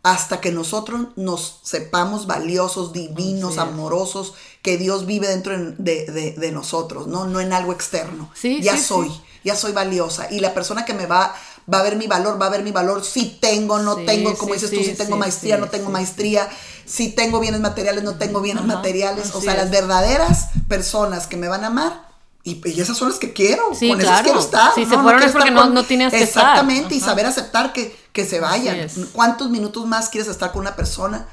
hasta 0.04 0.40
que 0.40 0.52
nosotros 0.52 1.08
nos 1.16 1.60
sepamos 1.62 2.26
valiosos, 2.26 2.92
divinos, 2.92 3.54
sí. 3.54 3.60
amorosos, 3.60 4.34
que 4.60 4.76
Dios 4.76 5.06
vive 5.06 5.26
dentro 5.26 5.56
de, 5.56 6.04
de, 6.04 6.34
de, 6.36 6.52
nosotros, 6.52 7.06
¿no? 7.06 7.24
No 7.24 7.40
en 7.40 7.54
algo 7.54 7.72
externo. 7.72 8.30
Sí, 8.34 8.60
ya 8.60 8.76
sí, 8.76 8.84
soy, 8.84 9.10
ya 9.44 9.56
soy 9.56 9.72
valiosa. 9.72 10.28
Y 10.30 10.40
la 10.40 10.52
persona 10.52 10.84
que 10.84 10.92
me 10.92 11.06
va, 11.06 11.34
va 11.72 11.80
a 11.80 11.82
ver 11.82 11.96
mi 11.96 12.06
valor, 12.06 12.40
va 12.40 12.46
a 12.46 12.50
ver 12.50 12.62
mi 12.62 12.70
valor, 12.70 13.02
si 13.02 13.38
tengo, 13.40 13.78
no 13.78 13.96
tengo, 13.96 14.36
como 14.36 14.52
dices 14.52 14.70
tú, 14.70 14.84
si 14.84 14.92
tengo 14.92 15.16
maestría, 15.16 15.56
no 15.56 15.68
tengo 15.70 15.88
maestría, 15.88 16.50
si 16.84 17.12
tengo 17.12 17.40
bienes 17.40 17.62
materiales, 17.62 18.04
no 18.04 18.16
tengo 18.16 18.42
bienes 18.42 18.64
Ajá, 18.64 18.74
materiales. 18.74 19.34
O 19.34 19.40
sea, 19.40 19.52
es. 19.52 19.58
las 19.58 19.70
verdaderas 19.70 20.48
personas 20.68 21.26
que 21.26 21.38
me 21.38 21.48
van 21.48 21.64
a 21.64 21.68
amar 21.68 22.14
y, 22.46 22.60
y, 22.68 22.78
esas 22.78 22.98
son 22.98 23.08
las 23.08 23.18
que 23.18 23.32
quiero. 23.32 23.70
Sí, 23.74 23.88
con 23.88 23.98
claro. 23.98 24.16
esas 24.16 24.22
quiero 24.22 24.40
estar. 24.40 24.74
Si 24.74 24.84
no, 24.84 24.90
se 24.90 24.98
fueron 24.98 25.20
no 25.20 25.26
es 25.26 25.32
porque 25.32 25.50
no, 25.50 25.70
no 25.70 25.82
tienes 25.84 26.12
que 26.12 26.22
Exactamente, 26.22 26.94
estar. 26.94 26.98
y 26.98 27.00
saber 27.00 27.24
aceptar 27.24 27.72
que, 27.72 27.96
que 28.14 28.24
se 28.24 28.40
vayan. 28.40 28.88
¿Cuántos 29.12 29.50
minutos 29.50 29.86
más 29.86 30.08
quieres 30.08 30.30
estar 30.30 30.52
con 30.52 30.62
una 30.62 30.76
persona 30.76 31.26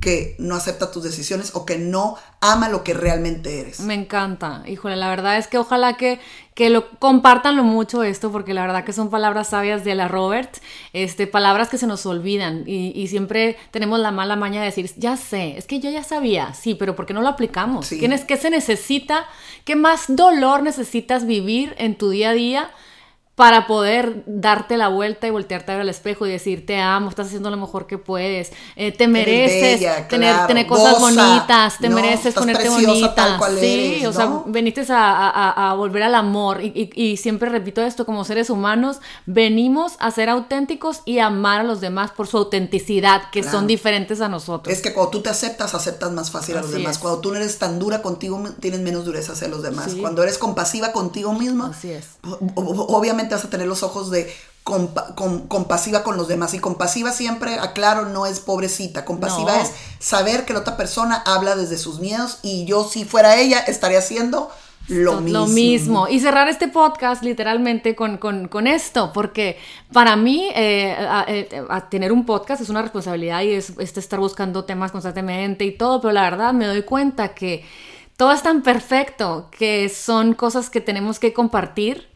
que 0.00 0.36
no 0.38 0.54
acepta 0.54 0.92
tus 0.92 1.02
decisiones 1.02 1.50
o 1.54 1.66
que 1.66 1.78
no 1.78 2.16
ama 2.40 2.68
lo 2.68 2.84
que 2.84 2.94
realmente 2.94 3.60
eres? 3.60 3.80
Me 3.80 3.94
encanta. 3.94 4.62
Híjole, 4.68 4.94
la 4.94 5.10
verdad 5.10 5.36
es 5.36 5.48
que 5.48 5.58
ojalá 5.58 5.96
que, 5.96 6.20
que 6.54 6.70
lo 6.70 6.90
compartan 7.00 7.56
lo 7.56 7.64
mucho 7.64 8.04
esto, 8.04 8.30
porque 8.30 8.54
la 8.54 8.62
verdad 8.62 8.84
que 8.84 8.92
son 8.92 9.10
palabras 9.10 9.48
sabias 9.48 9.82
de 9.82 9.96
la 9.96 10.06
Robert, 10.06 10.58
este, 10.92 11.26
palabras 11.26 11.70
que 11.70 11.76
se 11.76 11.88
nos 11.88 12.06
olvidan 12.06 12.62
y, 12.66 12.92
y 12.94 13.08
siempre 13.08 13.56
tenemos 13.72 13.98
la 13.98 14.12
mala 14.12 14.36
maña 14.36 14.60
de 14.60 14.66
decir, 14.66 14.88
ya 14.96 15.16
sé, 15.16 15.58
es 15.58 15.66
que 15.66 15.80
yo 15.80 15.90
ya 15.90 16.04
sabía, 16.04 16.54
sí, 16.54 16.76
pero 16.76 16.94
¿por 16.94 17.04
qué 17.04 17.14
no 17.14 17.22
lo 17.22 17.28
aplicamos? 17.28 17.88
Sí. 17.88 17.98
¿Qué, 17.98 18.24
¿Qué 18.28 18.36
se 18.36 18.50
necesita? 18.50 19.26
¿Qué 19.64 19.74
más 19.74 20.04
dolor 20.06 20.62
necesitas 20.62 21.26
vivir 21.26 21.74
en 21.78 21.98
tu 21.98 22.10
día 22.10 22.30
a 22.30 22.34
día? 22.34 22.70
Para 23.38 23.68
poder 23.68 24.24
darte 24.26 24.76
la 24.76 24.88
vuelta 24.88 25.28
y 25.28 25.30
voltearte 25.30 25.70
a 25.70 25.76
ver 25.76 25.82
al 25.82 25.88
espejo 25.88 26.26
y 26.26 26.30
decir 26.30 26.66
te 26.66 26.80
amo, 26.80 27.08
estás 27.08 27.28
haciendo 27.28 27.50
lo 27.50 27.56
mejor 27.56 27.86
que 27.86 27.96
puedes, 27.96 28.50
eh, 28.74 28.90
te 28.90 29.06
mereces 29.06 29.78
bella, 29.78 30.08
tener, 30.08 30.32
claro. 30.32 30.46
tener 30.48 30.66
cosas 30.66 30.98
Goza, 30.98 31.22
bonitas, 31.22 31.78
te 31.78 31.88
no, 31.88 31.94
mereces 31.94 32.34
ponerte 32.34 32.68
bonita, 32.68 33.38
sí, 33.60 33.94
eres, 34.00 34.06
o 34.08 34.12
sea, 34.12 34.42
veniste 34.46 34.84
a, 34.92 35.28
a, 35.28 35.70
a, 35.70 35.74
volver 35.74 36.02
al 36.02 36.16
amor 36.16 36.64
y, 36.64 36.72
y, 36.74 36.90
y, 37.00 37.16
siempre 37.16 37.48
repito 37.48 37.80
esto, 37.80 38.04
como 38.04 38.24
seres 38.24 38.50
humanos 38.50 38.98
venimos 39.26 39.92
a 40.00 40.10
ser 40.10 40.30
auténticos 40.30 41.02
y 41.04 41.20
amar 41.20 41.60
a 41.60 41.62
los 41.62 41.80
demás 41.80 42.10
por 42.10 42.26
su 42.26 42.38
autenticidad, 42.38 43.30
que 43.30 43.42
claro. 43.42 43.56
son 43.56 43.68
diferentes 43.68 44.20
a 44.20 44.28
nosotros. 44.28 44.74
Es 44.74 44.82
que 44.82 44.92
cuando 44.92 45.12
tú 45.12 45.22
te 45.22 45.30
aceptas, 45.30 45.76
aceptas 45.76 46.10
más 46.10 46.32
fácil 46.32 46.56
a 46.56 46.62
los 46.62 46.72
demás. 46.72 46.96
Es. 46.96 46.98
Cuando 46.98 47.20
tú 47.20 47.30
no 47.30 47.36
eres 47.36 47.56
tan 47.58 47.78
dura 47.78 48.02
contigo, 48.02 48.42
tienes 48.58 48.80
menos 48.80 49.04
dureza 49.04 49.34
hacia 49.34 49.46
los 49.46 49.62
demás. 49.62 49.92
Sí. 49.92 50.00
Cuando 50.00 50.24
eres 50.24 50.38
compasiva 50.38 50.90
contigo 50.90 51.32
mismo, 51.34 51.66
Así 51.66 51.92
es. 51.92 52.04
obviamente 52.56 53.27
vas 53.34 53.44
a 53.44 53.50
tener 53.50 53.66
los 53.66 53.82
ojos 53.82 54.10
de 54.10 54.32
compa 54.62 55.14
com 55.14 55.48
compasiva 55.48 56.02
con 56.02 56.16
los 56.16 56.28
demás. 56.28 56.54
Y 56.54 56.58
compasiva 56.58 57.12
siempre, 57.12 57.58
aclaro, 57.58 58.06
no 58.06 58.26
es 58.26 58.40
pobrecita. 58.40 59.04
Compasiva 59.04 59.56
no. 59.56 59.62
es 59.62 59.70
saber 59.98 60.44
que 60.44 60.52
la 60.52 60.60
otra 60.60 60.76
persona 60.76 61.22
habla 61.26 61.56
desde 61.56 61.78
sus 61.78 62.00
miedos 62.00 62.38
y 62.42 62.64
yo 62.66 62.84
si 62.84 63.04
fuera 63.04 63.36
ella 63.36 63.60
estaría 63.60 63.98
haciendo 63.98 64.50
lo 64.88 65.20
mismo. 65.20 65.38
Lo 65.38 65.46
mismo. 65.46 66.08
Y 66.08 66.20
cerrar 66.20 66.48
este 66.48 66.68
podcast 66.68 67.22
literalmente 67.22 67.94
con, 67.94 68.16
con, 68.16 68.48
con 68.48 68.66
esto, 68.66 69.12
porque 69.12 69.58
para 69.92 70.16
mí 70.16 70.50
eh, 70.54 70.96
a, 70.98 71.24
eh, 71.28 71.62
a 71.68 71.88
tener 71.88 72.10
un 72.10 72.24
podcast 72.24 72.62
es 72.62 72.70
una 72.70 72.82
responsabilidad 72.82 73.42
y 73.42 73.52
es, 73.52 73.74
es 73.78 73.96
estar 73.96 74.18
buscando 74.18 74.64
temas 74.64 74.90
constantemente 74.90 75.64
y 75.64 75.72
todo, 75.72 76.00
pero 76.00 76.12
la 76.12 76.22
verdad 76.22 76.54
me 76.54 76.66
doy 76.66 76.82
cuenta 76.82 77.34
que 77.34 77.64
todo 78.16 78.32
es 78.32 78.42
tan 78.42 78.62
perfecto 78.62 79.48
que 79.56 79.88
son 79.90 80.32
cosas 80.32 80.70
que 80.70 80.80
tenemos 80.80 81.18
que 81.18 81.32
compartir 81.32 82.07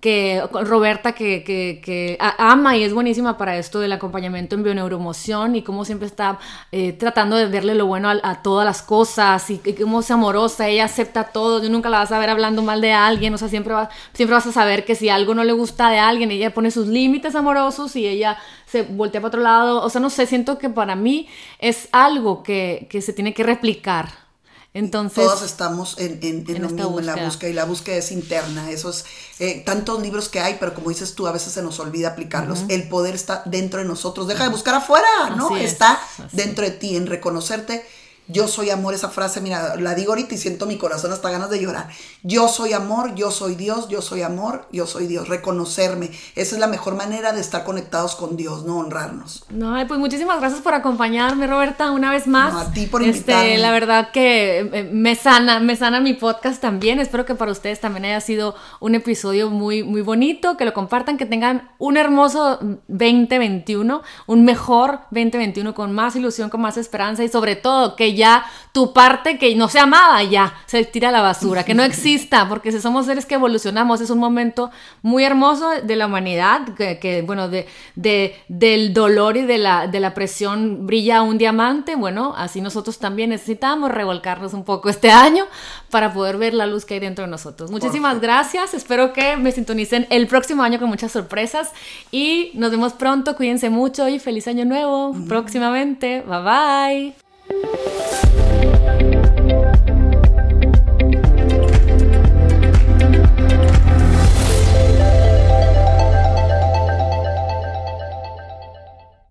que 0.00 0.42
Roberta 0.50 1.12
que, 1.12 1.44
que, 1.44 2.16
ama 2.18 2.76
y 2.76 2.82
es 2.82 2.94
buenísima 2.94 3.36
para 3.36 3.58
esto 3.58 3.80
del 3.80 3.92
acompañamiento 3.92 4.54
en 4.54 4.62
bioneuromoción 4.62 5.56
y 5.56 5.62
cómo 5.62 5.84
siempre 5.84 6.06
está 6.06 6.38
eh, 6.72 6.92
tratando 6.92 7.36
de 7.36 7.46
verle 7.46 7.74
lo 7.74 7.86
bueno 7.86 8.08
a, 8.08 8.42
todas 8.42 8.64
las 8.64 8.82
cosas 8.82 9.50
y, 9.50 9.60
y, 9.64 9.74
cómo 9.74 10.00
es 10.00 10.10
amorosa, 10.10 10.68
ella 10.68 10.86
acepta 10.86 11.24
todo, 11.24 11.62
yo 11.62 11.68
nunca 11.68 11.90
la 11.90 11.98
vas 11.98 12.12
a 12.12 12.18
ver 12.18 12.30
hablando 12.30 12.62
mal 12.62 12.80
de 12.80 12.92
alguien, 12.92 13.34
o 13.34 13.38
sea, 13.38 13.48
siempre, 13.48 13.74
va, 13.74 13.90
siempre 14.14 14.34
vas 14.34 14.46
a 14.46 14.52
saber 14.52 14.84
que 14.84 14.94
si 14.94 15.10
algo 15.10 15.34
no 15.34 15.44
le 15.44 15.52
gusta 15.52 15.90
de 15.90 15.98
alguien, 15.98 16.30
ella 16.30 16.54
pone 16.54 16.70
sus 16.70 16.86
límites 16.86 17.34
amorosos 17.34 17.94
y 17.96 18.06
ella 18.06 18.38
se 18.66 18.82
voltea 18.82 19.20
para 19.20 19.28
otro 19.28 19.40
lado, 19.42 19.82
o 19.82 19.90
sea, 19.90 20.00
no 20.00 20.08
sé, 20.08 20.26
siento 20.26 20.58
que 20.58 20.70
para 20.70 20.96
mí 20.96 21.28
es 21.58 21.88
algo 21.92 22.42
que, 22.42 22.86
que 22.90 23.02
se 23.02 23.12
tiene 23.12 23.34
que 23.34 23.42
replicar 23.42 24.29
entonces, 24.72 25.24
todos 25.24 25.42
estamos 25.42 25.98
en, 25.98 26.20
en, 26.22 26.44
en, 26.48 26.56
en 26.56 26.62
lo 26.62 26.68
mismo, 26.68 26.90
búsqueda. 26.90 27.12
en 27.12 27.18
la 27.18 27.24
búsqueda, 27.24 27.50
y 27.50 27.52
la 27.54 27.64
búsqueda 27.64 27.96
es 27.96 28.12
interna. 28.12 28.70
Esos 28.70 29.04
eh, 29.40 29.62
tantos 29.66 30.00
libros 30.00 30.28
que 30.28 30.40
hay, 30.40 30.58
pero 30.60 30.74
como 30.74 30.90
dices 30.90 31.14
tú, 31.14 31.26
a 31.26 31.32
veces 31.32 31.52
se 31.52 31.62
nos 31.62 31.80
olvida 31.80 32.08
aplicarlos. 32.08 32.60
Uh 32.60 32.66
-huh. 32.66 32.74
El 32.74 32.88
poder 32.88 33.14
está 33.14 33.42
dentro 33.46 33.80
de 33.80 33.86
nosotros. 33.86 34.28
Deja 34.28 34.44
de 34.44 34.50
buscar 34.50 34.74
afuera, 34.76 35.30
¿no? 35.36 35.56
Está 35.56 36.00
es, 36.18 36.32
dentro 36.32 36.64
de 36.64 36.70
ti, 36.70 36.96
en 36.96 37.06
reconocerte. 37.06 37.84
Yo 38.32 38.48
soy 38.48 38.70
amor, 38.70 38.94
esa 38.94 39.08
frase, 39.08 39.40
mira, 39.40 39.76
la 39.76 39.94
digo 39.94 40.12
ahorita 40.12 40.34
y 40.34 40.38
siento 40.38 40.66
mi 40.66 40.78
corazón 40.78 41.12
hasta 41.12 41.30
ganas 41.30 41.50
de 41.50 41.60
llorar. 41.60 41.88
Yo 42.22 42.48
soy 42.48 42.72
amor, 42.72 43.14
yo 43.14 43.30
soy 43.30 43.54
Dios, 43.54 43.88
yo 43.88 44.02
soy 44.02 44.22
amor, 44.22 44.66
yo 44.72 44.86
soy 44.86 45.06
Dios. 45.06 45.28
Reconocerme. 45.28 46.10
Esa 46.36 46.54
es 46.54 46.60
la 46.60 46.66
mejor 46.66 46.94
manera 46.94 47.32
de 47.32 47.40
estar 47.40 47.64
conectados 47.64 48.14
con 48.14 48.36
Dios, 48.36 48.64
no 48.64 48.78
honrarnos. 48.78 49.44
No, 49.50 49.74
pues 49.88 49.98
muchísimas 49.98 50.38
gracias 50.40 50.60
por 50.60 50.74
acompañarme, 50.74 51.46
Roberta, 51.46 51.90
una 51.90 52.10
vez 52.10 52.26
más. 52.26 52.52
No, 52.52 52.58
a 52.60 52.72
ti 52.72 52.86
por 52.86 53.02
invitarme. 53.02 53.50
Este, 53.50 53.62
la 53.62 53.72
verdad 53.72 54.10
que 54.12 54.60
eh, 54.60 54.88
me 54.92 55.14
sana, 55.14 55.60
me 55.60 55.76
sana 55.76 56.00
mi 56.00 56.14
podcast 56.14 56.60
también. 56.60 57.00
Espero 57.00 57.24
que 57.24 57.34
para 57.34 57.52
ustedes 57.52 57.80
también 57.80 58.04
haya 58.04 58.20
sido 58.20 58.54
un 58.80 58.94
episodio 58.94 59.50
muy, 59.50 59.82
muy 59.82 60.02
bonito, 60.02 60.56
que 60.56 60.64
lo 60.64 60.72
compartan, 60.72 61.18
que 61.18 61.26
tengan 61.26 61.70
un 61.78 61.96
hermoso 61.96 62.58
2021, 62.88 64.02
un 64.26 64.44
mejor 64.44 65.00
2021 65.10 65.74
con 65.74 65.92
más 65.92 66.16
ilusión, 66.16 66.50
con 66.50 66.60
más 66.60 66.76
esperanza 66.76 67.24
y 67.24 67.28
sobre 67.28 67.56
todo 67.56 67.96
que 67.96 68.14
ya 68.20 68.44
tu 68.72 68.92
parte 68.92 69.38
que 69.38 69.54
no 69.56 69.68
se 69.68 69.80
amaba 69.80 70.22
ya 70.22 70.54
se 70.66 70.84
tira 70.84 71.08
a 71.08 71.12
la 71.12 71.22
basura, 71.22 71.64
que 71.64 71.74
no 71.74 71.82
exista, 71.82 72.48
porque 72.48 72.70
si 72.70 72.80
somos 72.80 73.06
seres 73.06 73.26
que 73.26 73.34
evolucionamos, 73.34 74.00
es 74.00 74.10
un 74.10 74.18
momento 74.18 74.70
muy 75.02 75.24
hermoso 75.24 75.70
de 75.82 75.96
la 75.96 76.06
humanidad, 76.06 76.74
que, 76.76 76.98
que 76.98 77.22
bueno, 77.22 77.48
de, 77.48 77.66
de, 77.96 78.36
del 78.48 78.94
dolor 78.94 79.36
y 79.36 79.42
de 79.42 79.58
la, 79.58 79.86
de 79.88 80.00
la 80.00 80.14
presión 80.14 80.86
brilla 80.86 81.22
un 81.22 81.38
diamante, 81.38 81.96
bueno, 81.96 82.34
así 82.36 82.60
nosotros 82.60 82.98
también 82.98 83.30
necesitamos 83.30 83.90
revolcarnos 83.90 84.54
un 84.54 84.64
poco 84.64 84.88
este 84.88 85.10
año 85.10 85.46
para 85.90 86.12
poder 86.12 86.36
ver 86.36 86.54
la 86.54 86.66
luz 86.66 86.84
que 86.84 86.94
hay 86.94 87.00
dentro 87.00 87.24
de 87.24 87.30
nosotros. 87.30 87.70
Muchísimas 87.70 88.20
gracias, 88.20 88.74
espero 88.74 89.12
que 89.12 89.36
me 89.36 89.50
sintonicen 89.50 90.06
el 90.10 90.28
próximo 90.28 90.62
año 90.62 90.78
con 90.78 90.88
muchas 90.88 91.10
sorpresas 91.10 91.72
y 92.12 92.52
nos 92.54 92.70
vemos 92.70 92.92
pronto, 92.92 93.34
cuídense 93.36 93.68
mucho 93.70 94.08
y 94.08 94.18
feliz 94.20 94.46
año 94.46 94.64
nuevo 94.64 95.14
próximamente, 95.26 96.22
bye 96.22 96.42
bye. 96.42 97.29
Música 97.52 99.19